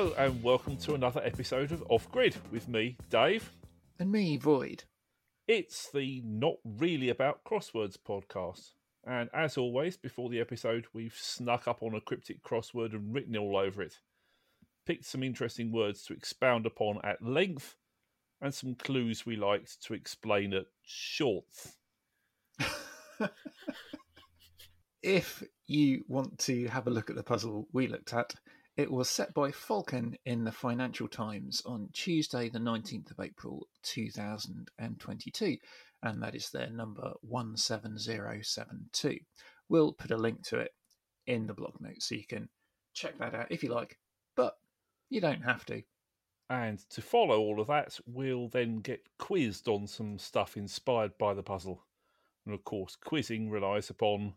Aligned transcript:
Hello, 0.00 0.14
and 0.16 0.42
welcome 0.42 0.78
to 0.78 0.94
another 0.94 1.20
episode 1.22 1.72
of 1.72 1.84
Off 1.90 2.10
Grid 2.10 2.34
with 2.50 2.68
me, 2.68 2.96
Dave. 3.10 3.52
And 3.98 4.10
me, 4.10 4.38
Void. 4.38 4.84
It's 5.46 5.90
the 5.92 6.22
Not 6.24 6.54
Really 6.64 7.10
About 7.10 7.44
Crosswords 7.44 7.98
podcast. 7.98 8.70
And 9.06 9.28
as 9.34 9.58
always, 9.58 9.98
before 9.98 10.30
the 10.30 10.40
episode, 10.40 10.86
we've 10.94 11.18
snuck 11.20 11.68
up 11.68 11.82
on 11.82 11.94
a 11.94 12.00
cryptic 12.00 12.42
crossword 12.42 12.94
and 12.94 13.12
written 13.12 13.36
all 13.36 13.58
over 13.58 13.82
it. 13.82 13.98
Picked 14.86 15.04
some 15.04 15.22
interesting 15.22 15.70
words 15.70 16.02
to 16.04 16.14
expound 16.14 16.64
upon 16.64 17.00
at 17.04 17.20
length, 17.20 17.76
and 18.40 18.54
some 18.54 18.76
clues 18.76 19.26
we 19.26 19.36
liked 19.36 19.82
to 19.82 19.92
explain 19.92 20.54
at 20.54 20.64
shorts. 20.82 21.76
if 25.02 25.42
you 25.66 26.06
want 26.08 26.38
to 26.38 26.68
have 26.68 26.86
a 26.86 26.90
look 26.90 27.10
at 27.10 27.16
the 27.16 27.22
puzzle 27.22 27.68
we 27.74 27.86
looked 27.86 28.14
at, 28.14 28.34
it 28.76 28.90
was 28.90 29.10
set 29.10 29.34
by 29.34 29.50
Falcon 29.50 30.16
in 30.24 30.44
the 30.44 30.52
Financial 30.52 31.08
Times 31.08 31.62
on 31.66 31.88
Tuesday, 31.92 32.48
the 32.48 32.58
19th 32.58 33.10
of 33.10 33.20
April 33.20 33.66
2022, 33.82 35.56
and 36.02 36.22
that 36.22 36.34
is 36.34 36.50
their 36.50 36.70
number 36.70 37.12
17072. 37.22 39.18
We'll 39.68 39.92
put 39.92 40.10
a 40.10 40.16
link 40.16 40.42
to 40.48 40.58
it 40.58 40.72
in 41.26 41.46
the 41.46 41.54
blog 41.54 41.80
notes 41.80 42.06
so 42.08 42.14
you 42.14 42.26
can 42.26 42.48
check 42.94 43.18
that 43.18 43.34
out 43.34 43.50
if 43.50 43.62
you 43.62 43.70
like, 43.70 43.98
but 44.36 44.54
you 45.08 45.20
don't 45.20 45.42
have 45.42 45.64
to. 45.66 45.82
And 46.48 46.78
to 46.90 47.02
follow 47.02 47.38
all 47.38 47.60
of 47.60 47.68
that, 47.68 47.98
we'll 48.06 48.48
then 48.48 48.78
get 48.78 49.06
quizzed 49.18 49.68
on 49.68 49.86
some 49.86 50.18
stuff 50.18 50.56
inspired 50.56 51.18
by 51.18 51.34
the 51.34 51.42
puzzle. 51.42 51.84
And 52.44 52.54
of 52.54 52.64
course, 52.64 52.96
quizzing 52.96 53.50
relies 53.50 53.90
upon 53.90 54.34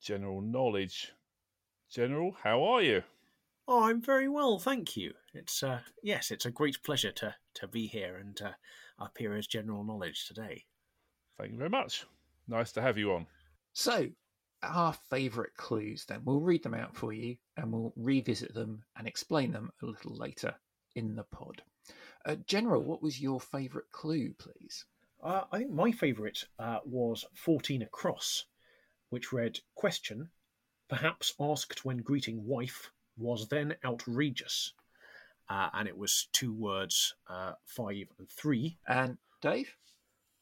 general 0.00 0.40
knowledge. 0.40 1.12
General, 1.90 2.36
how 2.42 2.62
are 2.64 2.82
you? 2.82 3.02
Oh, 3.68 3.82
I'm 3.82 4.00
very 4.00 4.28
well, 4.28 4.60
thank 4.60 4.96
you. 4.96 5.14
It's 5.34 5.60
uh, 5.60 5.80
yes, 6.00 6.30
it's 6.30 6.46
a 6.46 6.52
great 6.52 6.82
pleasure 6.84 7.10
to 7.12 7.34
to 7.54 7.66
be 7.66 7.88
here 7.88 8.16
and 8.16 8.40
uh, 8.40 8.52
appear 8.98 9.34
as 9.34 9.48
general 9.48 9.82
knowledge 9.82 10.28
today. 10.28 10.66
Thank 11.36 11.50
you 11.50 11.58
very 11.58 11.70
much. 11.70 12.06
Nice 12.46 12.70
to 12.72 12.82
have 12.82 12.96
you 12.96 13.12
on. 13.12 13.26
So, 13.72 14.08
our 14.62 14.92
favourite 15.10 15.54
clues, 15.56 16.04
then 16.04 16.22
we'll 16.24 16.40
read 16.40 16.62
them 16.62 16.74
out 16.74 16.96
for 16.96 17.12
you, 17.12 17.38
and 17.56 17.72
we'll 17.72 17.92
revisit 17.96 18.54
them 18.54 18.84
and 18.96 19.08
explain 19.08 19.50
them 19.50 19.72
a 19.82 19.86
little 19.86 20.16
later 20.16 20.54
in 20.94 21.16
the 21.16 21.24
pod. 21.24 21.62
Uh, 22.24 22.36
General, 22.46 22.82
what 22.82 23.02
was 23.02 23.20
your 23.20 23.40
favourite 23.40 23.90
clue, 23.90 24.32
please? 24.38 24.84
Uh, 25.20 25.42
I 25.50 25.58
think 25.58 25.72
my 25.72 25.90
favourite 25.90 26.44
uh, 26.60 26.78
was 26.84 27.24
14 27.34 27.82
across, 27.82 28.44
which 29.10 29.32
read 29.32 29.58
Question, 29.74 30.30
perhaps 30.88 31.34
asked 31.40 31.84
when 31.84 31.98
greeting 31.98 32.46
wife, 32.46 32.90
was 33.16 33.48
then 33.48 33.76
outrageous. 33.84 34.72
Uh, 35.48 35.68
and 35.74 35.88
it 35.88 35.96
was 35.96 36.28
two 36.32 36.52
words, 36.52 37.14
uh, 37.28 37.52
five 37.64 38.08
and 38.18 38.28
three. 38.28 38.78
And 38.88 39.18
Dave? 39.40 39.76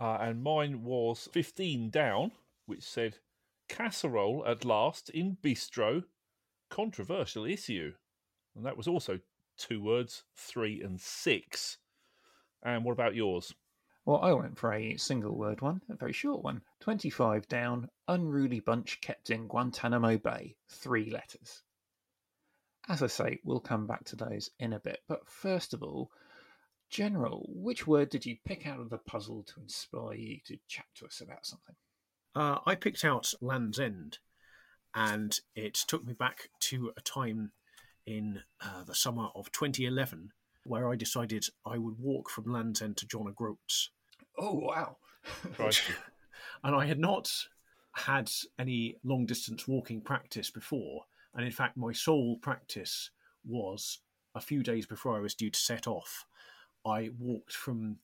Uh, 0.00 0.18
and 0.20 0.42
mine 0.42 0.82
was 0.82 1.28
15 1.32 1.90
down, 1.90 2.32
which 2.66 2.82
said 2.82 3.18
casserole 3.68 4.44
at 4.46 4.64
last 4.64 5.10
in 5.10 5.36
bistro, 5.42 6.04
controversial 6.70 7.44
issue. 7.44 7.92
And 8.56 8.64
that 8.64 8.76
was 8.76 8.88
also 8.88 9.20
two 9.56 9.82
words, 9.82 10.24
three 10.36 10.80
and 10.82 11.00
six. 11.00 11.78
And 12.62 12.84
what 12.84 12.92
about 12.92 13.14
yours? 13.14 13.54
Well, 14.06 14.20
I 14.22 14.32
went 14.32 14.58
for 14.58 14.72
a 14.72 14.96
single 14.96 15.36
word 15.36 15.62
one, 15.62 15.80
a 15.88 15.96
very 15.96 16.12
short 16.12 16.42
one. 16.42 16.62
25 16.80 17.48
down, 17.48 17.88
unruly 18.06 18.60
bunch 18.60 19.00
kept 19.00 19.30
in 19.30 19.48
Guantanamo 19.48 20.18
Bay, 20.18 20.56
three 20.68 21.10
letters. 21.10 21.62
As 22.88 23.02
I 23.02 23.06
say, 23.06 23.40
we'll 23.44 23.60
come 23.60 23.86
back 23.86 24.04
to 24.06 24.16
those 24.16 24.50
in 24.58 24.72
a 24.72 24.80
bit. 24.80 25.00
But 25.08 25.26
first 25.26 25.72
of 25.72 25.82
all, 25.82 26.10
General, 26.90 27.48
which 27.48 27.86
word 27.86 28.10
did 28.10 28.26
you 28.26 28.36
pick 28.44 28.66
out 28.66 28.78
of 28.78 28.90
the 28.90 28.98
puzzle 28.98 29.42
to 29.42 29.60
inspire 29.60 30.14
you 30.14 30.38
to 30.46 30.58
chat 30.68 30.84
to 30.96 31.06
us 31.06 31.20
about 31.20 31.46
something? 31.46 31.74
Uh, 32.34 32.58
I 32.66 32.74
picked 32.74 33.04
out 33.04 33.32
Land's 33.40 33.80
End, 33.80 34.18
and 34.94 35.38
it 35.56 35.74
took 35.74 36.04
me 36.04 36.12
back 36.12 36.50
to 36.60 36.92
a 36.96 37.00
time 37.00 37.52
in 38.06 38.42
uh, 38.60 38.84
the 38.84 38.94
summer 38.94 39.28
of 39.34 39.50
2011 39.50 40.32
where 40.64 40.90
I 40.90 40.96
decided 40.96 41.46
I 41.66 41.78
would 41.78 41.98
walk 41.98 42.30
from 42.30 42.52
Land's 42.52 42.82
End 42.82 42.96
to 42.98 43.06
John 43.06 43.28
O'Groats. 43.28 43.90
Oh, 44.38 44.54
wow. 44.54 44.96
Right. 45.58 45.80
and 46.64 46.74
I 46.74 46.86
had 46.86 46.98
not 46.98 47.30
had 47.92 48.30
any 48.58 48.96
long 49.04 49.26
distance 49.26 49.68
walking 49.68 50.00
practice 50.00 50.50
before. 50.50 51.04
And 51.34 51.44
in 51.44 51.52
fact, 51.52 51.76
my 51.76 51.92
sole 51.92 52.36
practice 52.36 53.10
was 53.44 54.00
a 54.34 54.40
few 54.40 54.62
days 54.62 54.86
before 54.86 55.16
I 55.16 55.20
was 55.20 55.34
due 55.34 55.50
to 55.50 55.58
set 55.58 55.86
off. 55.86 56.26
I 56.86 57.10
walked 57.18 57.52
from 57.52 57.98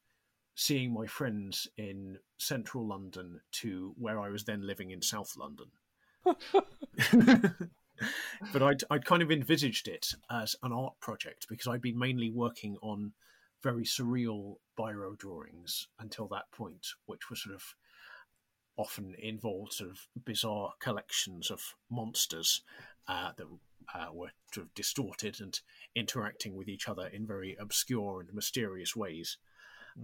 seeing 0.55 0.93
my 0.93 1.07
friends 1.07 1.69
in 1.77 2.19
central 2.39 2.87
London 2.87 3.41
to 3.53 3.95
where 3.97 4.21
I 4.21 4.29
was 4.29 4.45
then 4.45 4.67
living 4.67 4.91
in 4.91 5.03
South 5.03 5.37
London. 5.37 5.69
but 8.53 8.63
I'd, 8.63 8.85
I'd 8.91 9.05
kind 9.05 9.23
of 9.23 9.31
envisaged 9.31 9.89
it 9.89 10.15
as 10.31 10.57
an 10.63 10.73
art 10.73 10.95
project 11.01 11.47
because 11.49 11.67
I'd 11.67 11.81
been 11.83 11.99
mainly 11.99 12.31
working 12.31 12.77
on 12.83 13.13
very 13.63 13.85
surreal 13.85 14.57
biro 14.79 15.17
drawings 15.17 15.89
until 15.99 16.27
that 16.29 16.51
point, 16.53 16.87
which 17.07 17.31
were 17.31 17.37
sort 17.37 17.55
of 17.55 17.75
often 18.81 19.15
involved 19.19 19.75
sort 19.75 19.91
of 19.91 19.99
bizarre 20.25 20.73
collections 20.81 21.51
of 21.51 21.61
monsters 21.91 22.63
uh, 23.09 23.33
that 23.37 23.47
uh, 23.95 24.07
were 24.13 24.31
sort 24.53 24.67
of 24.67 24.75
distorted 24.75 25.41
and 25.41 25.61
interacting 25.95 26.55
with 26.57 26.69
each 26.69 26.89
other 26.89 27.07
in 27.09 27.27
very 27.27 27.57
obscure 27.61 28.21
and 28.21 28.33
mysterious 28.33 28.97
ways. 28.97 29.37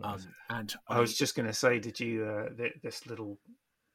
Um, 0.03 0.21
and 0.51 0.75
I 0.89 1.01
was 1.01 1.17
just 1.17 1.35
going 1.37 1.47
to 1.47 1.55
say, 1.55 1.79
did 1.79 1.99
you 2.01 2.25
uh, 2.25 2.49
th- 2.55 2.81
this 2.83 3.07
little 3.07 3.39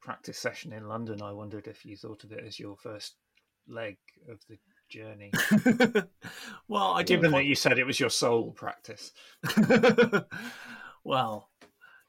practice 0.01 0.37
session 0.37 0.73
in 0.73 0.87
London? 0.87 1.21
I 1.21 1.31
wondered 1.31 1.67
if 1.67 1.85
you 1.85 1.95
thought 1.95 2.23
of 2.23 2.31
it 2.31 2.43
as 2.45 2.59
your 2.59 2.75
first 2.77 3.15
leg 3.67 3.97
of 4.29 4.39
the 4.49 4.57
journey. 4.89 5.31
well, 6.67 6.91
I 6.93 7.03
Given 7.03 7.23
didn't. 7.23 7.33
that 7.33 7.45
you 7.45 7.55
said 7.55 7.77
it 7.77 7.85
was 7.85 7.99
your 7.99 8.09
sole 8.09 8.51
practice. 8.51 9.11
well, 11.03 11.49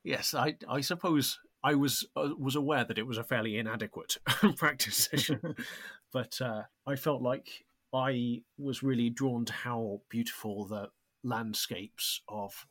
yes, 0.04 0.32
I 0.34 0.56
I 0.68 0.80
suppose 0.80 1.38
I 1.64 1.74
was 1.74 2.06
uh, 2.16 2.30
was 2.38 2.56
aware 2.56 2.84
that 2.84 2.98
it 2.98 3.06
was 3.06 3.18
a 3.18 3.24
fairly 3.24 3.56
inadequate 3.56 4.16
practice 4.56 5.08
session, 5.10 5.54
but 6.12 6.40
uh, 6.40 6.62
I 6.86 6.96
felt 6.96 7.22
like 7.22 7.64
I 7.92 8.42
was 8.58 8.82
really 8.82 9.10
drawn 9.10 9.44
to 9.44 9.52
how 9.52 10.00
beautiful 10.08 10.66
the 10.66 10.88
landscapes 11.22 12.20
of 12.28 12.66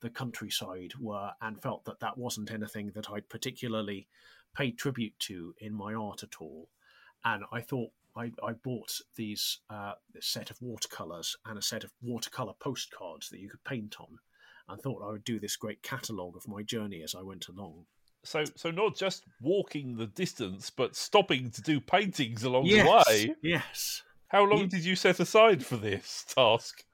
the 0.00 0.10
countryside 0.10 0.92
were, 1.00 1.32
and 1.40 1.60
felt 1.60 1.84
that 1.86 2.00
that 2.00 2.16
wasn't 2.16 2.52
anything 2.52 2.92
that 2.94 3.10
I'd 3.10 3.28
particularly 3.28 4.06
paid 4.54 4.78
tribute 4.78 5.18
to 5.20 5.54
in 5.58 5.74
my 5.74 5.94
art 5.94 6.22
at 6.22 6.36
all. 6.40 6.68
And 7.24 7.42
I 7.50 7.60
thought 7.60 7.90
I, 8.16 8.32
I 8.42 8.52
bought 8.52 9.00
these 9.16 9.60
uh, 9.68 9.94
this 10.12 10.26
set 10.26 10.50
of 10.50 10.62
watercolors 10.62 11.36
and 11.44 11.58
a 11.58 11.62
set 11.62 11.82
of 11.82 11.92
watercolor 12.00 12.54
postcards 12.60 13.30
that 13.30 13.40
you 13.40 13.50
could 13.50 13.64
paint 13.64 13.96
on, 13.98 14.18
and 14.68 14.80
thought 14.80 15.02
I 15.02 15.10
would 15.10 15.24
do 15.24 15.40
this 15.40 15.56
great 15.56 15.82
catalogue 15.82 16.36
of 16.36 16.46
my 16.46 16.62
journey 16.62 17.02
as 17.02 17.16
I 17.16 17.22
went 17.22 17.48
along. 17.48 17.86
So, 18.28 18.44
so 18.56 18.70
not 18.70 18.94
just 18.94 19.24
walking 19.40 19.96
the 19.96 20.06
distance, 20.06 20.68
but 20.68 20.94
stopping 20.94 21.50
to 21.52 21.62
do 21.62 21.80
paintings 21.80 22.44
along 22.44 22.66
yes, 22.66 22.84
the 22.84 22.90
way. 22.90 23.34
yes. 23.42 24.02
How 24.28 24.44
long 24.44 24.60
Ye- 24.60 24.66
did 24.66 24.84
you 24.84 24.96
set 24.96 25.18
aside 25.18 25.64
for 25.64 25.78
this 25.78 26.26
task? 26.34 26.84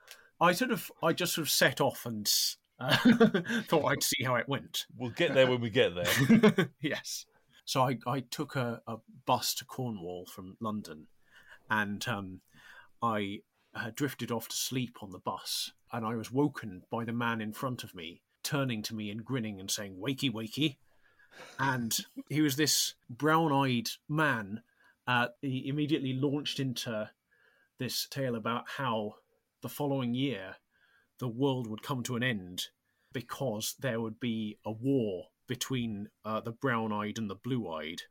I 0.41 0.53
sort 0.53 0.71
of, 0.71 0.93
I 1.03 1.13
just 1.13 1.35
sort 1.35 1.49
of 1.49 1.51
set 1.51 1.81
off 1.81 2.07
and 2.07 2.31
uh, 2.79 2.97
thought 3.67 3.85
I'd 3.87 4.05
see 4.05 4.23
how 4.23 4.37
it 4.37 4.49
went. 4.49 4.87
We'll 4.97 5.11
get 5.11 5.35
there 5.35 5.49
when 5.49 5.61
we 5.61 5.71
get 5.71 5.93
there. 5.97 6.71
yes. 6.81 7.27
So 7.65 7.83
I, 7.83 7.99
I 8.07 8.21
took 8.21 8.55
a, 8.55 8.81
a 8.87 8.99
bus 9.27 9.55
to 9.55 9.65
Cornwall 9.65 10.27
from 10.27 10.57
London, 10.61 11.09
and 11.69 12.07
um, 12.07 12.43
I 13.03 13.41
uh, 13.75 13.91
drifted 13.93 14.31
off 14.31 14.49
to 14.51 14.57
sleep 14.57 14.99
on 15.03 15.11
the 15.11 15.19
bus, 15.19 15.73
and 15.93 16.07
I 16.07 16.15
was 16.15 16.31
woken 16.31 16.83
by 16.93 17.05
the 17.05 17.13
man 17.13 17.41
in 17.41 17.53
front 17.53 17.83
of 17.83 17.93
me 17.93 18.23
turning 18.45 18.83
to 18.83 18.95
me 18.95 19.11
and 19.11 19.25
grinning 19.25 19.59
and 19.59 19.71
saying 19.71 19.97
"Wakey, 19.97 20.31
wakey," 20.31 20.77
and 21.59 21.97
he 22.29 22.41
was 22.41 22.57
this 22.57 22.95
brown-eyed 23.09 23.91
man. 24.09 24.63
Uh, 25.07 25.29
he 25.43 25.69
immediately 25.69 26.13
launched 26.13 26.59
into 26.61 27.11
this 27.79 28.07
tale 28.09 28.35
about 28.35 28.65
how 28.77 29.17
the 29.63 29.69
following 29.69 30.15
year 30.15 30.57
the 31.19 31.29
world 31.29 31.67
would 31.67 31.83
come 31.83 32.03
to 32.03 32.17
an 32.17 32.23
end 32.23 32.69
because 33.13 33.75
there 33.79 34.01
would 34.01 34.19
be 34.19 34.59
a 34.65 34.73
war 34.73 35.27
between 35.47 36.09
uh, 36.25 36.41
the 36.41 36.53
brown-eyed 36.53 37.19
and 37.19 37.31
the 37.31 37.35
blue-eyed, 37.35 38.03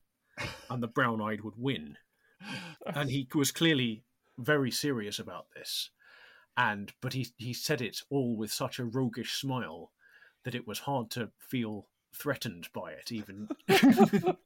and 0.70 0.82
the 0.82 0.88
brown-eyed 0.88 1.42
would 1.42 1.56
win. 1.58 1.98
And 2.86 3.10
he 3.10 3.28
was 3.34 3.52
clearly 3.52 4.04
very 4.38 4.72
serious 4.72 5.20
about 5.20 5.48
this, 5.56 5.90
and 6.58 6.92
but 7.02 7.14
he 7.14 7.28
he 7.38 7.54
said 7.54 7.82
it 7.82 8.02
all 8.10 8.36
with 8.36 8.52
such 8.52 8.80
a 8.80 8.86
roguish 8.86 9.34
smile 9.34 9.92
that 10.44 10.56
it 10.56 10.68
was 10.68 10.80
hard 10.80 11.10
to 11.12 11.32
feel 11.38 11.88
threatened 12.16 12.68
by 12.74 12.92
it, 12.92 13.12
even 13.12 13.50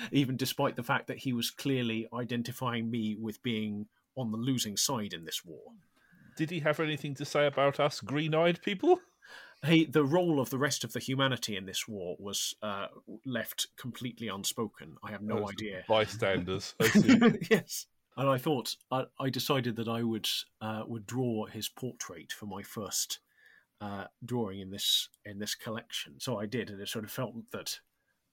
even 0.12 0.36
despite 0.36 0.76
the 0.76 0.82
fact 0.82 1.06
that 1.08 1.18
he 1.18 1.32
was 1.32 1.50
clearly 1.50 2.08
identifying 2.12 2.90
me 2.90 3.16
with 3.20 3.42
being 3.42 3.86
on 4.16 4.32
the 4.32 4.38
losing 4.38 4.76
side 4.76 5.12
in 5.12 5.24
this 5.24 5.44
war. 5.44 5.72
Did 6.36 6.50
he 6.50 6.60
have 6.60 6.80
anything 6.80 7.14
to 7.16 7.24
say 7.24 7.46
about 7.46 7.80
us 7.80 8.00
green-eyed 8.00 8.62
people? 8.62 9.00
Hey, 9.62 9.84
the 9.84 10.04
role 10.04 10.40
of 10.40 10.48
the 10.48 10.58
rest 10.58 10.84
of 10.84 10.94
the 10.94 11.00
humanity 11.00 11.54
in 11.56 11.66
this 11.66 11.86
war 11.86 12.16
was 12.18 12.54
uh, 12.62 12.86
left 13.26 13.66
completely 13.76 14.28
unspoken. 14.28 14.96
I 15.02 15.10
have 15.10 15.20
no 15.20 15.44
As 15.44 15.50
idea. 15.50 15.84
Bystanders. 15.86 16.74
Yes. 17.50 17.86
And 18.16 18.28
I 18.28 18.38
thought 18.38 18.76
I, 18.90 19.04
I 19.18 19.30
decided 19.30 19.76
that 19.76 19.88
I 19.88 20.02
would 20.02 20.28
uh, 20.60 20.82
would 20.86 21.06
draw 21.06 21.46
his 21.46 21.68
portrait 21.68 22.32
for 22.32 22.46
my 22.46 22.62
first 22.62 23.20
uh, 23.80 24.04
drawing 24.24 24.60
in 24.60 24.70
this 24.70 25.08
in 25.24 25.38
this 25.38 25.54
collection. 25.54 26.20
So 26.20 26.38
I 26.38 26.46
did, 26.46 26.70
and 26.70 26.80
it 26.80 26.88
sort 26.88 27.04
of 27.04 27.10
felt 27.10 27.34
that 27.52 27.80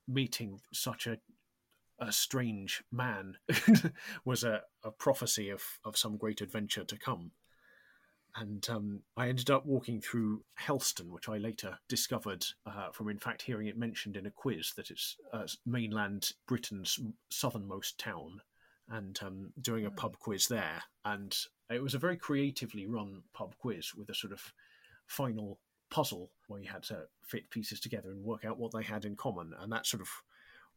meeting 0.07 0.59
such 0.71 1.07
a 1.07 1.17
a 1.99 2.11
strange 2.11 2.83
man 2.91 3.37
was 4.25 4.43
a, 4.43 4.61
a 4.83 4.91
prophecy 4.91 5.49
of, 5.49 5.63
of 5.83 5.97
some 5.97 6.17
great 6.17 6.41
adventure 6.41 6.83
to 6.83 6.97
come. 6.97 7.31
And 8.35 8.67
um, 8.69 9.01
I 9.15 9.29
ended 9.29 9.49
up 9.49 9.65
walking 9.65 9.99
through 9.99 10.43
Helston, 10.55 11.11
which 11.11 11.27
I 11.27 11.37
later 11.37 11.79
discovered 11.89 12.45
uh, 12.67 12.91
from, 12.91 13.09
in 13.09 13.17
fact, 13.17 13.41
hearing 13.41 13.65
it 13.65 13.77
mentioned 13.77 14.15
in 14.15 14.27
a 14.27 14.31
quiz 14.31 14.73
that 14.77 14.91
it's 14.91 15.17
uh, 15.33 15.47
mainland 15.65 16.33
Britain's 16.47 16.99
southernmost 17.31 17.97
town, 17.97 18.41
and 18.89 19.17
um, 19.23 19.53
doing 19.59 19.87
a 19.87 19.91
pub 19.91 20.19
quiz 20.19 20.47
there. 20.47 20.83
And 21.03 21.35
it 21.71 21.81
was 21.81 21.95
a 21.95 21.99
very 21.99 22.15
creatively 22.15 22.85
run 22.85 23.23
pub 23.33 23.55
quiz 23.57 23.95
with 23.95 24.09
a 24.09 24.15
sort 24.15 24.33
of 24.33 24.53
final 25.07 25.59
puzzle 25.89 26.31
where 26.47 26.61
you 26.61 26.69
had 26.69 26.83
to 26.83 27.07
fit 27.21 27.49
pieces 27.49 27.79
together 27.79 28.11
and 28.11 28.23
work 28.23 28.45
out 28.45 28.57
what 28.59 28.71
they 28.73 28.83
had 28.83 29.05
in 29.05 29.15
common. 29.15 29.53
And 29.57 29.71
that 29.71 29.85
sort 29.85 30.01
of 30.01 30.09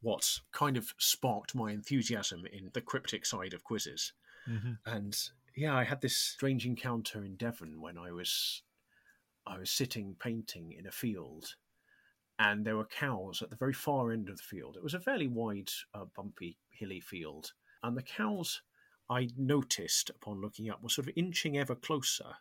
what 0.00 0.40
kind 0.52 0.76
of 0.76 0.94
sparked 0.98 1.54
my 1.54 1.72
enthusiasm 1.72 2.46
in 2.46 2.70
the 2.72 2.80
cryptic 2.80 3.26
side 3.26 3.52
of 3.54 3.64
quizzes. 3.64 4.12
Mhm. 4.46 4.78
And 4.86 5.30
yeah, 5.54 5.76
I 5.76 5.84
had 5.84 6.00
this 6.00 6.16
strange 6.16 6.64
encounter 6.66 7.24
in 7.24 7.36
Devon 7.36 7.80
when 7.80 7.98
I 7.98 8.12
was 8.12 8.62
I 9.46 9.58
was 9.58 9.70
sitting 9.70 10.14
painting 10.14 10.72
in 10.72 10.86
a 10.86 10.92
field, 10.92 11.56
and 12.38 12.64
there 12.66 12.76
were 12.76 12.86
cows 12.86 13.42
at 13.42 13.50
the 13.50 13.56
very 13.56 13.72
far 13.74 14.12
end 14.12 14.28
of 14.28 14.36
the 14.38 14.42
field. 14.42 14.76
It 14.76 14.82
was 14.82 14.94
a 14.94 15.00
fairly 15.00 15.26
wide, 15.28 15.70
uh, 15.94 16.06
bumpy, 16.06 16.58
hilly 16.70 17.00
field, 17.00 17.52
and 17.82 17.96
the 17.96 18.02
cows 18.02 18.62
I 19.08 19.28
noticed 19.36 20.10
upon 20.10 20.40
looking 20.40 20.70
up 20.70 20.82
were 20.82 20.88
sort 20.88 21.08
of 21.08 21.14
inching 21.16 21.58
ever 21.58 21.74
closer, 21.74 22.38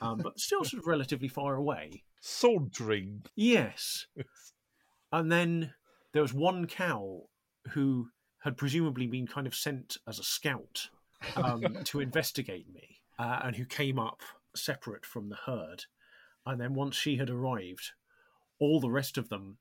um, 0.00 0.18
but 0.18 0.38
still 0.38 0.64
sort 0.64 0.82
of 0.82 0.86
relatively 0.86 1.28
far 1.28 1.54
away. 1.54 2.02
Sauntering. 2.20 3.22
Yes. 3.34 4.06
And 5.12 5.30
then 5.30 5.74
there 6.12 6.22
was 6.22 6.34
one 6.34 6.66
cow 6.66 7.22
who 7.70 8.08
had 8.40 8.56
presumably 8.56 9.06
been 9.06 9.26
kind 9.26 9.46
of 9.46 9.54
sent 9.54 9.96
as 10.08 10.18
a 10.18 10.24
scout 10.24 10.88
um, 11.36 11.78
to 11.84 12.00
investigate 12.00 12.72
me 12.72 13.00
uh, 13.18 13.40
and 13.44 13.56
who 13.56 13.64
came 13.64 13.98
up 13.98 14.20
separate 14.54 15.04
from 15.04 15.28
the 15.28 15.36
herd. 15.46 15.84
And 16.46 16.60
then 16.60 16.74
once 16.74 16.96
she 16.96 17.16
had 17.16 17.30
arrived, 17.30 17.90
all 18.58 18.80
the 18.80 18.90
rest 18.90 19.18
of 19.18 19.28
them 19.28 19.58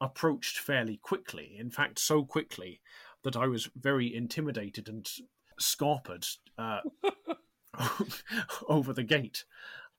approached 0.00 0.58
fairly 0.58 0.98
quickly. 1.02 1.56
In 1.58 1.70
fact, 1.70 1.98
so 1.98 2.24
quickly 2.24 2.80
that 3.24 3.36
I 3.36 3.46
was 3.46 3.70
very 3.76 4.14
intimidated 4.14 4.88
and 4.88 5.08
scarpered 5.60 6.26
uh, 6.58 6.80
over 8.68 8.92
the 8.92 9.02
gate. 9.02 9.44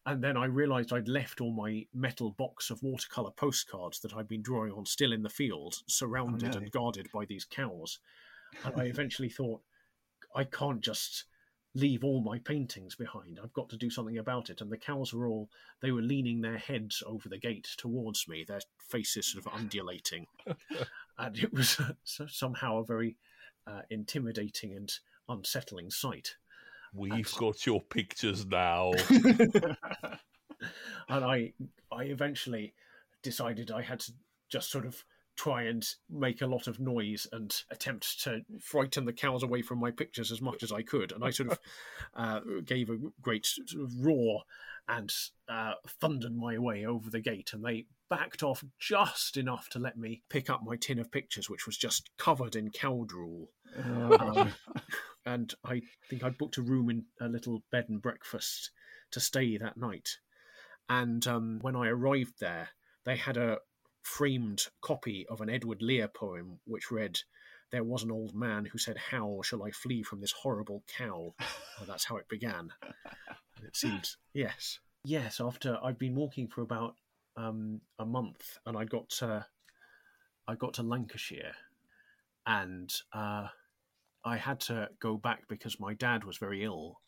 And 0.05 0.21
then 0.21 0.35
I 0.35 0.45
realised 0.45 0.91
I'd 0.91 1.07
left 1.07 1.39
all 1.39 1.53
my 1.53 1.85
metal 1.93 2.31
box 2.31 2.69
of 2.69 2.83
watercolour 2.83 3.31
postcards 3.31 3.99
that 4.01 4.13
I'd 4.13 4.27
been 4.27 4.41
drawing 4.41 4.73
on 4.73 4.85
still 4.85 5.13
in 5.13 5.23
the 5.23 5.29
field, 5.29 5.75
surrounded 5.87 6.53
no. 6.53 6.59
and 6.59 6.71
guarded 6.71 7.07
by 7.13 7.25
these 7.25 7.45
cows. 7.45 7.99
And 8.65 8.73
I 8.79 8.83
eventually 8.85 9.29
thought, 9.29 9.61
I 10.35 10.43
can't 10.43 10.81
just 10.81 11.25
leave 11.75 12.03
all 12.03 12.21
my 12.21 12.37
paintings 12.39 12.95
behind. 12.95 13.39
I've 13.41 13.53
got 13.53 13.69
to 13.69 13.77
do 13.77 13.89
something 13.89 14.17
about 14.17 14.49
it. 14.49 14.61
And 14.61 14.71
the 14.71 14.77
cows 14.77 15.13
were 15.13 15.27
all, 15.27 15.49
they 15.81 15.91
were 15.91 16.01
leaning 16.01 16.41
their 16.41 16.57
heads 16.57 17.01
over 17.05 17.29
the 17.29 17.39
gate 17.39 17.69
towards 17.77 18.27
me, 18.27 18.43
their 18.43 18.61
faces 18.89 19.31
sort 19.31 19.45
of 19.45 19.53
undulating. 19.53 20.27
and 21.17 21.37
it 21.37 21.53
was 21.53 21.79
somehow 22.03 22.79
a 22.79 22.85
very 22.85 23.15
uh, 23.65 23.81
intimidating 23.89 24.73
and 24.73 24.91
unsettling 25.29 25.89
sight. 25.89 26.35
We've 26.93 27.33
got 27.35 27.65
your 27.65 27.81
pictures 27.81 28.45
now. 28.45 28.91
and 29.09 29.75
I 31.09 31.53
I 31.91 32.03
eventually 32.03 32.73
decided 33.21 33.71
I 33.71 33.81
had 33.81 33.99
to 34.01 34.13
just 34.49 34.69
sort 34.69 34.85
of 34.85 35.03
try 35.35 35.63
and 35.63 35.87
make 36.09 36.41
a 36.41 36.47
lot 36.47 36.67
of 36.67 36.79
noise 36.79 37.25
and 37.31 37.63
attempt 37.71 38.21
to 38.23 38.41
frighten 38.59 39.05
the 39.05 39.13
cows 39.13 39.41
away 39.41 39.61
from 39.61 39.79
my 39.79 39.89
pictures 39.89 40.31
as 40.31 40.41
much 40.41 40.61
as 40.61 40.71
I 40.71 40.83
could. 40.83 41.11
And 41.11 41.23
I 41.23 41.31
sort 41.31 41.51
of 41.51 41.59
uh, 42.15 42.39
gave 42.63 42.89
a 42.89 42.97
great 43.21 43.45
sort 43.45 43.71
of 43.83 44.05
roar 44.05 44.43
and 44.87 45.11
uh, 45.49 45.73
thundered 45.99 46.35
my 46.35 46.57
way 46.57 46.85
over 46.85 47.09
the 47.09 47.21
gate, 47.21 47.51
and 47.53 47.63
they 47.63 47.85
backed 48.13 48.43
off 48.43 48.63
just 48.79 49.37
enough 49.37 49.69
to 49.69 49.79
let 49.79 49.97
me 49.97 50.21
pick 50.29 50.47
up 50.47 50.61
my 50.63 50.75
tin 50.75 50.99
of 50.99 51.11
pictures, 51.11 51.49
which 51.49 51.65
was 51.65 51.75
just 51.75 52.11
covered 52.19 52.55
in 52.55 52.69
cow 52.69 53.03
drool. 53.07 53.49
Oh, 53.83 54.53
and 55.25 55.51
I 55.65 55.81
think 56.11 56.23
I 56.23 56.29
booked 56.29 56.57
a 56.57 56.61
room 56.61 56.91
in 56.91 57.05
a 57.19 57.27
little 57.27 57.63
bed 57.71 57.85
and 57.89 57.99
breakfast 57.99 58.69
to 59.13 59.19
stay 59.19 59.57
that 59.57 59.77
night. 59.77 60.09
And 60.87 61.25
um, 61.25 61.57
when 61.63 61.75
I 61.75 61.87
arrived 61.87 62.35
there, 62.39 62.69
they 63.03 63.15
had 63.15 63.35
a 63.35 63.57
framed 64.03 64.67
copy 64.79 65.25
of 65.27 65.41
an 65.41 65.49
Edward 65.49 65.81
Lear 65.81 66.07
poem 66.07 66.59
which 66.65 66.91
read, 66.91 67.17
There 67.71 67.83
was 67.83 68.03
an 68.03 68.11
old 68.11 68.35
man 68.35 68.65
who 68.65 68.77
said, 68.77 68.97
How 69.09 69.41
shall 69.43 69.63
I 69.63 69.71
flee 69.71 70.03
from 70.03 70.21
this 70.21 70.33
horrible 70.33 70.83
cow? 70.99 71.33
And 71.79 71.87
that's 71.87 72.05
how 72.05 72.17
it 72.17 72.29
began. 72.29 72.69
And 73.57 73.65
it 73.65 73.75
seemed, 73.75 74.07
yes. 74.33 74.77
Yes, 75.05 75.41
after 75.41 75.77
I'd 75.83 75.97
been 75.99 76.15
walking 76.15 76.47
for 76.47 76.61
about 76.61 76.95
um, 77.35 77.81
a 77.99 78.05
month 78.05 78.57
and 78.65 78.77
I 78.77 78.85
got 78.85 79.09
to, 79.19 79.45
I 80.47 80.55
got 80.55 80.73
to 80.75 80.83
Lancashire 80.83 81.53
and 82.45 82.93
uh, 83.13 83.47
I 84.25 84.37
had 84.37 84.59
to 84.61 84.89
go 84.99 85.17
back 85.17 85.47
because 85.47 85.79
my 85.79 85.93
dad 85.93 86.23
was 86.23 86.37
very 86.37 86.63
ill 86.63 86.99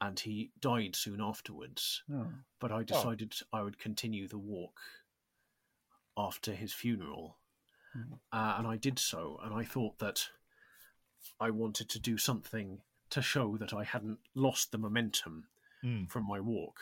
and 0.00 0.18
he 0.18 0.50
died 0.60 0.96
soon 0.96 1.20
afterwards. 1.20 2.02
oh. 2.12 2.26
But 2.60 2.72
I 2.72 2.82
decided 2.82 3.34
I 3.52 3.62
would 3.62 3.78
continue 3.78 4.26
the 4.28 4.38
walk 4.38 4.80
after 6.16 6.52
his 6.54 6.72
funeral. 6.72 7.38
Mhm. 7.96 8.18
Uh, 8.32 8.54
and 8.58 8.66
I 8.66 8.76
did 8.76 8.98
so. 8.98 9.38
And 9.42 9.54
I 9.54 9.64
thought 9.64 9.98
that 9.98 10.28
I 11.38 11.50
wanted 11.50 11.88
to 11.90 12.00
do 12.00 12.18
something 12.18 12.80
to 13.10 13.22
show 13.22 13.56
that 13.58 13.72
I 13.74 13.84
hadn't 13.84 14.18
lost 14.34 14.72
the 14.72 14.78
momentum 14.78 15.48
Mm. 15.84 16.08
from 16.10 16.26
my 16.26 16.40
walk. 16.40 16.80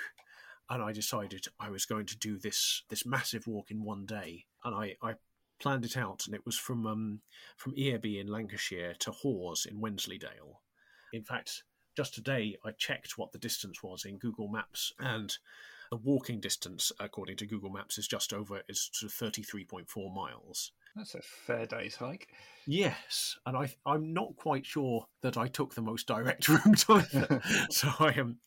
And 0.70 0.82
I 0.82 0.92
decided 0.92 1.46
I 1.58 1.68
was 1.68 1.84
going 1.84 2.06
to 2.06 2.16
do 2.16 2.38
this 2.38 2.84
this 2.88 3.04
massive 3.04 3.46
walk 3.46 3.70
in 3.70 3.84
one 3.84 4.06
day. 4.06 4.46
And 4.64 4.74
I, 4.74 4.94
I 5.02 5.14
planned 5.60 5.84
it 5.84 5.96
out, 5.96 6.26
and 6.26 6.34
it 6.34 6.46
was 6.46 6.56
from 6.56 6.86
um, 6.86 7.20
from 7.56 7.74
Earby 7.76 8.18
in 8.18 8.26
Lancashire 8.26 8.94
to 9.00 9.10
Hawes 9.10 9.66
in 9.70 9.80
Wensleydale. 9.80 10.60
In 11.12 11.22
fact, 11.22 11.64
just 11.96 12.14
today 12.14 12.56
I 12.64 12.70
checked 12.72 13.18
what 13.18 13.32
the 13.32 13.38
distance 13.38 13.82
was 13.82 14.04
in 14.04 14.18
Google 14.18 14.48
Maps, 14.48 14.92
and 14.98 15.36
the 15.90 15.96
walking 15.96 16.40
distance, 16.40 16.92
according 16.98 17.36
to 17.38 17.46
Google 17.46 17.70
Maps, 17.70 17.98
is 17.98 18.08
just 18.08 18.32
over 18.32 18.62
is 18.68 18.90
sort 18.92 19.10
of 19.10 19.14
thirty 19.14 19.42
three 19.42 19.64
point 19.64 19.88
four 19.88 20.12
miles. 20.12 20.72
That's 20.96 21.14
a 21.14 21.22
fair 21.22 21.66
day's 21.66 21.96
hike. 21.96 22.28
Yes, 22.66 23.36
and 23.46 23.56
I 23.56 23.72
I'm 23.84 24.12
not 24.12 24.36
quite 24.36 24.66
sure 24.66 25.04
that 25.22 25.36
I 25.36 25.48
took 25.48 25.74
the 25.74 25.82
most 25.82 26.06
direct 26.06 26.48
route 26.48 26.84
either. 26.88 27.42
so 27.70 27.88
I 27.98 28.12
am 28.12 28.38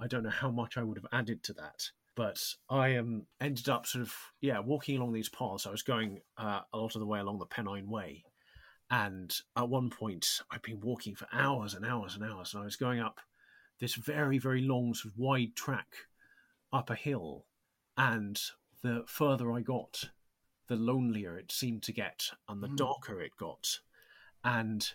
I 0.00 0.06
don't 0.06 0.22
know 0.22 0.30
how 0.30 0.50
much 0.50 0.76
I 0.76 0.82
would 0.82 0.98
have 0.98 1.06
added 1.12 1.42
to 1.44 1.52
that. 1.54 1.90
But 2.16 2.42
I 2.68 2.96
um, 2.96 3.26
ended 3.40 3.68
up 3.68 3.86
sort 3.86 4.02
of 4.02 4.14
yeah 4.40 4.58
walking 4.58 4.96
along 4.96 5.12
these 5.12 5.28
paths. 5.28 5.66
I 5.66 5.70
was 5.70 5.82
going 5.82 6.20
uh, 6.36 6.60
a 6.72 6.78
lot 6.78 6.94
of 6.94 7.00
the 7.00 7.06
way 7.06 7.20
along 7.20 7.38
the 7.38 7.46
Pennine 7.46 7.88
Way, 7.88 8.24
and 8.90 9.34
at 9.56 9.68
one 9.68 9.90
point 9.90 10.26
I'd 10.50 10.62
been 10.62 10.80
walking 10.80 11.14
for 11.14 11.28
hours 11.32 11.74
and 11.74 11.86
hours 11.86 12.16
and 12.16 12.24
hours, 12.24 12.52
and 12.52 12.62
I 12.62 12.64
was 12.64 12.76
going 12.76 13.00
up 13.00 13.20
this 13.78 13.94
very 13.94 14.38
very 14.38 14.60
long 14.60 14.92
sort 14.92 15.14
of 15.14 15.18
wide 15.18 15.54
track 15.54 15.94
up 16.72 16.90
a 16.90 16.94
hill, 16.94 17.46
and 17.96 18.40
the 18.82 19.04
further 19.06 19.52
I 19.52 19.60
got, 19.60 20.10
the 20.66 20.76
lonelier 20.76 21.38
it 21.38 21.52
seemed 21.52 21.84
to 21.84 21.92
get, 21.92 22.30
and 22.48 22.62
the 22.62 22.68
Mm. 22.68 22.76
darker 22.76 23.20
it 23.20 23.36
got, 23.38 23.80
and 24.44 24.94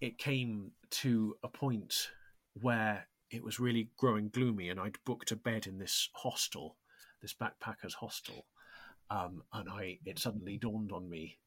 it 0.00 0.18
came 0.18 0.72
to 0.90 1.36
a 1.42 1.48
point 1.48 2.10
where 2.54 3.06
it 3.30 3.42
was 3.42 3.60
really 3.60 3.90
growing 3.96 4.28
gloomy, 4.28 4.68
and 4.68 4.80
I'd 4.80 4.98
booked 5.04 5.30
a 5.30 5.36
bed 5.36 5.66
in 5.66 5.78
this 5.78 6.08
hostel, 6.14 6.76
this 7.22 7.34
backpackers 7.34 7.94
hostel, 7.94 8.46
um, 9.10 9.42
and 9.52 9.68
I 9.68 9.98
it 10.04 10.18
suddenly 10.18 10.58
dawned 10.58 10.92
on 10.92 11.08
me 11.08 11.38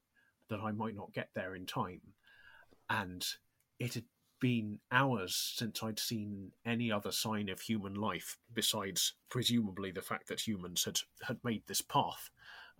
that 0.50 0.60
I 0.60 0.72
might 0.72 0.96
not 0.96 1.14
get 1.14 1.30
there 1.34 1.56
in 1.56 1.66
time, 1.66 2.02
and 2.90 3.26
it 3.80 3.94
had 3.94 4.06
been 4.40 4.80
hours 4.92 5.36
since 5.36 5.82
I'd 5.82 6.00
seen 6.00 6.52
any 6.66 6.92
other 6.92 7.12
sign 7.12 7.48
of 7.48 7.62
human 7.62 7.96
life 7.96 8.38
besides 8.54 9.14
presumably 9.30 9.92
the 9.92 10.02
fact 10.02 10.28
that 10.28 10.42
humans 10.42 10.84
had 10.84 11.00
had 11.22 11.44
made 11.44 11.64
this 11.68 11.82
path, 11.82 12.30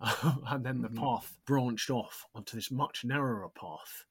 and 0.00 0.64
then 0.64 0.82
the 0.82 0.88
Mhm. 0.88 1.00
path 1.00 1.36
branched 1.46 1.90
off 1.90 2.26
onto 2.34 2.56
this 2.56 2.70
much 2.70 3.04
narrower 3.04 3.48
path 3.48 4.04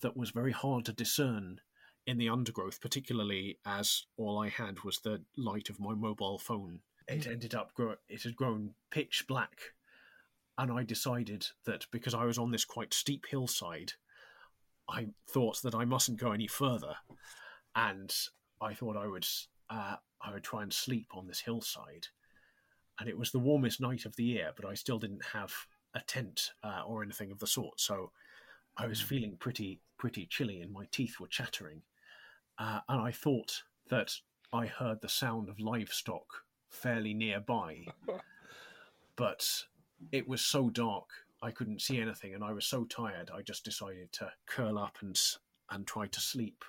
that 0.00 0.16
was 0.16 0.30
very 0.30 0.52
hard 0.52 0.84
to 0.84 0.92
discern 0.92 1.60
in 2.06 2.18
the 2.18 2.28
undergrowth, 2.28 2.80
particularly 2.80 3.58
as 3.64 4.04
all 4.16 4.38
I 4.38 4.48
had 4.48 4.84
was 4.84 4.98
the 4.98 5.22
light 5.36 5.70
of 5.70 5.80
my 5.80 5.94
mobile 5.94 6.38
phone. 6.38 6.80
It 7.08 7.26
ended 7.26 7.54
up 7.54 7.74
grow- 7.74 7.96
it 8.08 8.22
had 8.22 8.36
grown 8.36 8.74
pitch 8.90 9.26
black, 9.26 9.74
and 10.56 10.72
I 10.72 10.84
decided 10.84 11.48
that 11.64 11.86
because 11.90 12.14
I 12.14 12.24
was 12.24 12.38
on 12.38 12.50
this 12.50 12.64
quite 12.64 12.94
steep 12.94 13.26
hillside, 13.28 13.92
I 14.88 15.08
thought 15.26 15.62
that 15.62 15.74
I 15.74 15.84
mustn't 15.84 16.20
go 16.20 16.32
any 16.32 16.46
further, 16.46 16.96
and 17.74 18.14
I 18.60 18.74
thought 18.74 18.96
I 18.96 19.06
would 19.06 19.26
uh, 19.70 19.96
I 20.20 20.32
would 20.32 20.44
try 20.44 20.62
and 20.62 20.72
sleep 20.72 21.08
on 21.12 21.26
this 21.26 21.40
hillside. 21.40 22.08
And 22.98 23.08
it 23.08 23.18
was 23.18 23.32
the 23.32 23.38
warmest 23.40 23.80
night 23.80 24.04
of 24.04 24.14
the 24.16 24.24
year, 24.24 24.52
but 24.54 24.64
I 24.64 24.74
still 24.74 24.98
didn't 24.98 25.24
have 25.32 25.52
a 25.94 26.00
tent 26.00 26.52
uh, 26.62 26.82
or 26.86 27.02
anything 27.02 27.32
of 27.32 27.38
the 27.38 27.46
sort, 27.46 27.80
so 27.80 28.12
I 28.76 28.86
was 28.86 29.00
feeling 29.00 29.36
pretty 29.36 29.80
pretty 29.98 30.26
chilly, 30.26 30.60
and 30.60 30.72
my 30.72 30.86
teeth 30.90 31.18
were 31.18 31.28
chattering. 31.28 31.82
Uh, 32.58 32.80
and 32.88 33.00
I 33.00 33.10
thought 33.10 33.62
that 33.90 34.12
I 34.52 34.66
heard 34.66 35.00
the 35.00 35.08
sound 35.08 35.48
of 35.48 35.58
livestock 35.58 36.26
fairly 36.70 37.14
nearby, 37.14 37.86
but 39.16 39.64
it 40.12 40.28
was 40.28 40.40
so 40.40 40.70
dark 40.70 41.08
I 41.42 41.50
couldn't 41.50 41.82
see 41.82 42.00
anything, 42.00 42.34
and 42.34 42.42
I 42.42 42.52
was 42.52 42.66
so 42.66 42.84
tired. 42.84 43.30
I 43.34 43.42
just 43.42 43.64
decided 43.64 44.12
to 44.12 44.32
curl 44.46 44.78
up 44.78 44.98
and 45.02 45.20
and 45.70 45.86
try 45.86 46.06
to 46.06 46.20
sleep. 46.20 46.64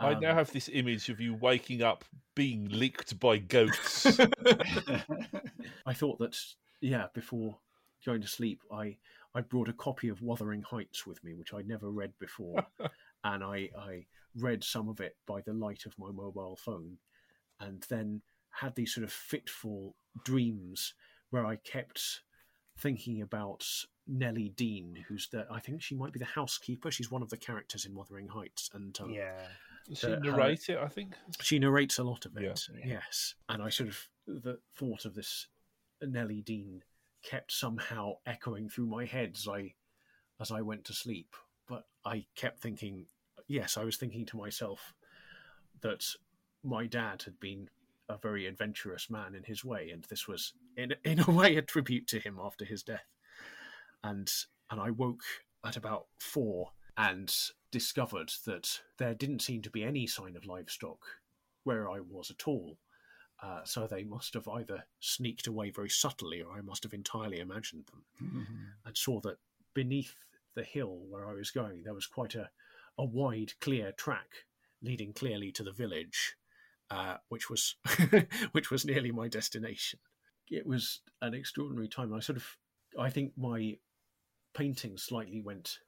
I 0.00 0.14
now 0.14 0.30
Um, 0.30 0.36
have 0.36 0.52
this 0.52 0.68
image 0.72 1.08
of 1.08 1.20
you 1.20 1.34
waking 1.34 1.82
up 1.82 2.04
being 2.34 2.68
licked 2.68 3.18
by 3.20 3.38
goats. 3.38 4.18
I 5.86 5.94
thought 5.94 6.18
that 6.18 6.36
yeah, 6.80 7.06
before 7.14 7.58
going 8.04 8.20
to 8.20 8.28
sleep, 8.28 8.62
I 8.72 8.98
I 9.34 9.40
brought 9.40 9.68
a 9.68 9.72
copy 9.74 10.08
of 10.08 10.20
Wuthering 10.20 10.62
Heights 10.62 11.06
with 11.06 11.22
me, 11.24 11.34
which 11.34 11.54
I'd 11.54 11.68
never 11.68 11.90
read 11.90 12.12
before, 12.18 12.66
and 13.24 13.42
I 13.42 13.70
I 13.78 14.06
read 14.38 14.64
some 14.64 14.88
of 14.88 15.00
it 15.00 15.16
by 15.26 15.40
the 15.40 15.52
light 15.52 15.84
of 15.86 15.98
my 15.98 16.10
mobile 16.10 16.56
phone, 16.56 16.98
and 17.60 17.84
then 17.88 18.22
had 18.50 18.74
these 18.74 18.94
sort 18.94 19.04
of 19.04 19.12
fitful 19.12 19.96
dreams 20.24 20.94
where 21.30 21.46
I 21.46 21.56
kept 21.56 22.20
thinking 22.78 23.22
about 23.22 23.66
Nelly 24.06 24.50
Dean, 24.56 25.04
who's 25.08 25.28
the 25.28 25.46
I 25.50 25.60
think 25.60 25.82
she 25.82 25.94
might 25.94 26.12
be 26.12 26.18
the 26.18 26.24
housekeeper. 26.24 26.90
She's 26.90 27.10
one 27.10 27.22
of 27.22 27.30
the 27.30 27.36
characters 27.36 27.84
in 27.84 27.94
Wuthering 27.94 28.28
Heights, 28.28 28.70
and 28.74 28.98
um, 29.00 29.10
yeah. 29.10 29.46
Does 29.88 29.98
she 29.98 30.16
narrates 30.16 30.68
her- 30.68 30.74
it? 30.74 30.78
I 30.80 30.88
think. 30.88 31.14
she 31.40 31.58
narrates 31.58 31.98
a 31.98 32.04
lot 32.04 32.24
of 32.24 32.36
it. 32.36 32.42
Yeah. 32.42 32.76
Yeah. 32.78 32.94
Yes, 32.94 33.34
and 33.48 33.62
I 33.62 33.68
sort 33.68 33.88
of 33.88 34.08
the 34.26 34.58
thought 34.76 35.04
of 35.04 35.14
this 35.14 35.48
Nelly 36.00 36.40
Dean 36.40 36.82
kept 37.22 37.52
somehow 37.52 38.14
echoing 38.26 38.68
through 38.68 38.86
my 38.86 39.04
head 39.04 39.32
as 39.36 39.48
I 39.48 39.74
as 40.40 40.50
I 40.50 40.60
went 40.62 40.84
to 40.86 40.92
sleep. 40.92 41.34
But 41.68 41.84
I 42.04 42.26
kept 42.36 42.60
thinking, 42.60 43.06
yes, 43.52 43.76
I 43.76 43.84
was 43.84 43.96
thinking 43.96 44.24
to 44.26 44.36
myself 44.36 44.94
that 45.82 46.04
my 46.64 46.86
dad 46.86 47.22
had 47.22 47.38
been 47.38 47.68
a 48.08 48.16
very 48.16 48.46
adventurous 48.46 49.10
man 49.10 49.34
in 49.34 49.44
his 49.44 49.64
way, 49.64 49.90
and 49.90 50.04
this 50.04 50.26
was 50.26 50.54
in 50.76 50.94
in 51.04 51.20
a 51.20 51.30
way 51.30 51.56
a 51.56 51.62
tribute 51.62 52.06
to 52.08 52.18
him 52.18 52.38
after 52.42 52.64
his 52.64 52.82
death. 52.82 53.06
And 54.02 54.30
and 54.70 54.80
I 54.80 54.90
woke 54.90 55.22
at 55.64 55.76
about 55.76 56.06
four 56.18 56.70
and 56.96 57.32
discovered 57.70 58.32
that 58.46 58.80
there 58.98 59.14
didn't 59.14 59.42
seem 59.42 59.62
to 59.62 59.70
be 59.70 59.84
any 59.84 60.06
sign 60.06 60.36
of 60.36 60.46
livestock 60.46 60.98
where 61.64 61.90
I 61.90 62.00
was 62.00 62.30
at 62.30 62.48
all. 62.48 62.78
Uh, 63.42 63.60
so 63.64 63.86
they 63.86 64.04
must 64.04 64.34
have 64.34 64.46
either 64.46 64.84
sneaked 65.00 65.48
away 65.48 65.70
very 65.70 65.88
subtly 65.88 66.42
or 66.42 66.52
I 66.56 66.60
must 66.60 66.84
have 66.84 66.92
entirely 66.94 67.40
imagined 67.40 67.86
them 67.86 68.04
and 68.84 68.96
saw 68.96 69.20
that 69.22 69.38
beneath 69.74 70.14
the 70.54 70.62
hill 70.62 71.00
where 71.08 71.28
I 71.28 71.32
was 71.32 71.50
going, 71.50 71.82
there 71.82 71.94
was 71.94 72.06
quite 72.06 72.34
a, 72.34 72.50
a 72.98 73.04
wide, 73.04 73.52
clear 73.60 73.92
track 73.92 74.46
leading 74.82 75.12
clearly 75.12 75.52
to 75.52 75.62
the 75.62 75.72
village, 75.72 76.36
uh, 76.90 77.16
which 77.28 77.48
was 77.48 77.76
which 78.52 78.70
was 78.70 78.84
nearly 78.84 79.10
my 79.10 79.28
destination. 79.28 79.98
It 80.50 80.66
was 80.66 81.00
an 81.20 81.34
extraordinary 81.34 81.88
time. 81.88 82.12
I 82.12 82.20
sort 82.20 82.36
of, 82.36 82.56
I 82.98 83.08
think 83.08 83.32
my 83.36 83.78
painting 84.54 84.98
slightly 84.98 85.40
went 85.40 85.78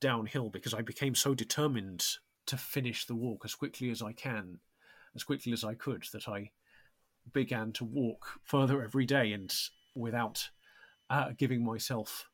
downhill 0.00 0.50
because 0.50 0.74
I 0.74 0.82
became 0.82 1.14
so 1.14 1.34
determined 1.34 2.04
to 2.46 2.56
finish 2.56 3.06
the 3.06 3.14
walk 3.14 3.42
as 3.44 3.54
quickly 3.54 3.90
as 3.90 4.02
I 4.02 4.12
can, 4.12 4.58
as 5.14 5.22
quickly 5.22 5.52
as 5.52 5.64
I 5.64 5.74
could, 5.74 6.04
that 6.12 6.28
I 6.28 6.50
began 7.32 7.72
to 7.72 7.84
walk 7.84 8.40
further 8.42 8.82
every 8.82 9.06
day 9.06 9.32
and 9.32 9.54
without 9.94 10.48
uh, 11.10 11.30
giving 11.36 11.64
myself 11.64 12.28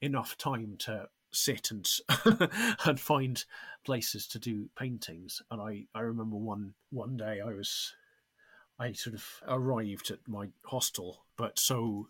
enough 0.00 0.38
time 0.38 0.76
to 0.78 1.08
sit 1.32 1.70
and 1.70 1.88
and 2.84 3.00
find 3.00 3.44
places 3.84 4.26
to 4.28 4.38
do 4.38 4.68
paintings. 4.76 5.42
And 5.50 5.60
I, 5.60 5.86
I 5.94 6.00
remember 6.00 6.36
one 6.36 6.74
one 6.90 7.16
day 7.16 7.40
I 7.40 7.52
was 7.52 7.94
I 8.78 8.92
sort 8.92 9.14
of 9.14 9.24
arrived 9.46 10.10
at 10.10 10.26
my 10.26 10.48
hostel, 10.64 11.24
but 11.36 11.58
so 11.58 12.08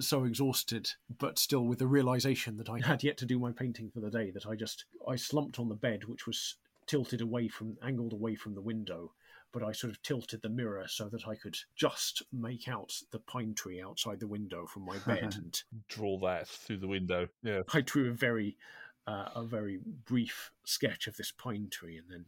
so 0.00 0.24
exhausted, 0.24 0.90
but 1.18 1.38
still 1.38 1.64
with 1.64 1.78
the 1.78 1.86
realization 1.86 2.56
that 2.56 2.68
I 2.68 2.80
had 2.80 3.02
yet 3.02 3.16
to 3.18 3.26
do 3.26 3.38
my 3.38 3.52
painting 3.52 3.90
for 3.90 4.00
the 4.00 4.10
day, 4.10 4.30
that 4.30 4.46
I 4.46 4.54
just 4.54 4.84
I 5.08 5.16
slumped 5.16 5.58
on 5.58 5.68
the 5.68 5.74
bed, 5.74 6.04
which 6.04 6.26
was 6.26 6.56
tilted 6.86 7.20
away 7.20 7.48
from 7.48 7.76
angled 7.82 8.12
away 8.12 8.34
from 8.34 8.54
the 8.54 8.60
window, 8.60 9.12
but 9.54 9.62
I 9.62 9.70
sort 9.70 9.92
of 9.92 10.02
tilted 10.02 10.42
the 10.42 10.48
mirror 10.48 10.84
so 10.88 11.08
that 11.10 11.28
I 11.28 11.36
could 11.36 11.56
just 11.76 12.24
make 12.32 12.66
out 12.66 12.92
the 13.12 13.20
pine 13.20 13.54
tree 13.54 13.80
outside 13.80 14.18
the 14.18 14.26
window 14.26 14.66
from 14.66 14.84
my 14.84 14.98
bed, 15.06 15.36
and 15.36 15.62
Draw 15.88 16.18
that 16.26 16.48
through 16.48 16.78
the 16.78 16.88
window. 16.88 17.28
Yeah. 17.42 17.62
I 17.72 17.80
drew 17.80 18.10
a 18.10 18.12
very 18.12 18.58
uh, 19.06 19.28
a 19.36 19.44
very 19.44 19.78
brief 20.04 20.50
sketch 20.66 21.06
of 21.06 21.16
this 21.16 21.30
pine 21.30 21.68
tree, 21.70 21.96
and 21.96 22.10
then 22.10 22.26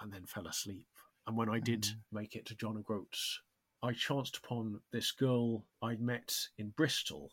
and 0.00 0.10
then 0.10 0.24
fell 0.24 0.46
asleep. 0.46 0.88
And 1.26 1.36
when 1.36 1.50
I 1.50 1.60
did 1.60 1.86
make 2.10 2.34
it 2.34 2.46
to 2.46 2.56
John 2.56 2.78
O'Groats, 2.78 3.40
I 3.82 3.92
chanced 3.92 4.38
upon 4.38 4.80
this 4.90 5.12
girl 5.12 5.66
I'd 5.82 6.00
met 6.00 6.48
in 6.56 6.70
Bristol, 6.70 7.30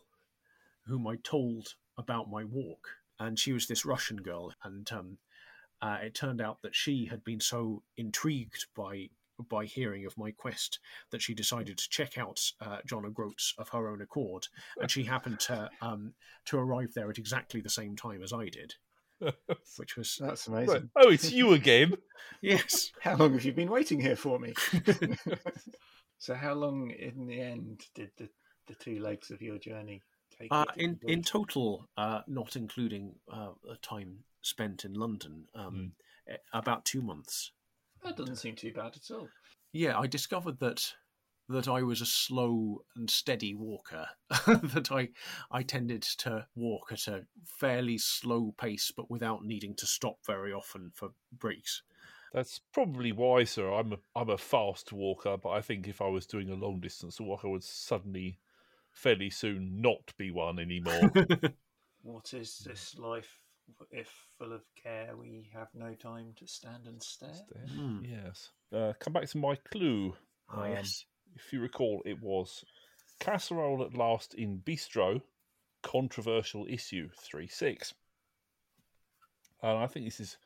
whom 0.86 1.06
I 1.06 1.16
told 1.16 1.74
about 1.96 2.30
my 2.30 2.44
walk, 2.44 2.86
and 3.18 3.38
she 3.38 3.54
was 3.54 3.66
this 3.66 3.86
Russian 3.86 4.18
girl, 4.18 4.52
and 4.62 4.90
um, 4.92 5.18
uh, 5.80 5.98
it 6.02 6.14
turned 6.14 6.40
out 6.40 6.60
that 6.62 6.74
she 6.74 7.06
had 7.06 7.24
been 7.24 7.40
so 7.40 7.82
intrigued 7.96 8.66
by 8.76 9.08
by 9.48 9.64
hearing 9.64 10.06
of 10.06 10.16
my 10.18 10.30
quest 10.30 10.78
that 11.10 11.22
she 11.22 11.34
decided 11.34 11.78
to 11.78 11.88
check 11.88 12.18
out 12.18 12.40
uh, 12.60 12.78
John 12.86 13.04
O'Groats 13.04 13.54
of 13.58 13.68
her 13.70 13.88
own 13.88 14.00
accord, 14.00 14.48
and 14.80 14.90
she 14.90 15.04
happened 15.04 15.40
to 15.40 15.70
um, 15.80 16.14
to 16.46 16.58
arrive 16.58 16.94
there 16.94 17.10
at 17.10 17.18
exactly 17.18 17.60
the 17.60 17.70
same 17.70 17.96
time 17.96 18.22
as 18.22 18.32
I 18.32 18.48
did, 18.48 18.74
which 19.76 19.96
was 19.96 20.18
That's 20.20 20.48
Right. 20.48 20.68
amazing. 20.68 20.90
Oh, 20.96 21.10
it's 21.10 21.32
you 21.32 21.52
again. 21.52 21.94
yes. 22.40 22.92
How 23.00 23.16
long 23.16 23.32
have 23.34 23.44
you 23.44 23.52
been 23.52 23.70
waiting 23.70 24.00
here 24.00 24.16
for 24.16 24.38
me? 24.38 24.54
so, 26.18 26.34
how 26.34 26.54
long 26.54 26.90
in 26.90 27.26
the 27.26 27.40
end 27.40 27.84
did 27.94 28.10
the, 28.16 28.28
the 28.66 28.74
two 28.74 29.00
legs 29.00 29.30
of 29.30 29.42
your 29.42 29.58
journey 29.58 30.02
take? 30.38 30.48
Uh, 30.50 30.64
in 30.76 30.98
in 31.06 31.22
total, 31.22 31.88
uh, 31.96 32.22
not 32.26 32.56
including 32.56 33.14
uh, 33.32 33.50
the 33.64 33.76
time 33.76 34.18
spent 34.42 34.84
in 34.84 34.94
London, 34.94 35.44
um, 35.54 35.92
eh, 36.28 36.36
about 36.52 36.84
two 36.84 37.00
months. 37.02 37.52
That 38.02 38.16
doesn't 38.16 38.36
seem 38.36 38.54
too 38.54 38.72
bad 38.72 38.96
at 38.96 39.10
all. 39.14 39.28
Yeah, 39.72 39.98
I 39.98 40.06
discovered 40.06 40.58
that 40.60 40.92
that 41.48 41.68
I 41.68 41.82
was 41.82 42.00
a 42.00 42.06
slow 42.06 42.84
and 42.96 43.10
steady 43.10 43.54
walker. 43.54 44.06
that 44.46 44.88
I 44.90 45.08
I 45.50 45.62
tended 45.62 46.02
to 46.18 46.46
walk 46.54 46.92
at 46.92 47.08
a 47.08 47.26
fairly 47.44 47.98
slow 47.98 48.54
pace, 48.56 48.92
but 48.94 49.10
without 49.10 49.44
needing 49.44 49.74
to 49.76 49.86
stop 49.86 50.18
very 50.26 50.52
often 50.52 50.92
for 50.94 51.10
breaks. 51.36 51.82
That's 52.32 52.60
probably 52.72 53.12
wiser. 53.12 53.70
I'm 53.70 53.92
a, 53.92 53.98
I'm 54.16 54.30
a 54.30 54.38
fast 54.38 54.90
walker, 54.90 55.36
but 55.36 55.50
I 55.50 55.60
think 55.60 55.86
if 55.86 56.00
I 56.00 56.08
was 56.08 56.24
doing 56.24 56.48
a 56.48 56.54
long 56.54 56.80
distance 56.80 57.20
walk, 57.20 57.42
I 57.44 57.48
would 57.48 57.62
suddenly, 57.62 58.38
fairly 58.90 59.28
soon, 59.28 59.82
not 59.82 60.14
be 60.16 60.30
one 60.30 60.58
anymore. 60.58 61.12
What 62.04 62.34
is 62.34 62.58
this 62.66 62.98
life 62.98 63.38
if 63.90 64.08
full 64.38 64.52
of 64.52 64.62
care 64.82 65.16
we 65.16 65.50
have 65.52 65.68
no 65.74 65.94
time 65.94 66.32
to 66.36 66.46
stand 66.46 66.86
and 66.86 67.02
stare? 67.02 67.30
Hmm. 67.74 68.00
Yes. 68.04 68.50
Uh, 68.72 68.92
come 68.98 69.12
back 69.12 69.28
to 69.28 69.38
my 69.38 69.56
clue. 69.56 70.14
Ah, 70.50 70.62
Um, 70.62 70.70
yes. 70.70 71.04
If 71.34 71.52
you 71.52 71.60
recall, 71.60 72.02
it 72.04 72.20
was 72.20 72.64
casserole 73.20 73.82
at 73.82 73.94
last 73.94 74.34
in 74.34 74.60
bistro, 74.60 75.22
controversial 75.82 76.66
issue 76.68 77.08
three 77.18 77.48
six. 77.48 77.94
And 79.62 79.78
I 79.78 79.86
think 79.86 80.06
this 80.06 80.20
is 80.20 80.36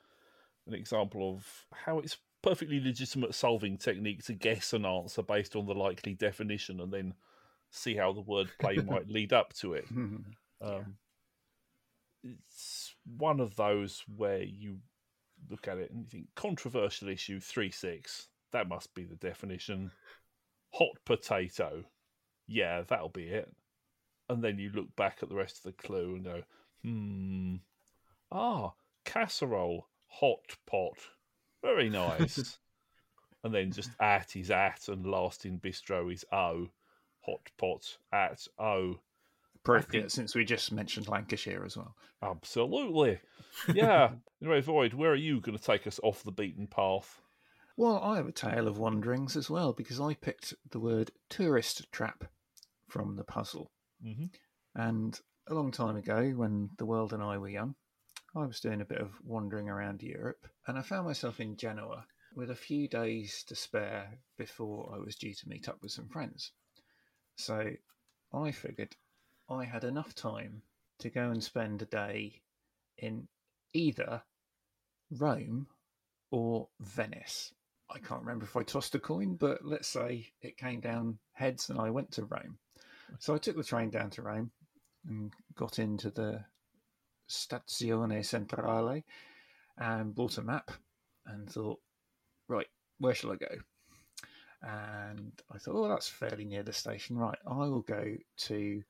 an 0.66 0.74
example 0.74 1.34
of 1.34 1.66
how 1.72 1.98
it's 1.98 2.18
perfectly 2.42 2.78
legitimate 2.80 3.34
solving 3.34 3.78
technique 3.78 4.24
to 4.24 4.34
guess 4.34 4.72
an 4.72 4.84
answer 4.84 5.22
based 5.22 5.56
on 5.56 5.66
the 5.66 5.74
likely 5.74 6.14
definition 6.14 6.80
and 6.80 6.92
then 6.92 7.14
see 7.70 7.96
how 7.96 8.12
the 8.12 8.22
wordplay 8.22 8.84
might 8.88 9.08
lead 9.08 9.32
up 9.32 9.52
to 9.54 9.74
it. 9.74 9.86
Um, 10.58 10.96
it's 12.24 12.94
one 13.16 13.40
of 13.40 13.56
those 13.56 14.02
where 14.16 14.42
you 14.42 14.78
look 15.50 15.68
at 15.68 15.78
it 15.78 15.90
and 15.90 16.02
you 16.02 16.08
think 16.08 16.26
controversial 16.34 17.08
issue 17.08 17.40
three 17.40 17.70
six. 17.70 18.28
That 18.52 18.68
must 18.68 18.94
be 18.94 19.04
the 19.04 19.16
definition. 19.16 19.90
Hot 20.70 20.96
potato. 21.04 21.84
Yeah, 22.46 22.82
that'll 22.82 23.08
be 23.08 23.24
it. 23.24 23.52
And 24.28 24.42
then 24.42 24.58
you 24.58 24.70
look 24.70 24.94
back 24.96 25.18
at 25.22 25.28
the 25.28 25.34
rest 25.34 25.58
of 25.58 25.62
the 25.64 25.72
clue 25.72 26.16
and 26.16 26.24
go, 26.24 26.42
hmm. 26.82 27.56
Ah, 28.30 28.72
casserole, 29.04 29.88
hot 30.06 30.56
pot. 30.66 30.98
Very 31.62 31.88
nice. 31.88 32.58
and 33.44 33.54
then 33.54 33.70
just 33.70 33.90
at 34.00 34.36
is 34.36 34.50
at, 34.50 34.88
and 34.88 35.06
last 35.06 35.44
in 35.44 35.58
bistro 35.60 36.12
is 36.12 36.24
O. 36.32 36.68
Hot 37.20 37.50
pot 37.58 37.98
at 38.12 38.46
O. 38.58 39.00
Think- 39.66 40.10
since 40.10 40.34
we 40.34 40.44
just 40.44 40.72
mentioned 40.72 41.08
Lancashire 41.08 41.64
as 41.64 41.76
well. 41.76 41.96
Absolutely. 42.22 43.20
Yeah. 43.72 44.12
anyway, 44.42 44.60
Void, 44.60 44.94
where 44.94 45.12
are 45.12 45.16
you 45.16 45.40
going 45.40 45.56
to 45.56 45.62
take 45.62 45.86
us 45.86 46.00
off 46.02 46.22
the 46.22 46.32
beaten 46.32 46.66
path? 46.66 47.20
Well, 47.76 47.98
I 48.02 48.16
have 48.16 48.26
a 48.26 48.32
tale 48.32 48.68
of 48.68 48.78
wanderings 48.78 49.36
as 49.36 49.50
well 49.50 49.72
because 49.72 50.00
I 50.00 50.14
picked 50.14 50.54
the 50.70 50.80
word 50.80 51.10
tourist 51.28 51.90
trap 51.92 52.24
from 52.88 53.16
the 53.16 53.24
puzzle. 53.24 53.70
Mm-hmm. 54.04 54.26
And 54.74 55.20
a 55.48 55.54
long 55.54 55.72
time 55.72 55.96
ago, 55.96 56.30
when 56.30 56.70
the 56.78 56.86
world 56.86 57.12
and 57.12 57.22
I 57.22 57.36
were 57.38 57.48
young, 57.48 57.74
I 58.34 58.46
was 58.46 58.60
doing 58.60 58.80
a 58.80 58.86
bit 58.86 58.98
of 58.98 59.12
wandering 59.22 59.68
around 59.68 60.02
Europe 60.02 60.46
and 60.66 60.78
I 60.78 60.82
found 60.82 61.06
myself 61.06 61.40
in 61.40 61.56
Genoa 61.56 62.06
with 62.34 62.50
a 62.50 62.54
few 62.54 62.88
days 62.88 63.44
to 63.48 63.56
spare 63.56 64.18
before 64.36 64.92
I 64.94 64.98
was 64.98 65.16
due 65.16 65.32
to 65.32 65.48
meet 65.48 65.68
up 65.68 65.78
with 65.82 65.92
some 65.92 66.08
friends. 66.08 66.52
So 67.36 67.70
I 68.32 68.50
figured 68.50 68.94
I 69.48 69.64
had 69.64 69.84
enough 69.84 70.14
time 70.14 70.62
to 70.98 71.10
go 71.10 71.30
and 71.30 71.42
spend 71.42 71.82
a 71.82 71.86
day 71.86 72.40
in 72.98 73.28
either 73.72 74.22
Rome 75.10 75.66
or 76.30 76.68
Venice. 76.80 77.52
I 77.88 77.98
can't 77.98 78.22
remember 78.22 78.44
if 78.44 78.56
I 78.56 78.62
tossed 78.62 78.94
a 78.94 78.98
coin, 78.98 79.36
but 79.36 79.64
let's 79.64 79.88
say 79.88 80.32
it 80.42 80.56
came 80.56 80.80
down 80.80 81.18
heads 81.32 81.70
and 81.70 81.78
I 81.78 81.90
went 81.90 82.10
to 82.12 82.24
Rome. 82.24 82.58
So 83.20 83.34
I 83.34 83.38
took 83.38 83.56
the 83.56 83.62
train 83.62 83.90
down 83.90 84.10
to 84.10 84.22
Rome 84.22 84.50
and 85.08 85.32
got 85.54 85.78
into 85.78 86.10
the 86.10 86.44
Stazione 87.28 88.24
Centrale 88.24 89.02
and 89.78 90.14
bought 90.14 90.38
a 90.38 90.42
map 90.42 90.72
and 91.26 91.48
thought, 91.48 91.78
right, 92.48 92.66
where 92.98 93.14
shall 93.14 93.32
I 93.32 93.36
go? 93.36 93.54
And 94.62 95.32
I 95.52 95.58
thought, 95.58 95.76
oh, 95.76 95.88
that's 95.88 96.08
fairly 96.08 96.44
near 96.44 96.64
the 96.64 96.72
station. 96.72 97.16
Right, 97.16 97.38
I 97.46 97.68
will 97.68 97.82
go 97.82 98.16
to 98.38 98.82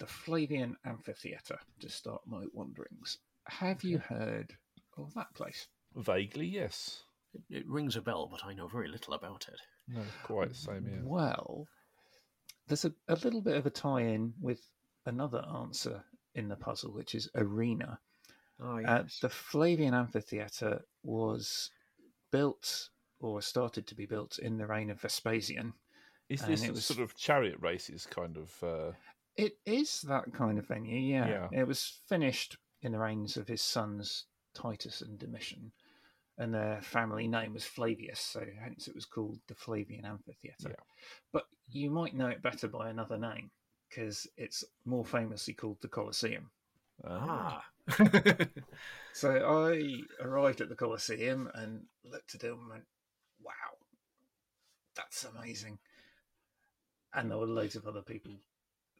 the 0.00 0.06
Flavian 0.06 0.76
Amphitheatre 0.84 1.58
to 1.78 1.88
start 1.88 2.22
my 2.26 2.44
wanderings. 2.52 3.18
Have 3.46 3.84
you 3.84 3.98
heard 3.98 4.52
of 4.96 5.14
that 5.14 5.32
place? 5.34 5.68
Vaguely, 5.94 6.46
yes. 6.46 7.02
It, 7.34 7.42
it 7.58 7.68
rings 7.68 7.94
a 7.96 8.00
bell, 8.00 8.26
but 8.30 8.44
I 8.44 8.54
know 8.54 8.66
very 8.66 8.88
little 8.88 9.14
about 9.14 9.46
it. 9.48 9.60
No, 9.86 10.00
quite 10.24 10.48
the 10.48 10.54
same 10.54 10.84
here. 10.86 11.02
Well, 11.04 11.68
there's 12.66 12.84
a, 12.84 12.92
a 13.08 13.14
little 13.16 13.40
bit 13.42 13.56
of 13.56 13.66
a 13.66 13.70
tie 13.70 14.00
in 14.02 14.32
with 14.40 14.60
another 15.06 15.44
answer 15.54 16.02
in 16.34 16.48
the 16.48 16.56
puzzle, 16.56 16.92
which 16.92 17.14
is 17.14 17.28
arena. 17.34 17.98
Oh, 18.62 18.82
Uh, 18.82 19.04
the 19.20 19.28
Flavian 19.28 19.94
Amphitheatre 19.94 20.82
was 21.02 21.70
built 22.30 22.88
or 23.20 23.42
started 23.42 23.86
to 23.88 23.94
be 23.94 24.06
built 24.06 24.38
in 24.38 24.56
the 24.56 24.66
reign 24.66 24.90
of 24.90 25.00
Vespasian. 25.00 25.74
Is 26.28 26.42
this 26.42 26.66
a 26.66 26.72
was- 26.72 26.86
sort 26.86 27.00
of 27.00 27.16
chariot 27.16 27.56
races 27.60 28.06
kind 28.06 28.36
of? 28.36 28.62
Uh, 28.62 28.92
It 29.36 29.52
is 29.64 30.02
that 30.02 30.32
kind 30.32 30.58
of 30.58 30.66
venue, 30.66 30.98
yeah. 30.98 31.28
Yeah. 31.28 31.60
It 31.60 31.66
was 31.66 32.00
finished 32.08 32.56
in 32.82 32.92
the 32.92 32.98
reigns 32.98 33.36
of 33.36 33.48
his 33.48 33.62
sons 33.62 34.24
Titus 34.54 35.00
and 35.00 35.18
Domitian, 35.18 35.72
and 36.38 36.52
their 36.52 36.80
family 36.82 37.28
name 37.28 37.54
was 37.54 37.64
Flavius, 37.64 38.20
so 38.20 38.44
hence 38.62 38.88
it 38.88 38.94
was 38.94 39.04
called 39.04 39.38
the 39.46 39.54
Flavian 39.54 40.04
Amphitheatre. 40.04 40.70
Yeah. 40.70 40.84
But 41.32 41.44
you 41.70 41.90
might 41.90 42.14
know 42.14 42.28
it 42.28 42.42
better 42.42 42.68
by 42.68 42.88
another 42.90 43.16
name 43.18 43.50
because 43.88 44.26
it's 44.36 44.64
more 44.84 45.04
famously 45.04 45.54
called 45.54 45.78
the 45.80 45.88
Colosseum. 45.88 46.50
ah. 47.04 47.62
Ah. 47.88 48.46
So 49.12 49.30
I 49.30 50.02
arrived 50.24 50.60
at 50.60 50.68
the 50.68 50.76
Colosseum 50.76 51.50
and 51.54 51.82
looked 52.04 52.34
at 52.34 52.44
it 52.44 52.52
and 52.52 52.68
went, 52.70 52.84
wow, 53.42 53.52
that's 54.94 55.24
amazing. 55.24 55.78
And 57.12 57.30
there 57.30 57.38
were 57.38 57.46
loads 57.46 57.74
of 57.74 57.86
other 57.86 58.02
people 58.02 58.32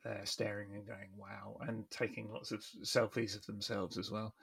there 0.05 0.23
staring 0.25 0.75
and 0.75 0.87
going, 0.87 1.11
wow, 1.17 1.57
and 1.67 1.89
taking 1.91 2.31
lots 2.31 2.53
of 2.53 2.65
selfies 2.83 3.37
of 3.37 3.45
themselves 3.47 3.99
as 3.99 4.11
well. 4.11 4.35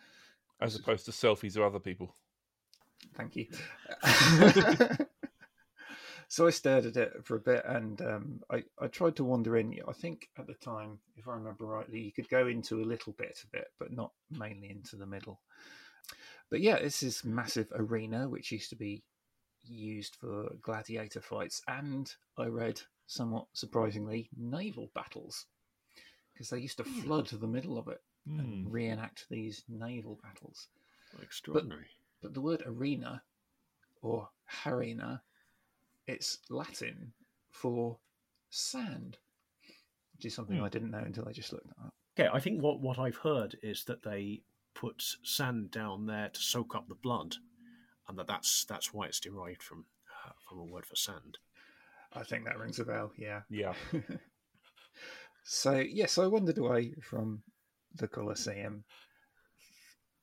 as 0.60 0.76
opposed 0.76 1.06
to 1.06 1.12
selfies 1.12 1.56
of 1.56 1.64
other 1.64 1.80
people. 1.80 2.16
Thank 3.16 3.36
you. 3.36 3.48
so 6.28 6.48
I 6.48 6.50
stared 6.50 6.86
at 6.86 6.98
it 6.98 7.14
for 7.24 7.36
a 7.36 7.40
bit 7.40 7.64
and 7.66 8.02
um, 8.02 8.40
I, 8.52 8.64
I 8.80 8.88
tried 8.88 9.16
to 9.18 9.24
wander 9.24 9.56
in. 9.58 9.80
I 9.88 9.94
think 9.94 10.30
at 10.38 10.48
the 10.48 10.56
time, 10.56 11.00
if 11.16 11.28
I 11.28 11.34
remember 11.34 11.66
rightly, 11.66 12.00
you 12.00 12.12
could 12.12 12.30
go 12.30 12.48
into 12.48 12.82
a 12.82 12.86
little 12.86 13.14
bit 13.14 13.40
of 13.44 13.54
it, 13.60 13.68
but 13.80 13.92
not 13.92 14.12
mainly 14.32 14.72
into 14.72 14.96
the 14.96 15.06
middle. 15.06 15.42
But 16.50 16.62
yeah, 16.62 16.80
this 16.80 17.04
is 17.04 17.24
massive 17.26 17.72
arena 17.76 18.30
which 18.30 18.52
used 18.52 18.70
to 18.70 18.76
be 18.76 19.04
used 19.66 20.16
for 20.16 20.50
gladiator 20.62 21.22
fights, 21.22 21.62
and 21.68 22.12
I 22.38 22.46
read 22.46 22.82
somewhat 23.08 23.46
surprisingly 23.54 24.30
naval 24.38 24.92
battles 24.94 25.46
because 26.34 26.50
they 26.50 26.60
used 26.60 26.78
to 26.78 26.84
flood 26.84 27.28
the 27.28 27.48
middle 27.48 27.78
of 27.78 27.88
it 27.88 28.02
Hmm. 28.28 28.40
and 28.42 28.72
reenact 28.72 29.26
these 29.30 29.64
naval 29.70 30.20
battles. 30.22 30.68
Extraordinary. 31.22 31.88
But 32.22 32.34
the 32.34 32.42
word 32.42 32.62
arena 32.66 33.24
or 34.02 34.30
harena, 34.64 35.22
it's 36.08 36.40
Latin 36.50 37.14
for 37.50 37.98
sand, 38.50 39.18
which 40.14 40.26
is 40.26 40.36
something 40.36 40.58
Hmm. 40.58 40.64
I 40.66 40.70
didn't 40.70 40.92
know 40.92 41.00
until 41.00 41.28
I 41.28 41.32
just 41.32 41.54
looked 41.54 41.70
up. 41.84 41.94
Okay, 42.20 42.30
I 42.32 42.40
think 42.40 42.62
what, 42.62 42.82
what 42.82 43.00
I've 43.00 43.18
heard 43.18 43.58
is 43.64 43.84
that 43.86 44.04
they 44.04 44.44
put 44.74 45.02
sand 45.24 45.72
down 45.72 46.06
there 46.06 46.30
to 46.30 46.40
soak 46.40 46.76
up 46.76 46.88
the 46.88 46.96
blood, 46.96 47.36
and 48.08 48.18
that 48.20 48.28
that's 48.28 48.66
that's 48.66 48.94
why 48.94 49.06
it's 49.06 49.20
derived 49.20 49.64
from 49.64 49.86
uh, 50.26 50.32
from 50.48 50.60
a 50.60 50.64
word 50.66 50.86
for 50.86 50.96
sand. 50.96 51.38
I 52.14 52.24
think 52.24 52.46
that 52.46 52.58
rings 52.58 52.80
a 52.80 52.86
bell, 52.86 53.12
yeah. 53.18 53.42
Yeah. 53.50 53.74
so, 55.44 55.80
yes, 55.80 56.18
I 56.18 56.28
wandered 56.28 56.58
away 56.58 56.94
from 57.02 57.44
the 57.96 58.08
Colosseum 58.08 58.84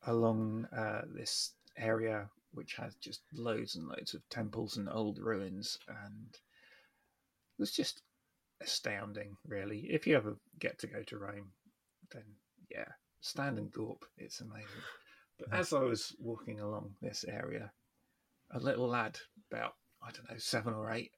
along 0.07 0.67
uh, 0.77 1.03
this 1.15 1.53
area 1.77 2.29
which 2.55 2.75
has 2.77 2.95
just 2.97 3.23
loads 3.33 3.75
and 3.75 3.89
loads 3.89 4.15
of 4.15 4.29
temples 4.31 4.77
and 4.77 4.89
old 4.89 5.19
ruins, 5.19 5.79
and 5.89 6.29
it 6.33 7.59
was 7.59 7.73
just 7.73 8.03
astounding, 8.61 9.37
really. 9.47 9.87
If 9.91 10.07
you 10.07 10.17
ever 10.17 10.37
get 10.59 10.79
to 10.81 10.87
go 10.87 11.03
to 11.03 11.19
Rome, 11.19 11.53
then 12.13 12.23
yeah, 12.71 12.89
stand 13.21 13.59
and 13.59 13.73
gawp. 13.73 14.03
It's 14.17 14.41
amazing. 14.41 14.69
But 15.39 15.53
as 15.53 15.73
I 15.73 15.81
was 15.81 16.15
walking 16.21 16.61
along 16.61 16.95
this 17.03 17.25
area, 17.25 17.73
a 18.53 18.61
little 18.61 18.89
lad, 18.89 19.19
about 19.51 19.75
I 20.03 20.11
don't 20.13 20.31
know, 20.31 20.39
seven 20.39 20.75
or 20.75 20.93
eight, 20.93 21.13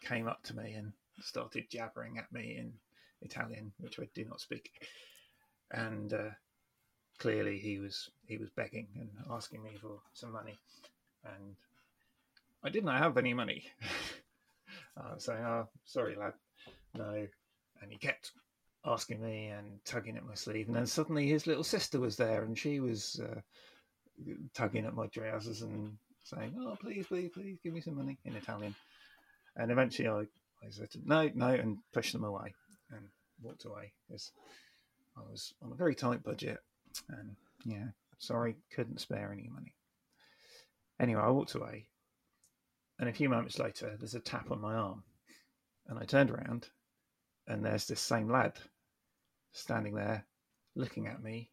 came 0.00 0.28
up 0.28 0.42
to 0.44 0.56
me 0.56 0.72
and 0.74 0.92
started 1.20 1.70
jabbering 1.70 2.18
at 2.18 2.32
me 2.32 2.56
in 2.58 2.72
Italian, 3.22 3.72
which 3.78 3.98
I 3.98 4.08
do 4.14 4.24
not 4.24 4.40
speak. 4.40 4.70
And 5.70 6.12
uh, 6.12 6.30
clearly, 7.18 7.58
he 7.58 7.78
was 7.78 8.10
he 8.26 8.38
was 8.38 8.50
begging 8.50 8.88
and 8.98 9.10
asking 9.30 9.62
me 9.62 9.76
for 9.80 10.00
some 10.14 10.32
money, 10.32 10.56
and 11.24 11.56
I 12.62 12.70
did 12.70 12.84
not 12.84 12.98
have 12.98 13.18
any 13.18 13.34
money. 13.34 13.64
I 14.96 15.14
was 15.14 15.24
saying, 15.24 15.44
"Oh, 15.44 15.68
sorry, 15.84 16.16
lad, 16.16 16.34
no," 16.96 17.26
and 17.82 17.92
he 17.92 17.98
kept 17.98 18.32
asking 18.84 19.20
me 19.22 19.48
and 19.48 19.84
tugging 19.84 20.16
at 20.16 20.26
my 20.26 20.34
sleeve, 20.34 20.68
and 20.68 20.76
then 20.76 20.86
suddenly 20.86 21.28
his 21.28 21.46
little 21.46 21.64
sister 21.64 22.00
was 22.00 22.16
there, 22.16 22.44
and 22.44 22.56
she 22.58 22.80
was 22.80 23.20
uh, 23.22 23.40
tugging 24.54 24.86
at 24.86 24.94
my 24.94 25.06
trousers 25.08 25.62
and 25.62 25.98
saying, 26.24 26.54
"Oh, 26.58 26.76
please, 26.80 27.06
please, 27.06 27.30
please, 27.32 27.58
give 27.62 27.74
me 27.74 27.80
some 27.80 27.96
money" 27.96 28.18
in 28.24 28.36
Italian. 28.36 28.74
And 29.58 29.72
eventually, 29.72 30.08
I, 30.08 30.20
I 30.64 30.70
said, 30.70 30.88
"No, 31.04 31.28
no," 31.34 31.48
and 31.48 31.78
pushed 31.92 32.12
them 32.12 32.24
away 32.24 32.54
and 32.90 33.08
walked 33.42 33.64
away 33.64 33.92
because 34.06 34.30
I 35.16 35.20
was 35.20 35.52
on 35.60 35.72
a 35.72 35.76
very 35.76 35.96
tight 35.96 36.22
budget, 36.22 36.58
and 37.08 37.34
yeah, 37.64 37.88
sorry, 38.18 38.56
couldn't 38.74 39.00
spare 39.00 39.32
any 39.32 39.48
money. 39.52 39.74
Anyway, 41.00 41.20
I 41.20 41.30
walked 41.30 41.56
away, 41.56 41.88
and 43.00 43.08
a 43.08 43.12
few 43.12 43.28
moments 43.28 43.58
later, 43.58 43.96
there's 43.98 44.14
a 44.14 44.20
tap 44.20 44.52
on 44.52 44.60
my 44.60 44.74
arm, 44.74 45.02
and 45.88 45.98
I 45.98 46.04
turned 46.04 46.30
around, 46.30 46.68
and 47.48 47.64
there's 47.64 47.86
this 47.86 48.00
same 48.00 48.30
lad 48.30 48.54
standing 49.52 49.94
there, 49.94 50.24
looking 50.76 51.08
at 51.08 51.22
me, 51.22 51.50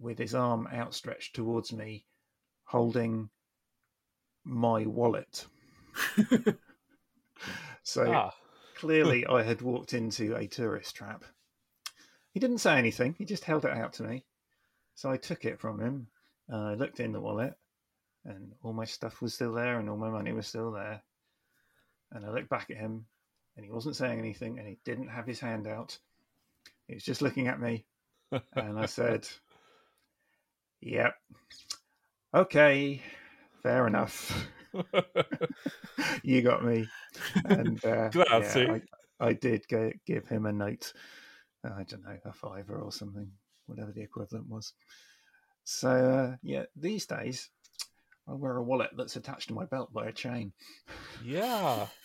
with 0.00 0.18
his 0.18 0.34
arm 0.34 0.68
outstretched 0.72 1.34
towards 1.34 1.72
me, 1.72 2.06
holding 2.64 3.28
my 4.44 4.86
wallet. 4.86 5.46
so 7.86 8.12
Ah. 8.12 8.34
clearly 8.74 9.24
I 9.28 9.42
had 9.44 9.62
walked 9.62 9.94
into 9.94 10.34
a 10.34 10.48
tourist 10.48 10.96
trap. 10.96 11.24
He 12.32 12.40
didn't 12.40 12.58
say 12.58 12.76
anything, 12.76 13.14
he 13.16 13.24
just 13.24 13.44
held 13.44 13.64
it 13.64 13.70
out 13.70 13.92
to 13.94 14.02
me. 14.02 14.24
So 14.96 15.08
I 15.10 15.16
took 15.16 15.44
it 15.44 15.60
from 15.60 15.78
him. 15.80 16.08
Uh, 16.52 16.70
I 16.70 16.74
looked 16.74 17.00
in 17.00 17.12
the 17.12 17.20
wallet, 17.20 17.54
and 18.24 18.52
all 18.62 18.72
my 18.72 18.84
stuff 18.86 19.22
was 19.22 19.34
still 19.34 19.52
there, 19.52 19.78
and 19.78 19.88
all 19.88 19.96
my 19.96 20.10
money 20.10 20.32
was 20.32 20.46
still 20.46 20.72
there. 20.72 21.02
And 22.12 22.24
I 22.26 22.30
looked 22.30 22.48
back 22.48 22.70
at 22.70 22.76
him, 22.76 23.06
and 23.56 23.64
he 23.64 23.70
wasn't 23.70 23.96
saying 23.96 24.18
anything, 24.18 24.58
and 24.58 24.66
he 24.66 24.78
didn't 24.84 25.08
have 25.08 25.26
his 25.26 25.40
hand 25.40 25.66
out. 25.66 25.98
He 26.88 26.94
was 26.94 27.04
just 27.04 27.22
looking 27.22 27.46
at 27.48 27.60
me, 27.60 27.84
and 28.54 28.78
I 28.78 28.86
said, 28.86 29.28
Yep, 30.80 31.14
Okay, 32.34 33.02
fair 33.62 33.86
enough. 33.86 34.46
you 36.22 36.42
got 36.42 36.64
me. 36.64 36.88
And 37.44 37.84
uh, 37.84 38.10
yeah. 38.14 38.78
I, 39.20 39.28
I 39.28 39.32
did 39.32 39.66
go, 39.68 39.92
give 40.06 40.26
him 40.26 40.46
a 40.46 40.52
note. 40.52 40.92
I 41.64 41.82
don't 41.84 42.04
know, 42.04 42.16
a 42.24 42.32
fiver 42.32 42.78
or 42.78 42.92
something, 42.92 43.30
whatever 43.66 43.92
the 43.92 44.02
equivalent 44.02 44.48
was. 44.48 44.72
So 45.64 45.90
uh, 45.90 46.36
yeah, 46.42 46.64
these 46.76 47.06
days 47.06 47.50
I 48.28 48.34
wear 48.34 48.56
a 48.56 48.62
wallet 48.62 48.90
that's 48.96 49.16
attached 49.16 49.48
to 49.48 49.54
my 49.54 49.64
belt 49.64 49.92
by 49.92 50.06
a 50.06 50.12
chain. 50.12 50.52
yeah. 51.24 51.86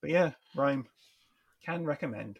But 0.00 0.10
yeah, 0.10 0.32
Rome 0.54 0.86
can 1.64 1.86
recommend. 1.86 2.38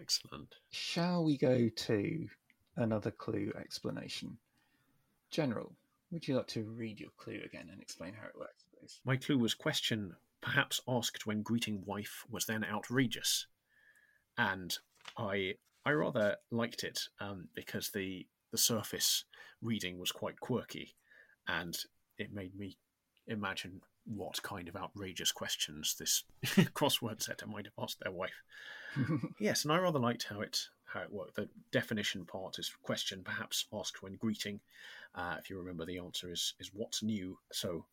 Excellent. 0.00 0.54
Shall 0.70 1.24
we 1.24 1.36
go 1.36 1.68
to 1.68 2.28
another 2.76 3.10
clue 3.10 3.52
explanation? 3.58 4.38
General, 5.32 5.74
would 6.10 6.26
you 6.26 6.36
like 6.36 6.46
to 6.48 6.64
read 6.64 7.00
your 7.00 7.10
clue 7.16 7.40
again 7.44 7.68
and 7.70 7.80
explain 7.80 8.14
how 8.14 8.26
it 8.26 8.38
works, 8.38 8.64
please? 8.72 9.00
My 9.04 9.16
clue 9.16 9.38
was 9.38 9.54
question 9.54 10.14
perhaps 10.40 10.80
asked 10.88 11.26
when 11.26 11.42
greeting 11.42 11.82
wife 11.84 12.24
was 12.30 12.46
then 12.46 12.64
outrageous, 12.64 13.46
and 14.36 14.76
I 15.16 15.54
I 15.84 15.92
rather 15.92 16.36
liked 16.50 16.84
it 16.84 17.00
um, 17.20 17.48
because 17.54 17.90
the 17.90 18.26
the 18.50 18.58
surface 18.58 19.24
reading 19.60 19.98
was 19.98 20.12
quite 20.12 20.40
quirky, 20.40 20.94
and 21.46 21.76
it 22.18 22.32
made 22.32 22.54
me 22.54 22.78
imagine 23.26 23.82
what 24.04 24.42
kind 24.42 24.68
of 24.68 24.76
outrageous 24.76 25.32
questions 25.32 25.94
this 25.98 26.24
crossword 26.72 27.22
setter 27.22 27.46
might 27.46 27.66
have 27.66 27.74
asked 27.78 28.00
their 28.00 28.12
wife. 28.12 28.42
Yes, 29.38 29.64
and 29.64 29.72
I 29.72 29.78
rather 29.78 29.98
liked 29.98 30.24
how 30.24 30.40
it 30.40 30.60
how 30.84 31.00
it 31.00 31.12
worked. 31.12 31.36
The 31.36 31.48
definition 31.70 32.24
part 32.24 32.58
is 32.58 32.72
question, 32.82 33.22
perhaps 33.22 33.66
asked 33.72 34.02
when 34.02 34.14
greeting. 34.14 34.60
Uh, 35.14 35.36
if 35.38 35.50
you 35.50 35.58
remember, 35.58 35.84
the 35.84 35.98
answer 35.98 36.32
is 36.32 36.54
is 36.58 36.70
what's 36.72 37.02
new. 37.02 37.38
So, 37.52 37.84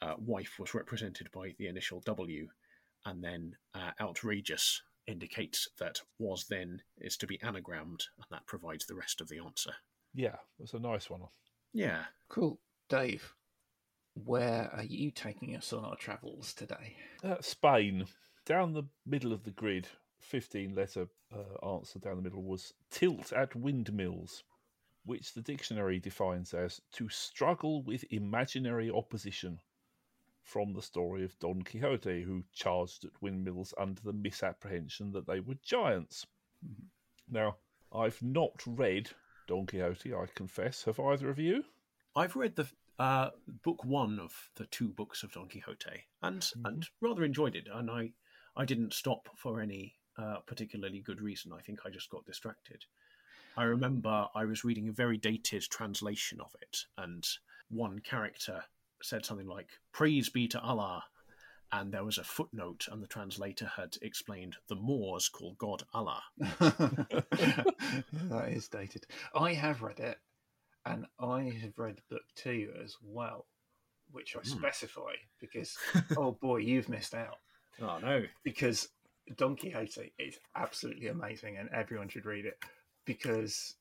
uh, 0.00 0.14
wife 0.18 0.58
was 0.58 0.74
represented 0.74 1.30
by 1.32 1.54
the 1.58 1.66
initial 1.68 2.00
W, 2.00 2.48
and 3.04 3.22
then 3.22 3.56
uh, 3.74 3.90
outrageous 4.00 4.82
indicates 5.06 5.68
that 5.78 6.00
was 6.18 6.44
then 6.44 6.82
is 6.98 7.16
to 7.18 7.26
be 7.26 7.38
anagrammed, 7.38 8.04
and 8.16 8.26
that 8.30 8.46
provides 8.46 8.86
the 8.86 8.94
rest 8.94 9.20
of 9.20 9.28
the 9.28 9.38
answer. 9.38 9.72
Yeah. 10.14 10.36
That's 10.58 10.74
a 10.74 10.78
nice 10.78 11.08
one. 11.10 11.22
Yeah, 11.72 12.04
cool. 12.28 12.60
Dave, 12.88 13.34
where 14.24 14.70
are 14.74 14.84
you 14.84 15.10
taking 15.10 15.54
us 15.56 15.72
on 15.72 15.84
our 15.84 15.96
travels 15.96 16.52
today? 16.52 16.96
Uh, 17.22 17.36
Spain, 17.40 18.06
down 18.44 18.72
the 18.72 18.84
middle 19.06 19.32
of 19.32 19.44
the 19.44 19.50
grid, 19.50 19.88
15 20.20 20.74
letter 20.74 21.08
uh, 21.32 21.66
answer 21.66 21.98
down 21.98 22.16
the 22.16 22.22
middle 22.22 22.42
was 22.42 22.74
tilt 22.90 23.32
at 23.32 23.54
windmills, 23.54 24.44
which 25.04 25.32
the 25.32 25.42
dictionary 25.42 25.98
defines 25.98 26.54
as 26.54 26.80
to 26.92 27.08
struggle 27.08 27.82
with 27.82 28.04
imaginary 28.10 28.90
opposition 28.90 29.60
from 30.42 30.72
the 30.72 30.82
story 30.82 31.24
of 31.24 31.38
Don 31.38 31.62
Quixote, 31.62 32.22
who 32.22 32.44
charged 32.54 33.04
at 33.04 33.22
windmills 33.22 33.74
under 33.76 34.00
the 34.02 34.12
misapprehension 34.12 35.12
that 35.12 35.26
they 35.26 35.40
were 35.40 35.58
giants. 35.62 36.26
Mhm. 36.64 36.86
Now, 37.28 37.58
I've 37.92 38.22
not 38.22 38.66
read 38.66 39.10
Don 39.46 39.66
Quixote, 39.66 40.14
I 40.14 40.26
confess. 40.34 40.84
Have 40.84 41.00
either 41.00 41.28
of 41.28 41.38
you? 41.38 41.64
I've 42.16 42.36
read 42.36 42.56
the 42.56 42.68
uh, 42.98 43.30
book 43.62 43.84
one 43.84 44.18
of 44.18 44.50
the 44.56 44.66
two 44.66 44.88
books 44.88 45.22
of 45.22 45.32
Don 45.32 45.48
Quixote, 45.48 46.06
and 46.22 46.50
and 46.64 46.88
rather 47.00 47.24
enjoyed 47.24 47.54
it. 47.54 47.68
And 47.70 47.90
I 47.90 48.12
I 48.56 48.64
didn't 48.64 48.92
stop 48.92 49.28
for 49.36 49.60
any 49.60 49.97
uh, 50.18 50.38
particularly 50.46 51.00
good 51.00 51.20
reason. 51.20 51.52
I 51.52 51.60
think 51.62 51.80
I 51.86 51.90
just 51.90 52.10
got 52.10 52.26
distracted. 52.26 52.84
I 53.56 53.64
remember 53.64 54.26
I 54.34 54.44
was 54.44 54.64
reading 54.64 54.88
a 54.88 54.92
very 54.92 55.16
dated 55.16 55.62
translation 55.62 56.40
of 56.40 56.54
it, 56.60 56.84
and 56.96 57.26
one 57.70 58.00
character 58.00 58.64
said 59.02 59.24
something 59.24 59.46
like 59.46 59.68
"Praise 59.92 60.28
be 60.28 60.48
to 60.48 60.60
Allah," 60.60 61.04
and 61.72 61.92
there 61.92 62.04
was 62.04 62.18
a 62.18 62.24
footnote, 62.24 62.86
and 62.90 63.02
the 63.02 63.06
translator 63.06 63.70
had 63.76 63.96
explained 64.02 64.56
the 64.68 64.76
Moors 64.76 65.28
call 65.28 65.54
God 65.58 65.82
Allah. 65.92 66.22
that 66.38 68.44
is 68.48 68.68
dated. 68.68 69.06
I 69.34 69.54
have 69.54 69.82
read 69.82 70.00
it, 70.00 70.18
and 70.86 71.06
I 71.18 71.58
have 71.62 71.78
read 71.78 72.00
book 72.10 72.22
two 72.34 72.72
as 72.82 72.96
well, 73.02 73.46
which 74.10 74.36
I 74.36 74.40
Hmm. 74.42 74.58
specify 74.58 75.12
because, 75.40 75.76
oh 76.16 76.32
boy, 76.32 76.58
you've 76.58 76.88
missed 76.88 77.14
out. 77.14 77.38
Oh 77.80 77.98
no! 77.98 78.24
Because 78.42 78.88
Don 79.36 79.56
Quixote 79.56 80.12
is 80.18 80.38
absolutely 80.56 81.08
amazing, 81.08 81.58
and 81.58 81.68
everyone 81.70 82.08
should 82.08 82.26
read 82.26 82.46
it. 82.46 82.62
Because 83.04 83.76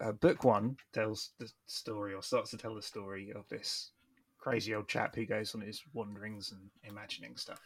uh, 0.00 0.12
book 0.12 0.44
one 0.44 0.76
tells 0.92 1.30
the 1.38 1.50
story, 1.66 2.14
or 2.14 2.22
starts 2.22 2.50
to 2.50 2.56
tell 2.56 2.74
the 2.74 2.82
story 2.82 3.32
of 3.34 3.48
this 3.48 3.90
crazy 4.38 4.74
old 4.74 4.88
chap 4.88 5.14
who 5.14 5.24
goes 5.24 5.54
on 5.54 5.60
his 5.60 5.82
wanderings 5.92 6.52
and 6.52 6.70
imagining 6.84 7.36
stuff. 7.36 7.60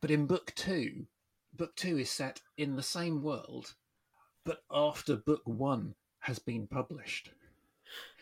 But 0.00 0.10
in 0.10 0.26
book 0.26 0.52
two, 0.54 1.06
book 1.54 1.76
two 1.76 1.98
is 1.98 2.10
set 2.10 2.40
in 2.56 2.76
the 2.76 2.82
same 2.82 3.22
world, 3.22 3.74
but 4.44 4.64
after 4.70 5.16
book 5.16 5.42
one 5.44 5.94
has 6.20 6.38
been 6.38 6.66
published. 6.66 7.30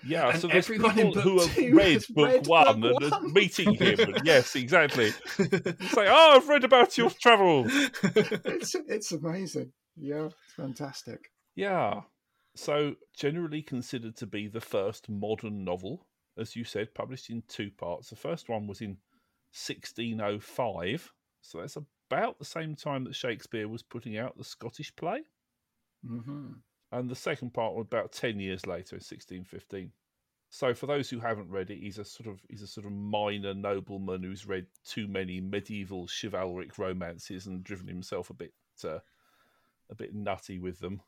Yeah, 0.05 0.31
And 0.31 0.41
so 0.41 0.49
there's 0.49 0.67
people 0.67 0.91
who 0.91 1.39
have 1.41 1.57
read 1.57 2.05
book 2.15 2.29
read 2.29 2.47
one 2.49 2.81
book 2.81 3.03
and 3.03 3.13
are 3.13 3.21
one. 3.21 3.33
meeting 3.33 3.75
him. 3.75 3.99
Yes, 4.25 4.57
exactly. 4.57 5.13
It's 5.39 5.97
like, 5.97 6.09
oh, 6.11 6.37
I've 6.37 6.49
read 6.49 6.65
about 6.65 6.99
your 6.99 7.11
travels. 7.11 7.73
It's 8.03 8.75
it's 8.75 9.13
amazing. 9.13 9.73
Yeah, 9.97 10.27
it's 10.27 10.55
fantastic. 10.57 11.31
Yeah. 11.55 12.01
So, 12.57 12.97
generally 13.17 13.63
considered 13.63 14.17
to 14.17 14.27
be 14.27 14.49
the 14.49 14.61
first 14.61 15.09
modern 15.09 15.65
novel, 15.65 16.07
as 16.37 16.55
you 16.57 16.65
said, 16.65 16.95
published 16.95 17.31
in 17.31 17.43
two 17.49 17.71
parts. 17.71 18.11
The 18.11 18.17
first 18.17 18.49
one 18.49 18.67
was 18.67 18.81
in 18.81 18.99
1605. 19.55 21.13
So, 21.41 21.59
that's 21.61 21.77
about 22.11 22.39
the 22.39 22.45
same 22.45 22.75
time 22.75 23.05
that 23.05 23.15
Shakespeare 23.15 23.69
was 23.69 23.83
putting 23.83 24.19
out 24.19 24.37
the 24.37 24.45
Scottish 24.45 24.95
play. 24.97 25.23
hmm 26.07 26.53
And 26.93 27.09
the 27.09 27.17
second 27.17 27.55
part 27.55 27.75
about 27.79 28.13
10 28.13 28.39
years 28.39 28.67
later, 28.67 28.97
in 28.97 29.01
1615. 29.01 29.91
So, 30.51 30.75
for 30.75 30.85
those 30.85 31.09
who 31.09 31.19
haven't 31.19 31.49
read 31.49 31.71
it, 31.71 31.79
he's 31.79 31.99
a 31.99 32.05
sort 32.05 32.29
of 32.29 32.39
he's 32.51 32.61
a 32.61 32.67
sort 32.67 32.85
of 32.85 32.93
minor 32.93 33.55
nobleman 33.55 34.23
who's 34.23 34.47
read 34.47 34.67
too 34.85 35.09
many 35.09 35.41
medieval 35.41 36.07
chivalric 36.07 36.77
romances 36.77 37.47
and 37.47 37.65
driven 37.65 37.89
himself 37.89 38.29
a 38.29 38.35
bit 38.35 38.53
uh, 38.85 38.99
a 39.91 39.95
bit 39.97 40.15
nutty 40.15 40.59
with 40.59 40.79
them. 40.79 41.01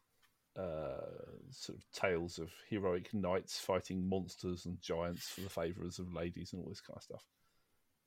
Uh, 0.57 1.03
sort 1.51 1.77
of 1.77 1.85
tales 1.93 2.39
of 2.39 2.49
heroic 2.71 3.13
knights 3.13 3.59
fighting 3.59 4.09
monsters 4.09 4.67
and 4.67 4.81
giants 4.81 5.29
for 5.31 5.41
the 5.43 5.51
favours 5.51 5.99
of 5.99 6.15
ladies 6.15 6.53
and 6.53 6.63
all 6.63 6.69
this 6.69 6.81
kind 6.81 6.97
of 6.97 7.03
stuff. 7.03 7.25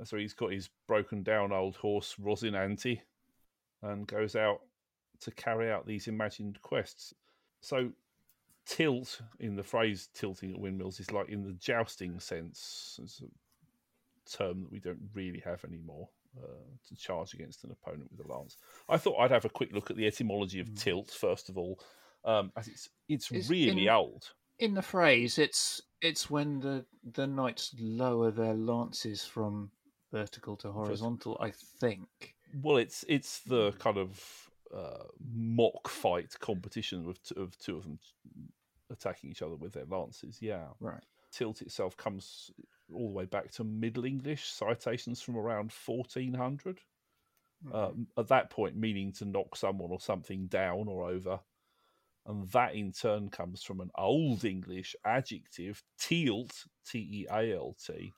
So 0.04 0.18
he's 0.18 0.34
got 0.34 0.54
his 0.54 0.70
broken 0.88 1.24
down 1.24 1.52
old 1.52 1.76
horse 1.76 2.16
Rosinante 2.22 3.02
and 3.84 4.08
goes 4.08 4.36
out 4.36 4.62
to 5.22 5.32
carry 5.32 5.72
out 5.72 5.86
these 5.86 6.08
imagined 6.08 6.62
quests. 6.62 7.14
So 7.62 7.92
tilt 8.66 9.22
in 9.40 9.56
the 9.56 9.64
phrase 9.64 10.10
tilting 10.14 10.52
at 10.54 10.60
windmills 10.60 11.00
is 11.00 11.12
like 11.12 11.30
in 11.30 11.44
the 11.44 11.54
jousting 11.54 12.20
sense. 12.20 13.00
It's 13.04 13.22
a 13.22 14.38
term 14.38 14.62
that 14.64 14.72
we 14.72 14.80
don't 14.80 15.10
really 15.14 15.42
have 15.46 15.64
anymore. 15.64 16.10
Uh, 16.38 16.46
to 16.88 16.96
charge 16.96 17.34
against 17.34 17.64
an 17.64 17.72
opponent 17.72 18.12
with 18.16 18.24
a 18.24 18.32
lance. 18.32 18.58
I 18.88 18.98
thought 18.98 19.18
I'd 19.18 19.32
have 19.32 19.46
a 19.46 19.50
quick 19.50 19.72
look 19.74 19.90
at 19.90 19.98
the 19.98 20.06
etymology 20.06 20.60
of 20.60 20.68
Mm. 20.68 20.80
tilt 20.80 21.10
first 21.10 21.50
of 21.50 21.58
all, 21.58 21.80
um, 22.26 22.52
as 22.56 22.68
it's 22.68 22.90
it's 23.08 23.32
Is 23.32 23.50
really 23.50 23.84
in- 23.86 23.90
old. 23.90 24.34
In 24.60 24.76
the 24.76 24.84
phrase, 24.84 25.40
it's 25.40 25.82
it's 26.00 26.30
when 26.30 26.60
the 26.60 26.86
the 27.04 27.26
knights 27.26 27.74
lower 27.80 28.30
their 28.30 28.54
lances 28.54 29.26
from 29.26 29.72
vertical 30.12 30.56
to 30.58 30.72
horizontal. 30.72 31.38
I 31.42 31.50
think. 31.52 32.36
Well, 32.54 32.78
it's 32.78 33.04
it's 33.08 33.40
the 33.40 33.72
kind 33.80 33.98
of 33.98 34.47
uh, 34.76 35.04
mock 35.34 35.88
fight 35.88 36.34
competition 36.40 37.08
of 37.08 37.22
t- 37.24 37.36
of 37.38 37.58
two 37.58 37.78
of 37.78 37.84
them 37.84 38.00
attacking 38.90 39.30
each 39.30 39.42
other 39.42 39.56
with 39.56 39.74
their 39.74 39.86
lances. 39.86 40.38
Yeah, 40.42 40.68
Right. 40.80 41.04
tilt 41.32 41.62
itself 41.62 41.96
comes 41.98 42.52
all 42.94 43.08
the 43.08 43.14
way 43.14 43.26
back 43.26 43.52
to 43.52 43.64
Middle 43.64 44.06
English 44.06 44.46
citations 44.48 45.22
from 45.22 45.36
around 45.38 45.72
1400. 45.72 46.80
Um, 47.74 48.08
at 48.18 48.28
that 48.28 48.50
point, 48.52 48.76
meaning 48.76 49.12
to 49.14 49.26
knock 49.26 49.56
someone 49.56 49.90
or 49.92 50.00
something 50.00 50.46
down 50.48 50.88
or 50.88 51.10
over. 51.10 51.40
And 52.28 52.48
that 52.52 52.76
in 52.76 52.92
turn 52.92 53.30
comes 53.30 53.64
from 53.64 53.80
an 53.82 53.90
Old 53.96 54.46
English 54.46 54.96
adjective, 55.06 55.82
tealt, 56.00 56.68
T 56.86 57.00
E 57.00 57.28
A 57.32 57.56
L 57.56 57.76
T, 57.84 58.14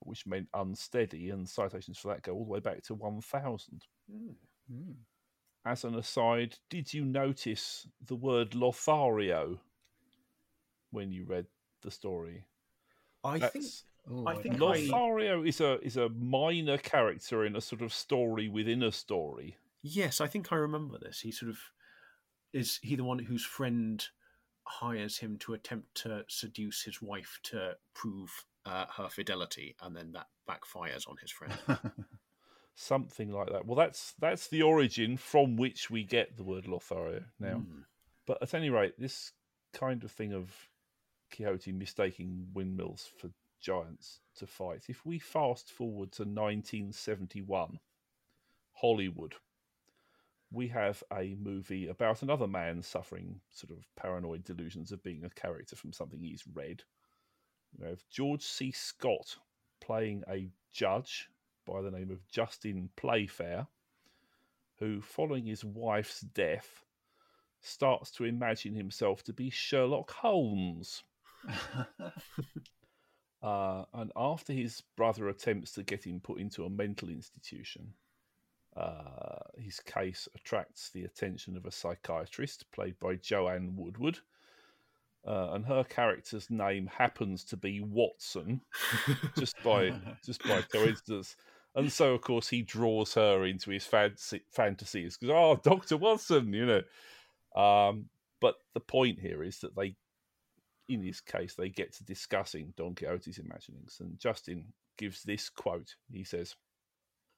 which 0.00 0.24
meant 0.26 0.48
unsteady, 0.54 1.30
and 1.30 1.48
citations 1.48 1.98
for 1.98 2.08
that 2.08 2.22
go 2.22 2.34
all 2.34 2.44
the 2.44 2.50
way 2.52 2.60
back 2.60 2.82
to 2.84 2.94
1000. 2.94 3.82
Mm. 4.12 4.34
As 5.66 5.82
an 5.82 5.96
aside, 5.96 6.56
did 6.70 6.94
you 6.94 7.04
notice 7.04 7.88
the 8.06 8.14
word 8.14 8.54
Lothario 8.54 9.58
when 10.92 11.10
you 11.10 11.24
read 11.24 11.46
the 11.82 11.90
story? 11.90 12.44
I 13.24 13.40
think 13.40 13.64
Oh, 14.08 14.24
I 14.24 14.34
I 14.34 14.36
think 14.36 14.58
don't 14.58 14.68
I- 14.76 14.78
Lothario 14.78 15.42
is 15.42 15.60
a 15.60 15.80
is 15.80 15.96
a 15.96 16.08
minor 16.08 16.78
character 16.78 17.44
in 17.44 17.56
a 17.56 17.60
sort 17.60 17.82
of 17.82 17.92
story 17.92 18.48
within 18.48 18.84
a 18.84 18.92
story. 18.92 19.56
Yes, 19.82 20.20
I 20.20 20.28
think 20.28 20.52
I 20.52 20.56
remember 20.56 20.98
this. 20.98 21.20
He 21.22 21.32
sort 21.32 21.50
of 21.50 21.58
is 22.52 22.78
he 22.82 22.94
the 22.94 23.02
one 23.02 23.18
whose 23.18 23.44
friend 23.44 24.06
hires 24.62 25.18
him 25.18 25.36
to 25.38 25.54
attempt 25.54 25.96
to 26.02 26.24
seduce 26.28 26.82
his 26.84 27.02
wife 27.02 27.40
to 27.42 27.76
prove 27.92 28.44
uh, 28.64 28.86
her 28.96 29.08
fidelity, 29.08 29.74
and 29.82 29.96
then 29.96 30.12
that 30.12 30.28
backfires 30.48 31.08
on 31.08 31.16
his 31.20 31.32
friend. 31.32 31.52
Something 32.78 33.32
like 33.32 33.50
that. 33.50 33.64
Well, 33.64 33.76
that's 33.76 34.14
that's 34.18 34.48
the 34.48 34.60
origin 34.60 35.16
from 35.16 35.56
which 35.56 35.90
we 35.90 36.04
get 36.04 36.36
the 36.36 36.44
word 36.44 36.68
Lothario 36.68 37.22
now. 37.40 37.56
Mm. 37.56 37.84
But 38.26 38.42
at 38.42 38.52
any 38.52 38.68
rate, 38.68 38.94
this 38.98 39.32
kind 39.72 40.04
of 40.04 40.12
thing 40.12 40.34
of 40.34 40.52
Quixote 41.34 41.72
mistaking 41.72 42.48
windmills 42.52 43.10
for 43.16 43.30
giants 43.60 44.20
to 44.36 44.46
fight. 44.46 44.84
If 44.88 45.06
we 45.06 45.18
fast 45.18 45.72
forward 45.72 46.12
to 46.12 46.22
1971, 46.22 47.78
Hollywood, 48.74 49.34
we 50.52 50.68
have 50.68 51.02
a 51.12 51.34
movie 51.40 51.88
about 51.88 52.22
another 52.22 52.46
man 52.46 52.82
suffering 52.82 53.40
sort 53.50 53.70
of 53.70 53.86
paranoid 53.96 54.44
delusions 54.44 54.92
of 54.92 55.02
being 55.02 55.24
a 55.24 55.30
character 55.30 55.76
from 55.76 55.92
something 55.92 56.20
he's 56.20 56.44
read. 56.54 56.82
We 57.78 57.86
have 57.88 58.04
George 58.10 58.42
C. 58.42 58.70
Scott 58.70 59.36
playing 59.80 60.24
a 60.28 60.50
judge 60.72 61.30
by 61.66 61.82
the 61.82 61.90
name 61.90 62.10
of 62.10 62.26
Justin 62.28 62.88
Playfair, 62.96 63.66
who, 64.78 65.00
following 65.00 65.46
his 65.46 65.64
wife's 65.64 66.20
death, 66.20 66.84
starts 67.60 68.10
to 68.12 68.24
imagine 68.24 68.74
himself 68.74 69.22
to 69.24 69.32
be 69.32 69.50
Sherlock 69.50 70.10
Holmes. 70.12 71.02
Uh, 73.42 73.84
and 73.94 74.10
after 74.16 74.52
his 74.52 74.82
brother 74.96 75.28
attempts 75.28 75.70
to 75.72 75.82
get 75.82 76.04
him 76.04 76.18
put 76.18 76.40
into 76.40 76.64
a 76.64 76.70
mental 76.70 77.08
institution, 77.08 77.92
uh, 78.76 79.38
his 79.56 79.78
case 79.80 80.28
attracts 80.34 80.90
the 80.90 81.04
attention 81.04 81.56
of 81.56 81.64
a 81.64 81.70
psychiatrist 81.70 82.64
played 82.72 82.98
by 82.98 83.14
Joanne 83.14 83.76
Woodward. 83.76 84.18
Uh, 85.24 85.50
and 85.52 85.64
her 85.66 85.84
character's 85.84 86.50
name 86.50 86.86
happens 86.86 87.44
to 87.44 87.56
be 87.56 87.80
Watson, 87.80 88.60
just 89.38 89.56
by 89.64 89.92
just 90.24 90.42
by 90.44 90.62
coincidence. 90.72 91.36
And 91.76 91.92
so, 91.92 92.14
of 92.14 92.22
course, 92.22 92.48
he 92.48 92.62
draws 92.62 93.14
her 93.14 93.44
into 93.44 93.70
his 93.70 93.84
fantasy, 93.84 94.42
fantasies 94.50 95.16
because, 95.16 95.34
oh, 95.36 95.60
Doctor 95.70 95.96
Watson, 95.96 96.52
you 96.52 96.66
know. 96.66 96.82
Um, 97.60 98.06
but 98.40 98.56
the 98.74 98.80
point 98.80 99.20
here 99.20 99.42
is 99.42 99.60
that 99.60 99.76
they 99.76 99.94
in 100.88 101.04
this 101.04 101.20
case, 101.20 101.54
they 101.54 101.68
get 101.68 101.92
to 101.94 102.04
discussing 102.04 102.72
Don 102.76 102.94
Quixote's 102.94 103.38
imaginings. 103.38 103.98
And 104.00 104.18
Justin 104.18 104.64
gives 104.96 105.22
this 105.22 105.48
quote. 105.48 105.94
He 106.10 106.24
says, 106.24 106.54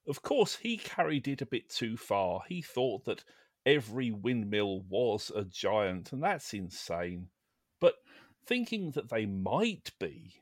Of 0.07 0.23
course, 0.23 0.57
he 0.57 0.77
carried 0.77 1.29
it 1.29 1.43
a 1.43 1.47
bit 1.47 1.69
too 1.69 1.97
far. 1.97 2.43
He 2.49 2.63
thought 2.63 3.05
that 3.07 3.25
every 3.65 4.11
windmill 4.11 4.83
was 4.89 5.33
a 5.35 5.45
giant, 5.45 6.13
and 6.13 6.23
that's 6.23 6.53
insane. 6.53 7.29
But 7.81 7.95
thinking 8.47 8.91
that 8.93 9.09
they 9.09 9.27
might 9.27 9.93
be, 9.99 10.35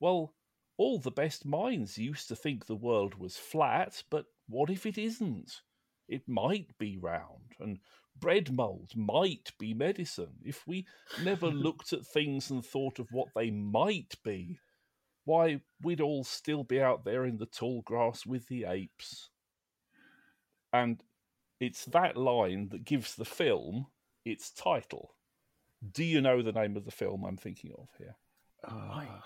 well, 0.00 0.34
all 0.78 1.00
the 1.00 1.10
best 1.10 1.44
minds 1.44 1.98
used 1.98 2.28
to 2.28 2.36
think 2.36 2.64
the 2.64 2.76
world 2.76 3.16
was 3.16 3.36
flat, 3.36 4.02
but 4.08 4.26
what 4.48 4.70
if 4.70 4.86
it 4.86 4.96
isn't? 4.96 5.60
It 6.08 6.22
might 6.26 6.78
be 6.78 6.96
round, 6.96 7.56
and 7.58 7.80
bread 8.18 8.52
mold 8.52 8.92
might 8.96 9.52
be 9.58 9.74
medicine. 9.74 10.36
If 10.42 10.66
we 10.66 10.86
never 11.22 11.48
looked 11.50 11.92
at 11.92 12.06
things 12.06 12.50
and 12.50 12.64
thought 12.64 13.00
of 13.00 13.08
what 13.10 13.28
they 13.34 13.50
might 13.50 14.14
be, 14.24 14.60
why, 15.24 15.60
we'd 15.82 16.00
all 16.00 16.24
still 16.24 16.64
be 16.64 16.80
out 16.80 17.04
there 17.04 17.26
in 17.26 17.36
the 17.36 17.46
tall 17.46 17.82
grass 17.82 18.24
with 18.24 18.46
the 18.46 18.64
apes. 18.64 19.30
And 20.72 21.02
it's 21.60 21.84
that 21.86 22.16
line 22.16 22.68
that 22.70 22.84
gives 22.84 23.16
the 23.16 23.24
film 23.24 23.88
its 24.24 24.50
title. 24.50 25.16
Do 25.92 26.04
you 26.04 26.20
know 26.20 26.40
the 26.40 26.52
name 26.52 26.76
of 26.76 26.84
the 26.84 26.90
film 26.90 27.24
I'm 27.24 27.36
thinking 27.36 27.72
of 27.76 27.88
here? 27.98 28.16
Ah, 28.64 29.24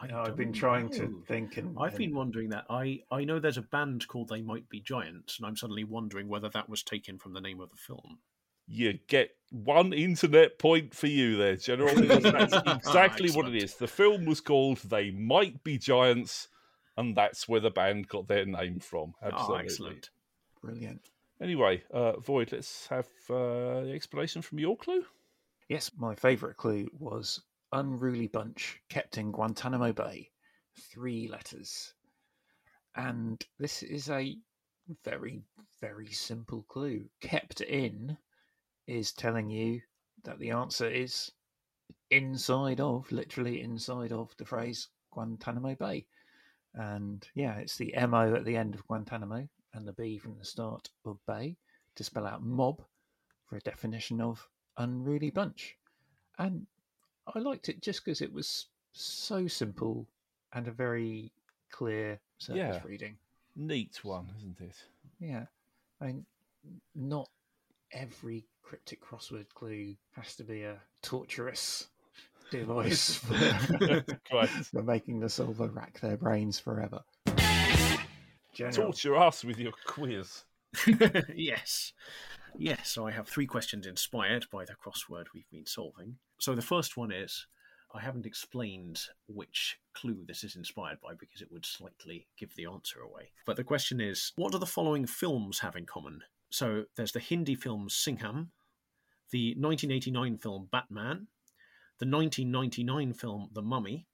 I 0.00 0.06
no, 0.06 0.22
I've 0.22 0.36
been 0.36 0.52
trying 0.52 0.86
know. 0.86 0.98
to 0.98 1.22
think, 1.28 1.56
and 1.58 1.76
I've 1.78 1.90
and- 1.90 1.98
been 1.98 2.14
wondering 2.14 2.50
that. 2.50 2.64
I, 2.70 3.00
I 3.10 3.24
know 3.24 3.38
there's 3.38 3.58
a 3.58 3.62
band 3.62 4.08
called 4.08 4.28
They 4.28 4.40
Might 4.40 4.68
Be 4.68 4.80
Giants, 4.80 5.38
and 5.38 5.46
I'm 5.46 5.56
suddenly 5.56 5.84
wondering 5.84 6.28
whether 6.28 6.48
that 6.50 6.68
was 6.68 6.82
taken 6.82 7.18
from 7.18 7.34
the 7.34 7.40
name 7.40 7.60
of 7.60 7.70
the 7.70 7.76
film. 7.76 8.18
You 8.66 8.98
get 9.08 9.30
one 9.50 9.92
internet 9.92 10.58
point 10.58 10.94
for 10.94 11.08
you 11.08 11.36
there, 11.36 11.56
General. 11.56 11.94
That's 11.96 12.54
exactly 12.86 13.30
what 13.30 13.48
it 13.48 13.56
is. 13.56 13.74
The 13.74 13.88
film 13.88 14.24
was 14.24 14.40
called 14.40 14.78
They 14.78 15.10
Might 15.10 15.62
Be 15.64 15.76
Giants, 15.76 16.48
and 16.96 17.16
that's 17.16 17.48
where 17.48 17.60
the 17.60 17.70
band 17.70 18.08
got 18.08 18.28
their 18.28 18.46
name 18.46 18.78
from. 18.78 19.14
Absolutely. 19.22 19.54
Oh, 19.54 19.58
excellent. 19.58 20.10
brilliant. 20.62 21.10
Anyway, 21.42 21.82
uh, 21.92 22.20
Void, 22.20 22.52
let's 22.52 22.86
have 22.88 23.06
uh, 23.28 23.80
the 23.82 23.92
explanation 23.94 24.40
from 24.40 24.58
your 24.58 24.76
clue. 24.76 25.04
Yes, 25.68 25.90
my 25.96 26.14
favourite 26.14 26.56
clue 26.56 26.88
was 26.98 27.40
unruly 27.72 28.26
bunch 28.26 28.80
kept 28.88 29.18
in 29.18 29.32
Guantanamo 29.32 29.92
Bay. 29.92 30.30
Three 30.92 31.28
letters. 31.28 31.94
And 32.96 33.42
this 33.58 33.82
is 33.82 34.08
a 34.10 34.36
very, 35.04 35.42
very 35.80 36.08
simple 36.08 36.64
clue. 36.68 37.04
Kept 37.20 37.60
in 37.60 38.16
is 38.86 39.12
telling 39.12 39.48
you 39.48 39.80
that 40.24 40.38
the 40.38 40.50
answer 40.50 40.88
is 40.88 41.30
inside 42.10 42.80
of, 42.80 43.10
literally 43.12 43.62
inside 43.62 44.12
of 44.12 44.34
the 44.36 44.44
phrase 44.44 44.88
Guantanamo 45.12 45.74
Bay. 45.76 46.06
And 46.74 47.26
yeah, 47.34 47.56
it's 47.58 47.76
the 47.76 47.94
MO 48.08 48.34
at 48.34 48.44
the 48.44 48.56
end 48.56 48.74
of 48.74 48.86
Guantanamo 48.86 49.48
and 49.74 49.86
the 49.86 49.92
B 49.92 50.18
from 50.18 50.36
the 50.38 50.44
start 50.44 50.88
of 51.04 51.18
Bay 51.26 51.56
to 51.96 52.04
spell 52.04 52.26
out 52.26 52.42
mob 52.42 52.82
for 53.46 53.56
a 53.56 53.60
definition 53.60 54.20
of 54.20 54.48
unruly 54.76 55.30
bunch. 55.30 55.76
And 56.38 56.66
I 57.34 57.38
liked 57.38 57.68
it 57.68 57.80
just 57.82 58.04
because 58.04 58.20
it 58.20 58.32
was 58.32 58.66
so 58.92 59.46
simple 59.46 60.06
and 60.52 60.66
a 60.68 60.72
very 60.72 61.32
clear 61.70 62.18
surface 62.38 62.56
Yeah. 62.58 62.80
reading. 62.84 63.16
Neat 63.56 64.04
one, 64.04 64.28
isn't 64.38 64.60
it? 64.60 64.76
Yeah. 65.18 65.46
I 66.00 66.06
mean, 66.06 66.26
not 66.94 67.28
every 67.92 68.44
cryptic 68.62 69.00
crossword 69.02 69.48
clue 69.54 69.96
has 70.12 70.36
to 70.36 70.44
be 70.44 70.62
a 70.62 70.80
torturous 71.02 71.88
device 72.50 73.14
for, 73.16 74.46
for 74.64 74.82
making 74.82 75.20
the 75.20 75.28
solver 75.28 75.68
rack 75.68 76.00
their 76.00 76.16
brains 76.16 76.58
forever. 76.58 77.00
General. 78.54 78.86
Torture 78.92 79.16
us 79.16 79.44
with 79.44 79.58
your 79.58 79.72
quiz. 79.86 80.44
yes. 81.34 81.92
Yes, 82.58 82.90
so 82.90 83.06
I 83.06 83.10
have 83.12 83.28
three 83.28 83.46
questions 83.46 83.86
inspired 83.86 84.46
by 84.50 84.64
the 84.64 84.74
crossword 84.74 85.26
we've 85.34 85.50
been 85.50 85.66
solving. 85.66 86.16
So 86.38 86.54
the 86.54 86.62
first 86.62 86.96
one 86.96 87.12
is 87.12 87.46
I 87.94 88.00
haven't 88.00 88.26
explained 88.26 89.00
which 89.28 89.78
clue 89.94 90.24
this 90.26 90.44
is 90.44 90.56
inspired 90.56 91.00
by 91.00 91.14
because 91.18 91.42
it 91.42 91.50
would 91.50 91.66
slightly 91.66 92.26
give 92.38 92.54
the 92.54 92.66
answer 92.66 93.00
away. 93.00 93.32
But 93.46 93.56
the 93.56 93.64
question 93.64 94.00
is 94.00 94.32
what 94.36 94.52
do 94.52 94.58
the 94.58 94.66
following 94.66 95.06
films 95.06 95.60
have 95.60 95.76
in 95.76 95.86
common? 95.86 96.20
So 96.50 96.84
there's 96.96 97.12
the 97.12 97.20
Hindi 97.20 97.54
film 97.54 97.88
Singham, 97.88 98.50
the 99.30 99.54
1989 99.58 100.38
film 100.38 100.68
Batman, 100.70 101.28
the 101.98 102.06
1999 102.06 103.12
film 103.12 103.48
The 103.52 103.62
Mummy, 103.62 104.06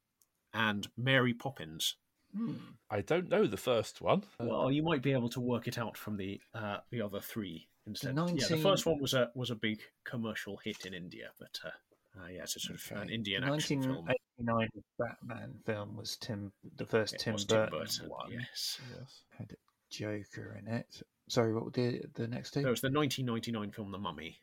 and 0.53 0.89
Mary 0.97 1.35
Poppins. 1.35 1.97
Hmm. 2.37 2.55
I 2.91 3.01
don't 3.01 3.29
know 3.29 3.47
the 3.47 3.57
first 3.57 4.01
one. 4.01 4.23
Well, 4.39 4.71
you 4.71 4.83
might 4.83 5.03
be 5.03 5.13
able 5.13 5.29
to 5.31 5.41
work 5.41 5.67
it 5.67 5.79
out 5.79 5.97
from 5.97 6.17
the 6.17 6.41
uh, 6.55 6.79
the 6.91 7.01
other 7.01 7.21
three 7.21 7.69
instead. 7.87 8.15
Yeah, 8.17 8.47
the 8.49 8.59
first 8.59 8.87
one 8.87 9.01
was 9.01 9.15
a 9.15 9.31
was 9.35 9.51
a 9.51 9.55
big 9.57 9.81
commercial 10.05 10.59
hit 10.63 10.85
in 10.87 10.95
India, 10.95 11.31
but 11.39 11.59
uh, 11.65 12.21
uh, 12.21 12.29
yeah, 12.29 12.43
it's 12.43 12.57
a 12.57 12.61
sort 12.61 12.79
of 12.79 12.91
an 12.93 12.99
Okay. 13.05 13.15
Indian 13.15 13.45
action 13.45 13.83
film. 13.83 14.07
1989 14.39 14.69
Batman 14.99 15.55
film 15.65 15.97
was 15.97 16.17
Tim, 16.17 16.53
the 16.77 16.85
first 16.87 17.15
It 17.15 17.21
Tim 17.21 17.33
was 17.33 17.45
Burton, 17.47 17.79
Burton, 17.79 18.09
one. 18.09 18.31
Yes, 18.31 18.79
Yes. 18.99 19.23
Had 19.39 19.57
Joker 19.91 20.61
in 20.61 20.69
it. 20.73 21.03
Sorry, 21.29 21.53
what 21.55 21.65
were 21.65 21.71
the 21.71 22.03
the 22.15 22.29
next 22.29 22.53
two? 22.53 22.61
It 22.61 22.67
was 22.69 22.81
the 22.83 22.91
1999 22.91 23.73
film 23.73 23.91
The 23.93 23.99
Mummy. 23.99 24.39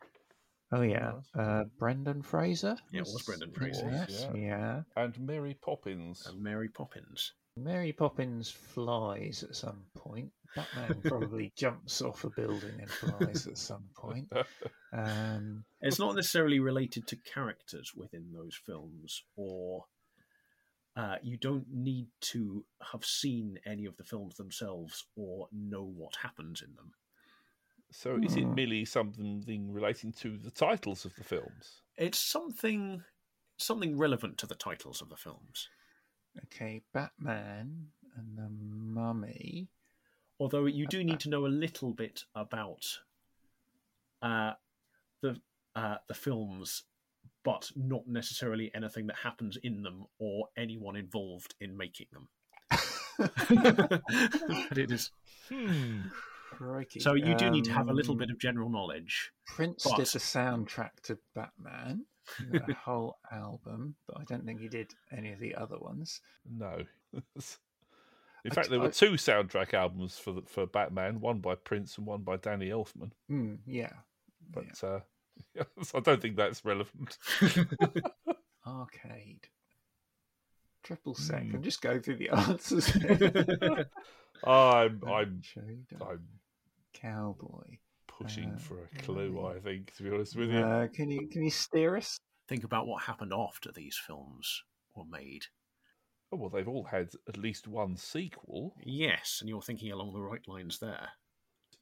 oh 0.71 0.81
yeah, 0.81 1.13
Yes. 1.15 1.25
uh, 1.35 1.63
Brendan 1.77 2.23
Fraser. 2.23 2.75
Yeah, 2.91 3.01
it 3.01 3.07
was 3.13 3.21
Brendan 3.23 3.51
Fraser. 3.51 3.89
Yes, 3.89 4.27
yeah. 4.33 4.39
yeah. 4.41 4.81
And 4.97 5.17
Mary 5.19 5.53
Poppins. 5.61 6.25
And 6.25 6.41
Mary 6.41 6.69
Poppins. 6.69 7.33
Mary 7.55 7.91
Poppins 7.93 8.49
flies 8.49 9.43
at 9.43 9.55
some 9.55 9.83
point. 9.95 10.31
Batman 10.55 11.01
probably 11.03 11.51
jumps 11.57 12.01
off 12.01 12.23
a 12.23 12.29
building 12.29 12.79
and 12.79 12.89
flies 12.89 13.47
at 13.47 13.57
some 13.57 13.85
point. 13.95 14.31
Um, 14.91 15.63
It's 15.81 15.99
not 15.99 16.15
necessarily 16.15 16.59
related 16.59 17.07
to 17.07 17.15
characters 17.15 17.93
within 17.95 18.31
those 18.33 18.55
films, 18.55 19.23
or 19.35 19.85
uh, 20.95 21.15
you 21.23 21.37
don't 21.37 21.65
need 21.71 22.07
to 22.21 22.65
have 22.91 23.03
seen 23.03 23.59
any 23.65 23.85
of 23.85 23.97
the 23.97 24.03
films 24.03 24.35
themselves 24.35 25.05
or 25.15 25.47
know 25.51 25.83
what 25.83 26.15
happens 26.17 26.61
in 26.61 26.75
them. 26.75 26.93
So 27.91 28.17
is 28.23 28.35
it 28.35 28.45
Hmm. 28.45 28.55
merely 28.55 28.85
something 28.85 29.71
relating 29.71 30.11
to 30.13 30.37
the 30.37 30.51
titles 30.51 31.05
of 31.05 31.15
the 31.15 31.23
films? 31.23 31.81
It's 31.97 32.19
something 32.19 33.03
something 33.57 33.97
relevant 33.97 34.37
to 34.39 34.47
the 34.47 34.55
titles 34.55 35.01
of 35.01 35.09
the 35.09 35.15
films. 35.15 35.69
Okay, 36.45 36.81
Batman 36.93 37.87
and 38.17 38.37
the 38.37 38.49
Mummy. 38.49 39.67
Although 40.39 40.65
you 40.65 40.87
do 40.87 41.03
need 41.03 41.19
to 41.21 41.29
know 41.29 41.45
a 41.45 41.47
little 41.47 41.93
bit 41.93 42.23
about 42.35 42.85
uh, 44.21 44.53
the 45.21 45.39
uh, 45.75 45.97
the 46.07 46.13
films 46.13 46.83
but 47.43 47.69
not 47.75 48.07
necessarily 48.07 48.71
anything 48.73 49.07
that 49.07 49.17
happens 49.17 49.57
in 49.63 49.81
them 49.83 50.05
or 50.17 50.47
anyone 50.55 50.95
involved 50.95 51.55
in 51.59 51.75
making 51.75 52.07
them. 52.13 52.29
but 53.17 54.77
it 54.77 54.91
is 54.91 55.11
Hmm. 55.49 56.01
Crikey. 56.51 56.99
so 57.01 57.15
you 57.15 57.35
do 57.35 57.49
need 57.49 57.65
to 57.65 57.73
have 57.73 57.89
a 57.89 57.93
little 57.93 58.13
Um, 58.13 58.19
bit 58.19 58.29
of 58.29 58.39
general 58.39 58.69
knowledge. 58.69 59.31
Prince 59.47 59.83
but- 59.83 59.97
did 59.97 60.05
the 60.07 60.19
soundtrack 60.19 61.01
to 61.03 61.17
Batman, 61.35 62.05
the 62.51 62.73
whole 62.85 63.17
album, 63.31 63.95
but 64.07 64.17
I 64.19 64.23
don't 64.23 64.45
think 64.45 64.59
he 64.59 64.67
did 64.67 64.93
any 65.15 65.31
of 65.33 65.39
the 65.39 65.55
other 65.55 65.77
ones. 65.77 66.21
No. 66.49 66.83
In 68.45 68.51
fact, 68.51 68.69
there 68.69 68.79
were 68.79 68.89
two 68.89 69.11
soundtrack 69.11 69.73
albums 69.73 70.17
for 70.17 70.41
for 70.47 70.65
Batman, 70.65 71.21
one 71.21 71.39
by 71.39 71.55
Prince 71.55 71.97
and 71.97 72.05
one 72.05 72.21
by 72.23 72.35
Danny 72.37 72.69
Elfman. 72.69 73.11
Hmm, 73.29 73.55
yeah, 73.65 73.93
But 74.51 74.65
yeah. 74.83 74.89
uh, 74.89 75.63
I 75.95 75.99
don't 76.01 76.21
think 76.21 76.35
that's 76.35 76.65
relevant. 76.65 77.17
arcade. 78.67 79.47
Triple 80.83 81.15
sec. 81.15 81.43
Hmm. 81.43 81.55
I'm 81.55 81.63
just 81.63 81.81
going 81.81 82.01
through 82.01 82.17
the 82.17 82.29
answers. 82.31 82.93
I'm 84.43 85.01
I'm 85.07 85.41
Showdown. 85.41 86.01
I'm 86.01 86.27
Cowboy. 86.93 87.77
Pushing 88.17 88.51
Uh, 88.53 88.57
for 88.57 88.83
a 88.83 89.01
clue. 89.01 89.39
yeah. 89.41 89.47
I 89.57 89.59
think, 89.59 89.93
to 89.95 90.03
be 90.03 90.09
honest 90.11 90.35
with 90.35 90.49
you. 90.51 90.59
Uh, 90.59 90.87
can 90.87 91.09
you 91.09 91.27
can 91.27 91.43
you 91.43 91.51
steer 91.51 91.95
us? 91.97 92.17
Think 92.47 92.63
about 92.63 92.87
what 92.87 93.03
happened 93.03 93.33
after 93.33 93.71
these 93.71 93.97
films 93.97 94.63
were 94.95 95.05
made. 95.05 95.45
Oh, 96.31 96.37
well, 96.37 96.49
they've 96.49 96.67
all 96.67 96.83
had 96.85 97.09
at 97.27 97.37
least 97.37 97.67
one 97.67 97.95
sequel. 97.95 98.75
Yes, 98.83 99.37
and 99.39 99.49
you're 99.49 99.61
thinking 99.61 99.91
along 99.91 100.13
the 100.13 100.21
right 100.21 100.45
lines 100.47 100.79
there. 100.79 101.09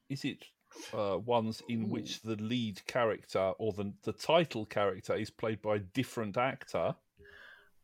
Is 0.09 0.25
it 0.25 0.45
uh, 0.93 1.17
ones 1.17 1.61
in 1.69 1.89
which 1.89 2.21
the 2.21 2.35
lead 2.35 2.85
character 2.85 3.53
or 3.59 3.73
the 3.73 3.93
the 4.03 4.13
title 4.13 4.65
character 4.65 5.15
is 5.15 5.29
played 5.29 5.61
by 5.61 5.75
a 5.77 5.79
different 5.79 6.37
actor? 6.37 6.95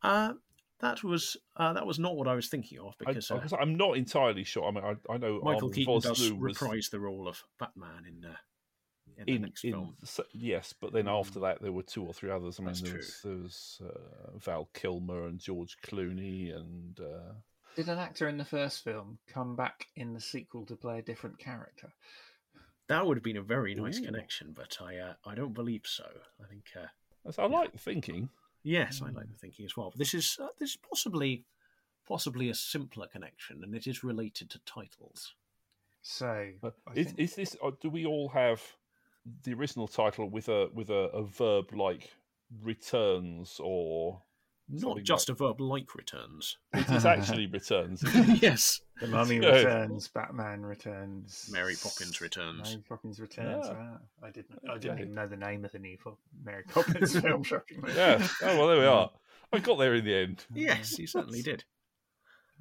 Uh, 0.02 0.34
that 0.80 1.02
was 1.02 1.36
uh, 1.56 1.72
that 1.72 1.86
was 1.86 1.98
not 1.98 2.16
what 2.16 2.28
I 2.28 2.34
was 2.34 2.48
thinking 2.48 2.78
of 2.78 2.94
I, 3.04 3.12
because 3.12 3.30
uh, 3.30 3.56
I'm 3.60 3.76
not 3.76 3.96
entirely 3.96 4.44
sure. 4.44 4.64
I 4.64 4.70
mean, 4.70 4.84
I, 4.84 5.12
I 5.12 5.16
know 5.16 5.34
Michael 5.42 5.54
Arnold 5.54 5.74
Keaton 5.74 6.00
does 6.00 6.20
Vosloo 6.20 6.38
was 6.38 6.60
reprise 6.60 6.88
the 6.90 7.00
role 7.00 7.28
of 7.28 7.42
Batman 7.58 8.04
in 8.06 8.24
uh, 8.24 8.34
in, 9.18 9.26
the 9.26 9.34
in, 9.34 9.42
next 9.42 9.64
in 9.64 9.72
film. 9.72 9.94
the 10.00 10.24
yes, 10.32 10.74
but 10.80 10.92
then 10.92 11.08
after 11.08 11.40
that 11.40 11.60
there 11.60 11.72
were 11.72 11.82
two 11.82 12.04
or 12.04 12.14
three 12.14 12.30
others. 12.30 12.58
I 12.58 12.62
mean, 12.62 12.68
That's 12.68 12.82
there 12.82 12.90
true. 12.90 12.98
was, 12.98 13.20
there 13.24 13.36
was 13.36 13.82
uh, 13.84 14.38
Val 14.38 14.68
Kilmer 14.74 15.26
and 15.26 15.38
George 15.38 15.76
Clooney, 15.84 16.54
and 16.54 16.98
uh, 17.00 17.32
Did 17.74 17.88
an 17.88 17.98
actor 17.98 18.28
in 18.28 18.38
the 18.38 18.44
first 18.44 18.84
film 18.84 19.18
come 19.26 19.56
back 19.56 19.86
in 19.96 20.12
the 20.12 20.20
sequel 20.20 20.64
to 20.66 20.76
play 20.76 21.00
a 21.00 21.02
different 21.02 21.38
character? 21.38 21.92
That 22.88 23.04
would 23.04 23.16
have 23.16 23.24
been 23.24 23.36
a 23.36 23.42
very 23.42 23.74
nice 23.74 23.98
Ooh. 23.98 24.04
connection, 24.04 24.54
but 24.54 24.78
I 24.80 24.96
uh, 24.96 25.14
I 25.26 25.34
don't 25.34 25.54
believe 25.54 25.82
so. 25.84 26.06
I 26.42 26.46
think 26.48 26.64
uh, 26.76 27.32
I 27.36 27.46
like 27.46 27.72
the 27.72 27.78
thinking. 27.78 28.30
Yes, 28.68 29.00
I 29.02 29.08
Hmm. 29.08 29.16
like 29.16 29.28
the 29.28 29.38
thinking 29.38 29.64
as 29.64 29.76
well. 29.76 29.90
But 29.90 29.98
this 29.98 30.14
is 30.14 30.38
uh, 30.40 30.48
this 30.58 30.70
is 30.70 30.76
possibly 30.76 31.44
possibly 32.06 32.48
a 32.50 32.54
simpler 32.54 33.06
connection, 33.08 33.62
and 33.64 33.74
it 33.74 33.86
is 33.86 34.04
related 34.04 34.50
to 34.50 34.58
titles. 34.60 35.34
So 36.02 36.52
Uh, 36.62 36.70
Is, 36.94 37.06
think- 37.06 37.18
is 37.18 37.34
this? 37.34 37.56
Do 37.80 37.90
we 37.90 38.06
all 38.06 38.28
have 38.30 38.60
the 39.44 39.52
original 39.54 39.88
title 39.88 40.30
with 40.30 40.48
a 40.48 40.68
with 40.72 40.90
a, 40.90 41.02
a 41.12 41.24
verb 41.24 41.72
like 41.72 42.10
returns 42.62 43.60
or 43.62 44.22
Not 44.70 44.80
Something 44.82 45.04
just 45.04 45.28
a 45.30 45.34
verb 45.34 45.60
like 45.60 45.94
returns. 45.94 46.58
it 46.74 46.90
is 46.90 47.06
actually 47.06 47.46
returns? 47.46 48.02
yes, 48.42 48.80
the 49.00 49.06
Mummy 49.06 49.36
Yeah. 49.36 49.48
returns, 49.54 50.08
Batman 50.08 50.60
returns, 50.62 51.48
Mary 51.50 51.74
Poppins 51.82 52.20
returns. 52.20 52.68
Mary 52.70 52.82
Poppins 52.86 53.18
returns. 53.18 53.64
Ah. 53.66 53.76
Ah, 53.78 53.98
I 54.26 54.30
didn't. 54.30 54.58
I 54.68 54.74
didn't 54.76 54.92
Okay. 54.96 55.02
even 55.04 55.14
know 55.14 55.26
the 55.26 55.36
name 55.36 55.64
of 55.64 55.72
the 55.72 55.78
new 55.78 55.96
Mary 56.44 56.64
Poppins 56.68 57.18
film. 57.20 57.42
Shockingly. 57.44 57.94
yeah. 57.94 58.26
Oh 58.42 58.58
well, 58.58 58.68
there 58.68 58.78
we 58.78 58.84
are. 58.86 59.10
I 59.52 59.58
got 59.60 59.78
there 59.78 59.94
in 59.94 60.04
the 60.04 60.14
end. 60.14 60.44
Yes, 60.54 60.98
you 60.98 61.06
certainly 61.06 61.40
did. 61.40 61.64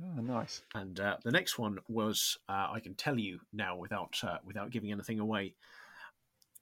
Oh, 0.02 0.22
nice. 0.22 0.62
And 0.76 0.98
uh, 1.00 1.18
the 1.24 1.32
next 1.32 1.58
one 1.60 1.80
was 1.90 2.38
uh, 2.48 2.68
I 2.72 2.80
can 2.80 2.94
tell 2.94 3.20
you 3.20 3.40
now 3.52 3.76
without 3.76 4.18
uh, 4.24 4.38
without 4.46 4.70
giving 4.70 4.92
anything 4.92 5.20
away 5.20 5.56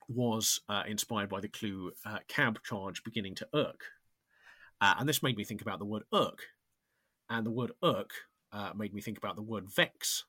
was 0.08 0.62
uh, 0.70 0.84
inspired 0.88 1.30
by 1.30 1.42
the 1.42 1.48
clue 1.48 1.92
uh, 2.06 2.20
cab 2.28 2.60
charge 2.64 3.04
beginning 3.04 3.36
to 3.36 3.48
irk, 3.54 3.82
uh, 4.82 4.96
and 5.00 5.08
this 5.08 5.24
made 5.24 5.38
me 5.38 5.44
think 5.44 5.62
about 5.62 5.80
the 5.80 5.86
word 5.86 6.04
irk, 6.14 6.40
and 7.30 7.46
the 7.46 7.52
word 7.52 7.72
irk 7.84 8.12
uh, 8.52 8.72
made 8.76 8.94
me 8.94 9.02
think 9.02 9.18
about 9.18 9.36
the 9.36 9.42
word 9.42 9.66
vex. 9.74 10.24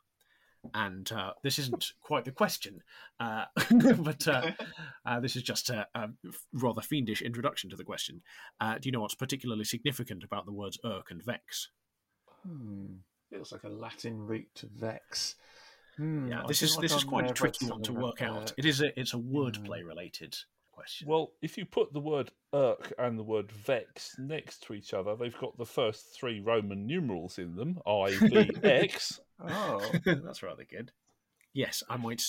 And 0.75 1.11
uh, 1.13 1.33
this 1.45 1.61
isn't 1.61 1.93
quite 2.01 2.25
the 2.25 2.33
question, 2.33 2.83
uh, 3.21 3.45
but 3.99 4.27
uh, 4.27 4.51
uh, 5.07 5.21
this 5.21 5.37
is 5.37 5.43
just 5.43 5.71
a, 5.71 5.87
a 5.95 6.09
rather 6.53 6.81
fiendish 6.81 7.23
introduction 7.23 7.71
to 7.71 7.77
the 7.77 7.85
question. 7.85 8.23
Uh, 8.61 8.75
do 8.75 8.89
you 8.89 8.93
know 8.93 9.01
what's 9.01 9.15
particularly 9.15 9.65
significant 9.65 10.25
about 10.25 10.45
the 10.45 10.53
words 10.53 10.79
irk 10.85 11.11
and 11.11 11.23
vex? 11.23 11.69
Hmm. 12.45 12.87
Feels 13.31 13.53
like 13.53 13.65
a 13.65 13.69
Latin 13.69 14.19
root 14.19 14.47
to 14.57 14.67
vex. 14.67 15.35
Hmm, 15.97 16.29
Yeah, 16.29 16.43
this 16.47 16.63
is 16.63 16.77
this 16.77 16.95
is 16.95 17.05
quite 17.05 17.31
a 17.31 17.35
tricky 17.35 17.67
one 17.67 17.83
to 17.83 17.93
work 17.93 18.23
out. 18.23 18.53
It 18.57 18.65
is 18.65 18.81
a 18.81 18.99
it's 18.99 19.15
a 19.15 19.19
wordplay 19.19 19.85
related 19.85 20.37
question. 20.77 21.09
Well, 21.09 21.33
if 21.43 21.57
you 21.57 21.65
put 21.65 21.93
the 21.93 22.01
word 22.01 22.31
irk 22.53 22.93
and 22.99 23.19
the 23.19 23.23
word 23.23 23.51
vex 23.51 24.15
next 24.19 24.63
to 24.65 24.75
each 24.75 24.93
other, 24.95 25.17
they've 25.17 25.39
got 25.39 25.57
the 25.57 25.67
first 25.67 26.15
three 26.15 26.41
Roman 26.41 26.87
numerals 26.87 27.39
in 27.39 27.57
them: 27.57 27.79
I, 27.87 28.17
V, 28.21 28.51
X. 28.63 29.21
Oh, 29.39 29.93
That's 30.07 30.43
rather 30.43 30.65
good. 30.65 30.93
Yes, 31.53 31.83
I 31.91 31.99
might. 31.99 32.23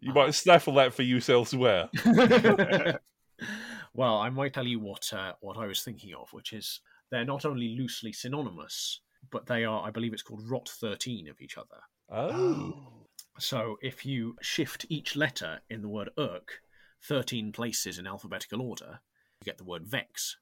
You 0.00 0.12
might 0.12 0.34
snaffle 0.34 0.74
that 0.74 0.92
for 0.92 1.02
use 1.02 1.28
elsewhere. 1.28 1.88
well, 3.94 4.16
I 4.16 4.28
might 4.30 4.54
tell 4.54 4.66
you 4.66 4.80
what 4.80 5.12
uh, 5.12 5.34
what 5.40 5.56
I 5.56 5.66
was 5.66 5.82
thinking 5.82 6.14
of, 6.14 6.32
which 6.32 6.52
is 6.52 6.80
they're 7.12 7.24
not 7.24 7.44
only 7.44 7.76
loosely 7.78 8.12
synonymous, 8.12 9.02
but 9.30 9.46
they 9.46 9.64
are, 9.64 9.86
I 9.86 9.90
believe, 9.90 10.12
it's 10.12 10.22
called 10.22 10.50
rot 10.50 10.68
thirteen 10.68 11.28
of 11.28 11.40
each 11.40 11.56
other. 11.56 11.78
Oh, 12.10 13.06
So 13.38 13.76
if 13.80 14.04
you 14.04 14.34
shift 14.40 14.84
each 14.88 15.14
letter 15.14 15.60
in 15.70 15.80
the 15.80 15.88
word 15.88 16.10
irk 16.18 16.62
thirteen 17.02 17.52
places 17.52 17.98
in 17.98 18.06
alphabetical 18.06 18.60
order, 18.62 19.00
you 19.40 19.44
get 19.44 19.58
the 19.58 19.64
word 19.64 19.86
vex. 19.86 20.36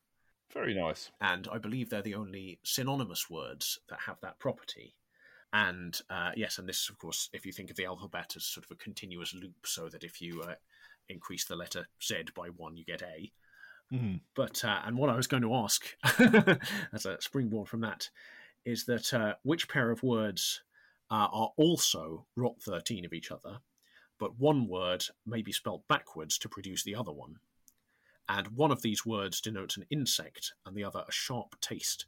very 0.53 0.75
nice. 0.75 1.11
and 1.21 1.49
I 1.53 1.59
believe 1.59 1.91
they're 1.91 2.03
the 2.03 2.15
only 2.15 2.59
synonymous 2.65 3.29
words 3.31 3.79
that 3.89 4.01
have 4.07 4.21
that 4.23 4.39
property. 4.39 4.95
And 5.53 5.99
uh, 6.11 6.33
yes, 6.37 6.59
and 6.59 6.69
this, 6.69 6.89
of 6.91 6.99
course, 6.99 7.31
if 7.33 7.47
you 7.47 7.53
think 7.53 7.71
of 7.71 7.77
the 7.77 7.85
alphabet 7.87 8.35
as 8.37 8.45
sort 8.45 8.65
of 8.67 8.71
a 8.73 8.75
continuous 8.83 9.33
loop, 9.35 9.67
so 9.67 9.89
that 9.89 10.03
if 10.05 10.21
you 10.21 10.43
uh, 10.43 10.55
increase 11.09 11.45
the 11.45 11.57
letter 11.57 11.87
Z 12.03 12.25
by 12.35 12.49
one, 12.49 12.77
you 12.77 12.85
get 12.85 13.03
A. 13.03 13.33
Mhm. 13.93 14.21
But 14.35 14.65
uh, 14.65 14.81
and 14.85 14.99
what 14.99 15.09
I 15.11 15.17
was 15.17 15.29
going 15.29 15.45
to 15.45 15.55
ask, 15.55 15.85
as 16.93 17.07
a 17.07 17.21
springboard 17.21 17.69
from 17.69 17.81
that, 17.83 18.11
is 18.65 18.85
that 18.87 19.15
uh, 19.15 19.35
which 19.45 19.69
pair 19.69 19.91
of 19.93 20.03
words 20.03 20.63
uh, 21.11 21.29
are 21.33 21.53
also 21.57 22.27
rot 22.35 22.61
thirteen 22.61 23.05
of 23.05 23.13
each 23.13 23.31
other, 23.31 23.59
but 24.19 24.39
one 24.39 24.67
word 24.69 25.05
may 25.25 25.43
be 25.43 25.53
spelt 25.53 25.87
backwards 25.89 26.39
to 26.39 26.49
produce 26.49 26.83
the 26.85 26.95
other 26.95 27.13
one, 27.13 27.37
and 28.29 28.49
one 28.49 28.71
of 28.73 28.83
these 28.83 29.05
words 29.07 29.41
denotes 29.41 29.77
an 29.77 29.87
insect, 29.91 30.53
and 30.65 30.77
the 30.77 30.85
other 30.85 31.05
a 31.09 31.13
sharp 31.13 31.61
taste. 31.61 32.07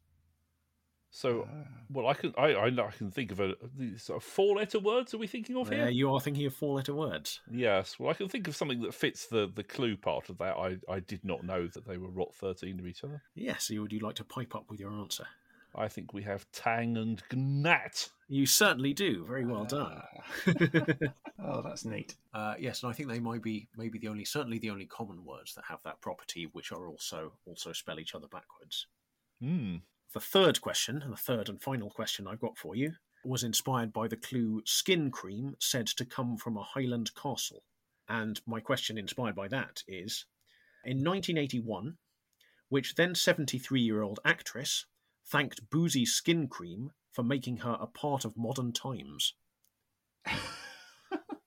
So, 1.10 1.48
Ah. 1.50 1.66
well, 1.88 2.06
I 2.06 2.12
can 2.12 2.34
I 2.36 2.54
I, 2.54 2.70
know- 2.70 2.84
I 2.86 2.90
can 2.90 3.10
think 3.10 3.32
of 3.32 3.40
a 3.40 3.54
these 3.74 4.02
sort 4.02 4.18
of 4.18 4.24
four 4.28 4.56
letter 4.56 4.78
words. 4.78 5.14
Are 5.14 5.18
we 5.18 5.26
thinking 5.26 5.56
of 5.56 5.70
There 5.70 5.84
here? 5.84 5.88
you 5.88 6.12
are 6.12 6.20
thinking 6.20 6.44
of 6.44 6.54
four-letter 6.54 6.94
words. 6.94 7.40
Yes. 7.50 7.98
Well, 7.98 8.10
I 8.10 8.14
can 8.14 8.28
think 8.28 8.46
of 8.46 8.54
something 8.54 8.82
that 8.82 8.92
fits 8.92 9.26
the 9.26 9.46
the 9.52 9.64
clue 9.64 9.96
part 9.96 10.28
of 10.28 10.36
that. 10.38 10.56
I 10.58 10.76
I 10.86 11.00
did 11.00 11.24
not 11.24 11.44
know 11.44 11.66
that 11.66 11.86
they 11.86 11.96
were 11.96 12.10
rot 12.10 12.34
thirteen 12.34 12.78
of 12.78 12.86
each 12.86 13.04
other. 13.04 13.22
Yes, 13.34 13.70
would 13.70 13.90
you 13.92 14.00
like 14.00 14.16
to 14.16 14.24
pipe 14.24 14.54
up 14.54 14.70
with 14.70 14.80
your 14.80 14.92
answer? 14.92 15.26
I 15.78 15.86
think 15.86 16.12
we 16.12 16.22
have 16.24 16.44
Tang 16.50 16.96
and 16.96 17.22
Gnat. 17.32 18.08
You 18.28 18.46
certainly 18.46 18.92
do. 18.92 19.24
Very 19.24 19.46
well 19.46 19.64
done. 19.64 20.02
Ah. 20.02 20.52
oh, 21.44 21.62
that's 21.62 21.84
neat. 21.84 22.16
Uh, 22.34 22.54
yes, 22.58 22.82
and 22.82 22.90
I 22.90 22.92
think 22.92 23.08
they 23.08 23.20
might 23.20 23.42
be 23.42 23.68
maybe 23.76 23.98
the 23.98 24.08
only, 24.08 24.24
certainly 24.24 24.58
the 24.58 24.70
only 24.70 24.86
common 24.86 25.24
words 25.24 25.54
that 25.54 25.64
have 25.68 25.80
that 25.84 26.00
property, 26.00 26.48
which 26.52 26.72
are 26.72 26.88
also 26.88 27.32
also 27.46 27.72
spell 27.72 28.00
each 28.00 28.16
other 28.16 28.26
backwards. 28.26 28.86
Hmm. 29.40 29.76
The 30.14 30.20
third 30.20 30.60
question, 30.60 31.00
and 31.00 31.12
the 31.12 31.16
third 31.16 31.48
and 31.48 31.62
final 31.62 31.90
question 31.90 32.26
I've 32.26 32.40
got 32.40 32.58
for 32.58 32.74
you, 32.74 32.94
was 33.24 33.44
inspired 33.44 33.92
by 33.92 34.08
the 34.08 34.16
clue 34.16 34.62
skin 34.64 35.10
cream 35.12 35.54
said 35.60 35.86
to 35.86 36.04
come 36.04 36.36
from 36.36 36.56
a 36.56 36.62
Highland 36.62 37.14
castle. 37.14 37.62
And 38.08 38.40
my 38.46 38.58
question 38.58 38.98
inspired 38.98 39.36
by 39.36 39.48
that 39.48 39.82
is 39.86 40.24
In 40.84 41.04
1981, 41.04 41.98
which 42.68 42.96
then 42.96 43.14
73 43.14 43.80
year 43.80 44.02
old 44.02 44.18
actress 44.24 44.86
thanked 45.30 45.68
Boozy 45.70 46.04
Skin 46.06 46.48
Cream 46.48 46.90
for 47.12 47.22
making 47.22 47.58
her 47.58 47.76
a 47.80 47.86
part 47.86 48.24
of 48.24 48.36
modern 48.36 48.72
times? 48.72 49.34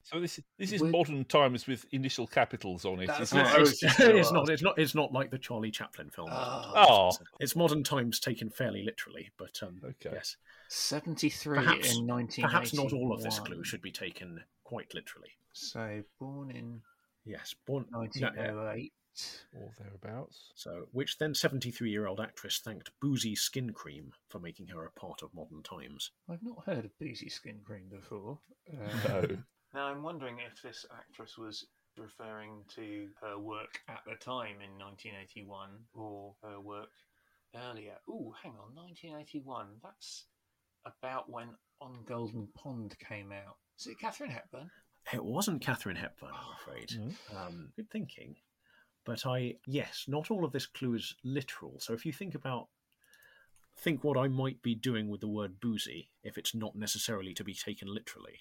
So 0.03 0.19
this 0.19 0.41
this 0.59 0.73
is 0.73 0.81
We- 0.81 0.89
modern 0.89 1.23
times 1.23 1.67
with 1.67 1.85
initial 1.93 2.27
capitals 2.27 2.83
on 2.83 2.99
it. 2.99 3.07
That's 3.07 3.21
isn't 3.21 3.39
it? 3.39 3.45
I 3.45 3.61
it's, 3.61 3.81
it's 3.81 4.31
not. 4.31 4.49
It's 4.49 4.61
not. 4.61 4.77
It's 4.77 4.93
not 4.93 5.13
like 5.13 5.31
the 5.31 5.37
Charlie 5.37 5.71
Chaplin 5.71 6.09
film. 6.09 6.27
Oh. 6.29 6.71
Oh. 6.75 7.11
It's 7.39 7.55
modern 7.55 7.81
times 7.81 8.19
taken 8.19 8.49
fairly 8.49 8.83
literally, 8.83 9.29
but 9.37 9.57
um, 9.63 9.79
Okay. 9.85 10.09
yes, 10.11 10.35
73 10.67 11.59
in 11.97 12.05
nineteen. 12.05 12.43
perhaps 12.43 12.73
not 12.73 12.91
all 12.91 13.13
of 13.13 13.23
this 13.23 13.39
clue 13.39 13.63
should 13.63 13.81
be 13.81 13.91
taken 13.91 14.43
quite 14.65 14.93
literally. 14.93 15.29
So, 15.53 16.03
born 16.19 16.51
in 16.51 16.81
Yes, 17.23 17.55
born. 17.65 17.85
1908. 17.91 18.91
Uh, 18.91 18.91
or 19.53 19.71
thereabouts. 19.77 20.51
So, 20.55 20.87
which 20.91 21.17
then 21.17 21.33
73 21.33 21.89
year 21.89 22.07
old 22.07 22.19
actress 22.19 22.59
thanked 22.59 22.91
Boozy 23.01 23.35
Skin 23.35 23.73
Cream 23.73 24.11
for 24.29 24.39
making 24.39 24.67
her 24.67 24.85
a 24.85 24.91
part 24.99 25.21
of 25.21 25.33
modern 25.33 25.63
times. 25.63 26.11
I've 26.29 26.43
not 26.43 26.63
heard 26.65 26.85
of 26.85 26.97
boozy 26.99 27.29
skin 27.29 27.59
cream 27.65 27.89
before. 27.89 28.39
Uh, 28.71 29.07
No. 29.07 29.37
Now 29.73 29.85
I'm 29.85 30.03
wondering 30.03 30.35
if 30.39 30.61
this 30.61 30.85
actress 30.93 31.37
was 31.37 31.65
referring 31.97 32.65
to 32.75 33.07
her 33.21 33.39
work 33.39 33.79
at 33.87 34.01
the 34.05 34.15
time 34.15 34.55
in 34.61 34.77
1981 34.77 35.69
or 35.93 36.35
her 36.43 36.59
work 36.59 36.89
earlier. 37.55 37.95
Ooh, 38.09 38.33
hang 38.43 38.51
on, 38.51 38.75
1981. 38.75 39.67
That's 39.81 40.25
about 40.85 41.29
when 41.29 41.49
On 41.79 41.99
Golden 42.05 42.47
Pond 42.53 42.97
came 42.99 43.31
out. 43.31 43.55
Is 43.79 43.87
it 43.87 43.97
Katharine 43.99 44.31
Hepburn? 44.31 44.69
It 45.13 45.23
wasn't 45.23 45.61
Katharine 45.61 45.95
Hepburn, 45.95 46.31
I'm 46.33 46.53
afraid. 46.59 46.91
No. 46.99 47.37
Um, 47.39 47.69
good 47.77 47.89
thinking. 47.89 48.35
But 49.05 49.25
I, 49.25 49.55
yes, 49.65 50.05
not 50.07 50.29
all 50.29 50.45
of 50.45 50.51
this 50.51 50.65
clue 50.67 50.93
is 50.95 51.15
literal. 51.23 51.79
So 51.79 51.93
if 51.93 52.05
you 52.05 52.13
think 52.13 52.35
about, 52.35 52.67
think 53.77 54.03
what 54.03 54.17
I 54.17 54.27
might 54.27 54.61
be 54.61 54.75
doing 54.75 55.09
with 55.09 55.21
the 55.21 55.27
word 55.27 55.59
boozy 55.59 56.09
if 56.23 56.37
it's 56.37 56.53
not 56.53 56.75
necessarily 56.75 57.33
to 57.33 57.43
be 57.43 57.53
taken 57.53 57.91
literally. 57.93 58.39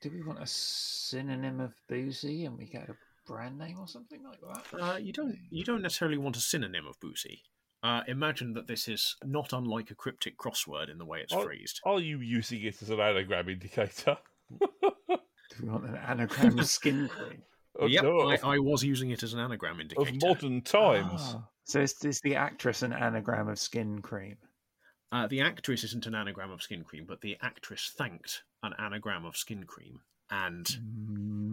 Do 0.00 0.10
we 0.10 0.22
want 0.22 0.42
a 0.42 0.46
synonym 0.46 1.60
of 1.60 1.74
boozy 1.88 2.44
and 2.44 2.56
we 2.56 2.66
get 2.66 2.88
a 2.88 2.94
brand 3.26 3.58
name 3.58 3.78
or 3.80 3.88
something 3.88 4.20
like 4.22 4.38
that? 4.40 4.80
Uh, 4.80 4.96
you 4.96 5.12
don't, 5.12 5.36
you 5.50 5.64
don't 5.64 5.82
necessarily 5.82 6.18
want 6.18 6.36
a 6.36 6.40
synonym 6.40 6.86
of 6.86 7.00
boozy. 7.00 7.42
Uh, 7.82 8.02
imagine 8.06 8.52
that 8.54 8.66
this 8.66 8.86
is 8.88 9.16
not 9.24 9.52
unlike 9.52 9.90
a 9.90 9.94
cryptic 9.94 10.36
crossword 10.36 10.90
in 10.90 10.98
the 10.98 11.04
way 11.04 11.20
it's 11.20 11.32
Oh. 11.32 11.42
phrased. 11.42 11.80
Are 11.84 12.00
you 12.00 12.20
using 12.20 12.62
it 12.62 12.82
as 12.82 12.90
an 12.90 13.00
anagram 13.00 13.48
indicator? 13.48 14.18
Do 14.60 15.18
we 15.62 15.68
want 15.68 15.86
an 15.86 15.96
anagram 15.96 16.58
of 16.58 16.66
skin 16.66 17.08
cream? 17.08 17.42
Of, 17.78 17.90
yep, 17.90 18.02
no, 18.02 18.20
I, 18.28 18.34
of, 18.34 18.44
I 18.44 18.58
was 18.58 18.82
using 18.82 19.10
it 19.10 19.22
as 19.22 19.34
an 19.34 19.40
anagram 19.40 19.80
indicator. 19.80 20.10
of 20.10 20.20
modern 20.20 20.62
times. 20.62 21.20
Ah, 21.34 21.48
so 21.64 21.80
is, 21.80 21.94
is 22.04 22.20
the 22.20 22.34
actress 22.34 22.82
an 22.82 22.92
anagram 22.92 23.48
of 23.48 23.58
skin 23.58 24.00
cream? 24.02 24.36
Uh, 25.12 25.26
the 25.26 25.40
actress 25.40 25.84
isn't 25.84 26.06
an 26.06 26.14
anagram 26.14 26.50
of 26.50 26.62
skin 26.62 26.84
cream, 26.84 27.04
but 27.06 27.20
the 27.20 27.36
actress 27.40 27.92
thanked 27.96 28.42
an 28.62 28.74
anagram 28.78 29.24
of 29.24 29.36
skin 29.36 29.64
cream. 29.64 30.00
And 30.30 30.66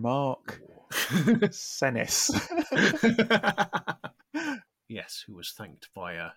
Mark 0.02 0.62
Senis. 0.92 2.32
yes, 4.90 5.24
who 5.26 5.36
was 5.36 5.52
thanked 5.52 5.90
by 5.94 6.18
uh, 6.18 6.32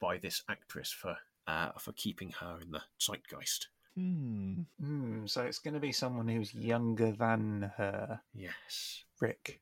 by 0.00 0.16
this 0.16 0.42
actress 0.48 0.90
for 0.90 1.16
uh, 1.46 1.70
for 1.78 1.92
keeping 1.92 2.30
her 2.40 2.58
in 2.62 2.70
the 2.70 2.80
zeitgeist. 2.98 3.68
Hmm. 3.94 4.62
Hmm, 4.80 5.26
so 5.26 5.42
it's 5.42 5.58
going 5.58 5.74
to 5.74 5.80
be 5.80 5.92
someone 5.92 6.28
who's 6.28 6.54
younger 6.54 7.10
than 7.12 7.72
her. 7.76 8.20
Yes. 8.32 9.04
Rick. 9.20 9.60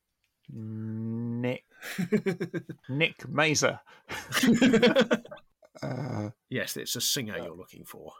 Nick. 0.53 1.65
Nick 2.89 3.29
Mazer. 3.29 3.81
Uh, 5.83 6.31
yes, 6.49 6.77
it's 6.79 6.97
a 6.97 7.01
singer 7.03 7.37
you're 7.37 7.55
looking 7.55 7.85
for. 7.85 8.11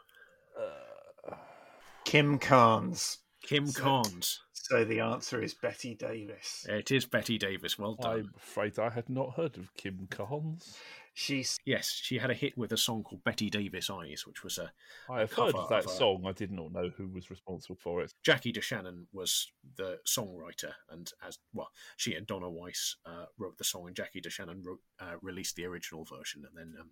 Uh, 1.27 1.33
Kim 2.05 2.37
Carnes. 2.37 3.17
Kim 3.41 3.65
So- 3.67 3.81
Carnes. 3.81 4.39
So 4.53 4.83
the 4.85 4.99
answer 4.99 5.41
is 5.41 5.53
Bette 5.55 5.95
Davis. 5.95 6.65
It 6.69 6.91
is 6.91 7.05
Bette 7.05 7.37
Davis. 7.39 7.79
Well 7.79 7.95
done. 7.95 8.11
I'm 8.11 8.33
afraid 8.37 8.77
I 8.77 8.89
had 8.89 9.09
not 9.09 9.33
heard 9.35 9.57
of 9.57 9.73
Kim 9.75 10.07
Carnes. 10.11 10.77
She's 11.19 11.57
Yes, 11.65 11.99
she 11.99 12.19
had 12.19 12.29
a 12.29 12.35
hit 12.35 12.55
with 12.55 12.71
a 12.73 12.77
song 12.77 13.01
called 13.01 13.23
Bette 13.23 13.49
Davis 13.49 13.89
Eyes, 13.89 14.27
which 14.27 14.43
was 14.43 14.59
a 14.59 14.71
I 15.09 15.21
have 15.21 15.33
heard 15.33 15.55
of 15.55 15.67
that 15.69 15.79
of 15.79 15.85
a- 15.87 15.89
song. 15.89 16.27
I 16.27 16.31
did 16.31 16.51
not 16.51 16.71
know 16.71 16.91
who 16.95 17.07
was 17.07 17.31
responsible 17.31 17.75
for 17.75 18.03
it. 18.03 18.13
Jackie 18.21 18.53
DeShannon 18.53 19.07
was 19.11 19.51
the 19.77 19.97
songwriter, 20.05 20.73
and 20.91 21.11
as 21.25 21.39
well, 21.53 21.71
she 21.95 22.13
and 22.13 22.27
Donna 22.27 22.47
Weiss 22.47 22.97
uh, 23.03 23.25
wrote 23.39 23.57
the 23.57 23.63
song, 23.63 23.87
and 23.87 23.95
Jackie 23.95 24.21
DeShannon 24.21 24.63
wrote 24.63 24.81
uh, 24.99 25.15
released 25.23 25.55
the 25.55 25.65
original 25.65 26.05
version, 26.05 26.45
and 26.47 26.55
then 26.55 26.79
um, 26.79 26.91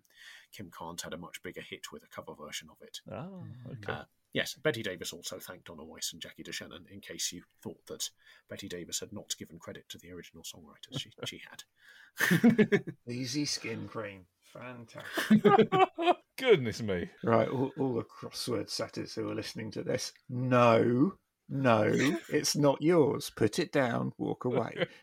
Kim 0.52 0.70
Carnes 0.72 1.02
had 1.02 1.14
a 1.14 1.18
much 1.18 1.40
bigger 1.44 1.60
hit 1.60 1.92
with 1.92 2.02
a 2.02 2.08
cover 2.08 2.34
version 2.34 2.66
of 2.68 2.78
it. 2.84 2.98
Ah, 3.08 3.28
okay. 3.74 3.92
Uh, 3.92 4.04
yes, 4.36 4.54
Bette 4.54 4.82
Davis 4.82 5.14
also 5.14 5.38
thanked 5.38 5.64
Donna 5.64 5.82
Weiss 5.82 6.12
and 6.12 6.20
Jackie 6.20 6.44
DeShannon 6.44 6.86
in 6.90 7.00
case 7.00 7.32
you 7.32 7.42
thought 7.62 7.84
that 7.86 8.10
Bette 8.50 8.68
Davis 8.68 9.00
had 9.00 9.10
not 9.10 9.34
given 9.38 9.58
credit 9.58 9.88
to 9.88 9.98
the 9.98 10.12
original 10.12 10.44
songwriters. 10.44 11.00
She, 11.00 11.10
she 11.24 11.40
had. 11.48 12.84
easy 13.08 13.46
skin 13.46 13.88
cream. 13.88 14.26
Fantastic. 14.52 15.70
Goodness 16.38 16.82
me. 16.82 17.08
right, 17.24 17.48
all, 17.48 17.72
all 17.78 17.94
the 17.94 18.04
crossword 18.04 18.68
setters 18.68 19.14
who 19.14 19.30
are 19.30 19.34
listening 19.34 19.70
to 19.70 19.82
this. 19.82 20.12
No, 20.28 21.14
no, 21.48 21.90
it's 22.28 22.54
not 22.54 22.82
yours. 22.82 23.32
Put 23.34 23.58
it 23.58 23.72
down, 23.72 24.12
walk 24.18 24.44
away. 24.44 24.86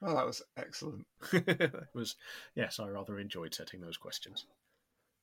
well, 0.00 0.16
that 0.16 0.26
was 0.26 0.40
excellent. 0.56 1.06
it 1.30 1.74
was 1.94 2.16
yes, 2.54 2.80
I 2.80 2.88
rather 2.88 3.18
enjoyed 3.18 3.52
setting 3.52 3.82
those 3.82 3.98
questions. 3.98 4.46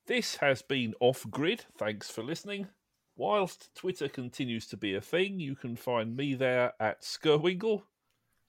This 0.06 0.36
has 0.38 0.62
been 0.62 0.94
Off 1.00 1.26
Grid. 1.30 1.64
Thanks 1.78 2.12
for 2.12 2.24
listening. 2.24 2.68
Whilst 3.16 3.74
Twitter 3.74 4.10
continues 4.10 4.68
to 4.68 4.76
be 4.76 4.96
a 4.96 5.02
thing, 5.02 5.40
you 5.40 5.56
can 5.56 5.78
find 5.78 6.18
me 6.18 6.34
there 6.34 6.74
at 6.78 7.04
Skirwingle. 7.04 7.84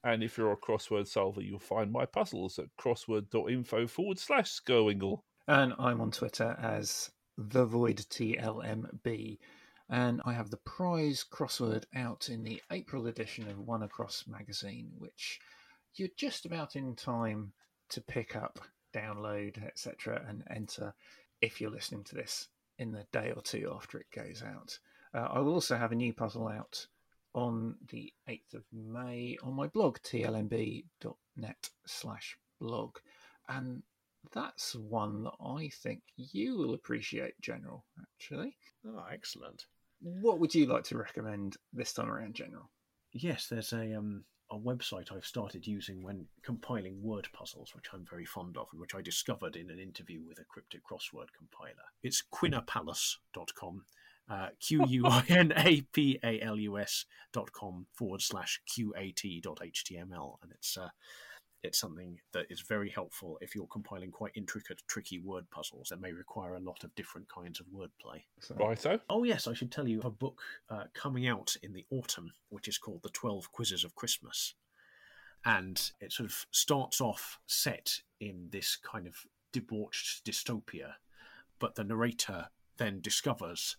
And 0.02 0.24
if 0.24 0.36
you're 0.36 0.50
a 0.50 0.57
crossword 0.57 1.07
solver, 1.07 1.40
you'll 1.40 1.61
find 1.61 1.92
my 1.92 2.07
puzzles 2.07 2.59
at 2.59 2.76
crossword.info 2.76 3.86
forward 3.86 4.18
slash 4.18 4.50
Skirwingle. 4.50 5.20
And 5.46 5.74
I'm 5.78 6.00
on 6.00 6.11
Twitter 6.11 6.57
as 6.61 7.12
the 7.38 7.64
Void 7.64 7.98
TLMB. 7.98 9.38
And 9.88 10.22
I 10.24 10.32
have 10.32 10.50
the 10.50 10.57
prize 10.57 11.24
crossword 11.30 11.84
out 11.94 12.30
in 12.30 12.42
the 12.42 12.61
April 12.72 13.07
edition 13.07 13.48
of 13.48 13.61
One 13.61 13.84
Across 13.84 14.24
magazine, 14.26 14.90
which 14.98 15.38
you're 15.94 16.09
just 16.16 16.46
about 16.46 16.74
in 16.74 16.96
time 16.96 17.52
to 17.90 18.00
pick 18.00 18.34
up, 18.34 18.59
download, 18.92 19.64
etc., 19.64 20.24
and 20.28 20.42
enter 20.50 20.94
if 21.45 21.61
you're 21.61 21.70
listening 21.70 22.03
to 22.05 22.14
this 22.14 22.49
in 22.78 22.90
the 22.90 23.07
day 23.12 23.32
or 23.36 23.42
two 23.42 23.70
after 23.74 23.99
it 23.99 24.07
goes 24.14 24.42
out. 24.42 24.78
Uh, 25.14 25.28
I 25.30 25.40
will 25.40 25.53
also 25.53 25.76
have 25.76 25.92
a 25.92 25.97
new 25.97 26.12
puzzle 26.14 26.49
out 26.49 26.86
on 27.34 27.76
the 27.90 28.12
8th 28.28 28.55
of 28.55 28.64
May 28.72 29.36
on 29.42 29.53
my 29.53 29.66
blog, 29.66 29.99
tlmb.net 29.99 31.70
slash 31.86 32.38
blog. 32.61 32.97
And 33.49 33.82
that's 34.32 34.74
one 34.74 35.24
that 35.24 35.34
I 35.45 35.68
think 35.82 36.01
you 36.16 36.57
will 36.57 36.74
appreciate, 36.74 37.38
General, 37.42 37.84
actually. 38.01 38.57
Oh, 38.86 39.05
excellent. 39.12 39.66
What 40.01 40.38
would 40.38 40.55
you 40.55 40.66
like 40.66 40.84
to 40.84 40.99
recommend 40.99 41.57
this 41.74 41.92
time 41.92 42.11
around, 42.11 42.34
General? 42.34 42.70
Yes, 43.12 43.49
there's 43.49 43.72
a 43.72 43.95
um 43.95 44.24
a 44.51 44.59
website 44.59 45.12
I've 45.12 45.26
started 45.26 45.66
using 45.66 46.03
when 46.03 46.26
compiling 46.42 47.03
word 47.03 47.28
puzzles, 47.32 47.74
which 47.74 47.86
I'm 47.92 48.05
very 48.09 48.24
fond 48.24 48.57
of, 48.57 48.68
and 48.72 48.80
which 48.80 48.95
I 48.95 49.01
discovered 49.01 49.57
in 49.57 49.70
an 49.70 49.78
interview 49.78 50.20
with 50.26 50.38
a 50.38 50.45
cryptic 50.45 50.82
crossword 50.84 51.28
compiler. 51.36 51.84
It's 52.03 52.22
quinapalus.com, 52.32 53.84
uh, 54.28 54.49
Q 54.61 54.84
U 54.86 55.07
I 55.07 55.24
N 55.28 55.53
A 55.57 55.80
P 55.92 56.18
A 56.22 56.40
L 56.40 56.59
U 56.59 56.78
S 56.78 57.07
dot 57.32 57.53
com 57.53 57.86
forward 57.92 58.22
slash 58.22 58.61
QAT 58.68 59.42
dot 59.42 59.61
HTML. 59.61 60.36
And 60.42 60.53
it's, 60.53 60.76
uh, 60.76 60.88
it's 61.64 61.78
something 61.78 62.20
that 62.32 62.46
is 62.50 62.60
very 62.60 62.90
helpful 62.90 63.38
if 63.40 63.54
you're 63.54 63.66
compiling 63.66 64.10
quite 64.10 64.32
intricate, 64.34 64.82
tricky 64.86 65.18
word 65.18 65.48
puzzles 65.50 65.88
that 65.88 66.00
may 66.00 66.12
require 66.12 66.54
a 66.54 66.60
lot 66.60 66.84
of 66.84 66.94
different 66.94 67.26
kinds 67.28 67.58
of 67.58 67.66
wordplay. 67.66 68.22
So, 68.40 68.54
Righto. 68.54 69.00
Oh, 69.08 69.24
yes, 69.24 69.48
I 69.48 69.54
should 69.54 69.72
tell 69.72 69.88
you 69.88 70.00
a 70.02 70.10
book 70.10 70.42
uh, 70.68 70.84
coming 70.92 71.26
out 71.26 71.56
in 71.62 71.72
the 71.72 71.86
autumn, 71.90 72.32
which 72.50 72.68
is 72.68 72.76
called 72.76 73.02
The 73.02 73.08
Twelve 73.08 73.50
Quizzes 73.50 73.82
of 73.82 73.94
Christmas. 73.94 74.54
And 75.46 75.90
it 76.00 76.12
sort 76.12 76.28
of 76.28 76.46
starts 76.50 77.00
off 77.00 77.38
set 77.46 78.00
in 78.20 78.48
this 78.50 78.76
kind 78.76 79.06
of 79.06 79.16
debauched 79.52 80.24
dystopia, 80.24 80.94
but 81.58 81.74
the 81.74 81.84
narrator 81.84 82.48
then 82.76 83.00
discovers 83.00 83.76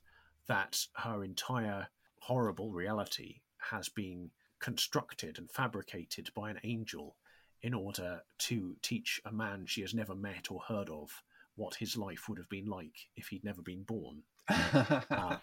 that 0.48 0.88
her 0.98 1.24
entire 1.24 1.88
horrible 2.22 2.72
reality 2.72 3.42
has 3.72 3.90
been 3.90 4.32
constructed 4.60 5.38
and 5.38 5.52
fabricated 5.52 6.30
by 6.36 6.50
an 6.50 6.60
angel 6.64 7.16
in 7.62 7.74
order 7.74 8.22
to 8.38 8.76
teach 8.82 9.22
a 9.26 9.32
man 9.32 9.66
she 9.66 9.82
has 9.82 9.94
never 9.94 10.16
met 10.16 10.52
or 10.52 10.62
heard 10.68 10.90
of 10.90 11.24
what 11.56 11.76
his 11.76 11.98
life 11.98 12.28
would 12.28 12.38
have 12.38 12.50
been 12.50 12.66
like 12.66 13.08
if 13.16 13.28
he'd 13.28 13.44
never 13.44 13.62
been 13.62 13.84
born. 13.84 14.24
Ah. 14.50 15.42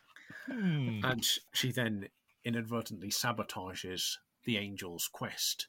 Hmm. 0.47 0.99
And 1.05 1.25
she 1.53 1.71
then 1.71 2.09
inadvertently 2.45 3.11
sabotages 3.11 4.17
the 4.45 4.59
angel's 4.59 5.09
quest 5.13 5.69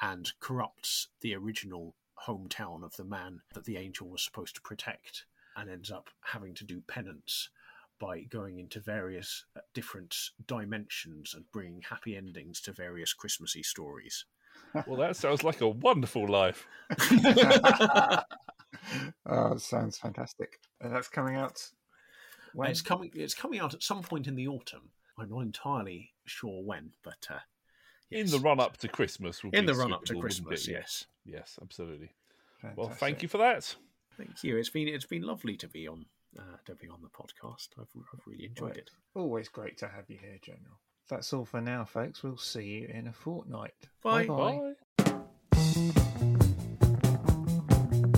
and 0.00 0.32
corrupts 0.40 1.08
the 1.20 1.34
original 1.34 1.94
hometown 2.26 2.82
of 2.82 2.96
the 2.96 3.04
man 3.04 3.40
that 3.54 3.64
the 3.64 3.76
angel 3.76 4.08
was 4.08 4.22
supposed 4.22 4.56
to 4.56 4.60
protect 4.60 5.24
and 5.56 5.70
ends 5.70 5.90
up 5.90 6.10
having 6.20 6.54
to 6.54 6.64
do 6.64 6.80
penance 6.80 7.50
by 7.98 8.22
going 8.22 8.58
into 8.58 8.80
various 8.80 9.44
uh, 9.56 9.60
different 9.74 10.14
dimensions 10.46 11.34
and 11.34 11.50
bringing 11.52 11.82
happy 11.82 12.16
endings 12.16 12.60
to 12.60 12.72
various 12.72 13.12
Christmassy 13.12 13.62
stories. 13.62 14.24
Well, 14.86 14.98
that 15.00 15.16
sounds 15.16 15.42
like 15.44 15.60
a 15.60 15.68
wonderful 15.68 16.28
life. 16.28 16.66
oh, 19.26 19.56
sounds 19.56 19.98
fantastic. 19.98 20.60
And 20.80 20.94
that's 20.94 21.08
coming 21.08 21.36
out 21.36 21.60
when? 22.54 22.70
It's 22.70 22.82
coming. 22.82 23.10
It's 23.14 23.34
coming 23.34 23.60
out 23.60 23.74
at 23.74 23.82
some 23.82 24.02
point 24.02 24.26
in 24.26 24.34
the 24.34 24.48
autumn. 24.48 24.90
I'm 25.18 25.30
not 25.30 25.40
entirely 25.40 26.12
sure 26.26 26.62
when, 26.62 26.90
but 27.02 27.26
uh, 27.30 27.38
In 28.10 28.26
the 28.28 28.38
run 28.38 28.60
up 28.60 28.76
to 28.78 28.88
Christmas. 28.88 29.42
Would 29.42 29.54
in 29.54 29.66
be 29.66 29.72
the 29.72 29.78
run 29.78 29.92
up 29.92 30.02
to 30.02 30.08
suitable, 30.08 30.22
wouldn't 30.22 30.40
it? 30.40 30.44
Christmas. 30.48 30.68
Yes. 30.68 31.04
Yes, 31.24 31.58
absolutely. 31.60 32.10
Well, 32.76 32.88
thank 32.88 33.22
you 33.22 33.28
for 33.28 33.38
that. 33.38 33.74
Thank 34.16 34.42
you. 34.42 34.56
It's 34.56 34.70
been 34.70 34.88
it's 34.88 35.06
been 35.06 35.22
lovely 35.22 35.56
to 35.58 35.68
be 35.68 35.86
on 35.88 36.06
uh, 36.38 36.56
to 36.66 36.74
be 36.74 36.88
on 36.88 37.00
the 37.02 37.08
podcast. 37.08 37.68
I've, 37.78 37.88
I've 37.96 38.20
really 38.26 38.46
enjoyed 38.46 38.68
Right. 38.70 38.76
it. 38.78 38.90
Always 39.14 39.48
great 39.48 39.78
to 39.78 39.88
have 39.88 40.04
you 40.08 40.18
here, 40.20 40.38
General. 40.42 40.78
That's 41.08 41.32
all 41.32 41.46
for 41.46 41.60
now, 41.62 41.86
folks. 41.86 42.22
We'll 42.22 42.36
see 42.36 42.64
you 42.64 42.88
in 42.92 43.06
a 43.06 43.12
fortnight. 43.12 43.72
Bye. 44.02 44.26
Bye-bye. 44.26 44.74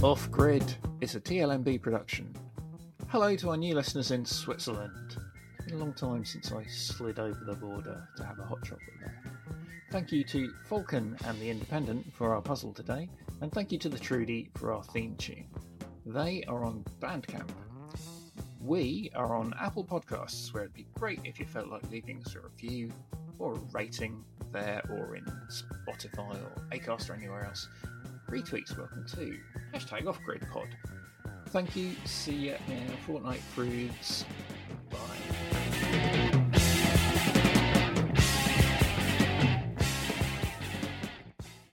Off 0.02 0.28
Grid 0.30 0.74
is 1.00 1.14
a 1.14 1.20
TLMB 1.20 1.80
production. 1.82 2.34
Hello 3.08 3.36
to 3.36 3.50
our 3.50 3.56
new 3.56 3.76
listeners 3.76 4.10
in 4.10 4.24
Switzerland. 4.24 5.16
It's 5.58 5.66
been 5.66 5.76
a 5.76 5.78
long 5.78 5.94
time 5.94 6.24
since 6.24 6.50
I 6.50 6.64
slid 6.64 7.20
over 7.20 7.44
the 7.44 7.54
border 7.54 8.08
to 8.16 8.24
have 8.24 8.40
a 8.40 8.44
hot 8.44 8.64
chocolate 8.64 8.80
there. 9.00 9.22
Thank 9.92 10.10
you 10.10 10.24
to 10.24 10.52
Falcon 10.64 11.16
and 11.26 11.38
the 11.40 11.50
Independent 11.50 12.12
for 12.14 12.34
our 12.34 12.42
puzzle 12.42 12.72
today, 12.72 13.08
and 13.40 13.52
thank 13.52 13.70
you 13.70 13.78
to 13.78 13.88
the 13.88 13.98
Trudy 13.98 14.50
for 14.56 14.72
our 14.72 14.82
theme 14.82 15.14
tune. 15.16 15.46
They 16.06 16.42
are 16.48 16.64
on 16.64 16.84
Bandcamp. 17.00 17.50
We 18.60 19.10
are 19.14 19.34
on 19.36 19.54
Apple 19.58 19.84
Podcasts, 19.84 20.52
where 20.52 20.64
it'd 20.64 20.74
be 20.74 20.86
great 20.94 21.20
if 21.24 21.40
you 21.40 21.46
felt 21.46 21.68
like 21.68 21.90
leaving 21.90 22.22
us 22.26 22.34
a 22.34 22.40
review 22.40 22.92
or 23.38 23.54
a 23.54 23.58
rating 23.72 24.22
there 24.52 24.82
or 24.90 25.16
in 25.16 25.24
Spotify 25.48 26.34
or 26.34 26.62
Acast 26.70 27.08
or 27.08 27.14
anywhere 27.14 27.46
else. 27.46 27.66
Retweets 28.28 28.76
welcome 28.76 29.06
too. 29.10 29.38
Hashtag 29.72 30.02
OffGridPod. 30.02 30.68
Thank 31.46 31.74
you. 31.74 31.92
See 32.04 32.34
you 32.34 32.56
in 32.68 32.92
a 32.92 32.96
fortnight. 33.06 33.40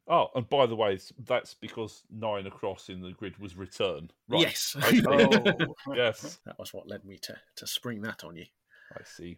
Oh, 0.10 0.28
and 0.36 0.48
by 0.50 0.66
the 0.66 0.76
way, 0.76 0.98
that's 1.26 1.54
because 1.54 2.04
nine 2.10 2.48
across 2.48 2.90
in 2.90 3.02
the 3.02 3.12
grid 3.12 3.38
was 3.40 3.58
return. 3.58 4.10
Right. 4.30 4.42
Yes. 4.42 4.76
Oh. 5.08 5.96
Yes, 5.96 6.40
that 6.46 6.58
was 6.58 6.74
what 6.74 6.88
led 6.88 7.04
me 7.06 7.18
to 7.20 7.36
to 7.58 7.68
spring 7.68 8.02
that 8.02 8.24
on 8.24 8.36
you. 8.36 8.46
I 8.96 9.04
see. 9.04 9.38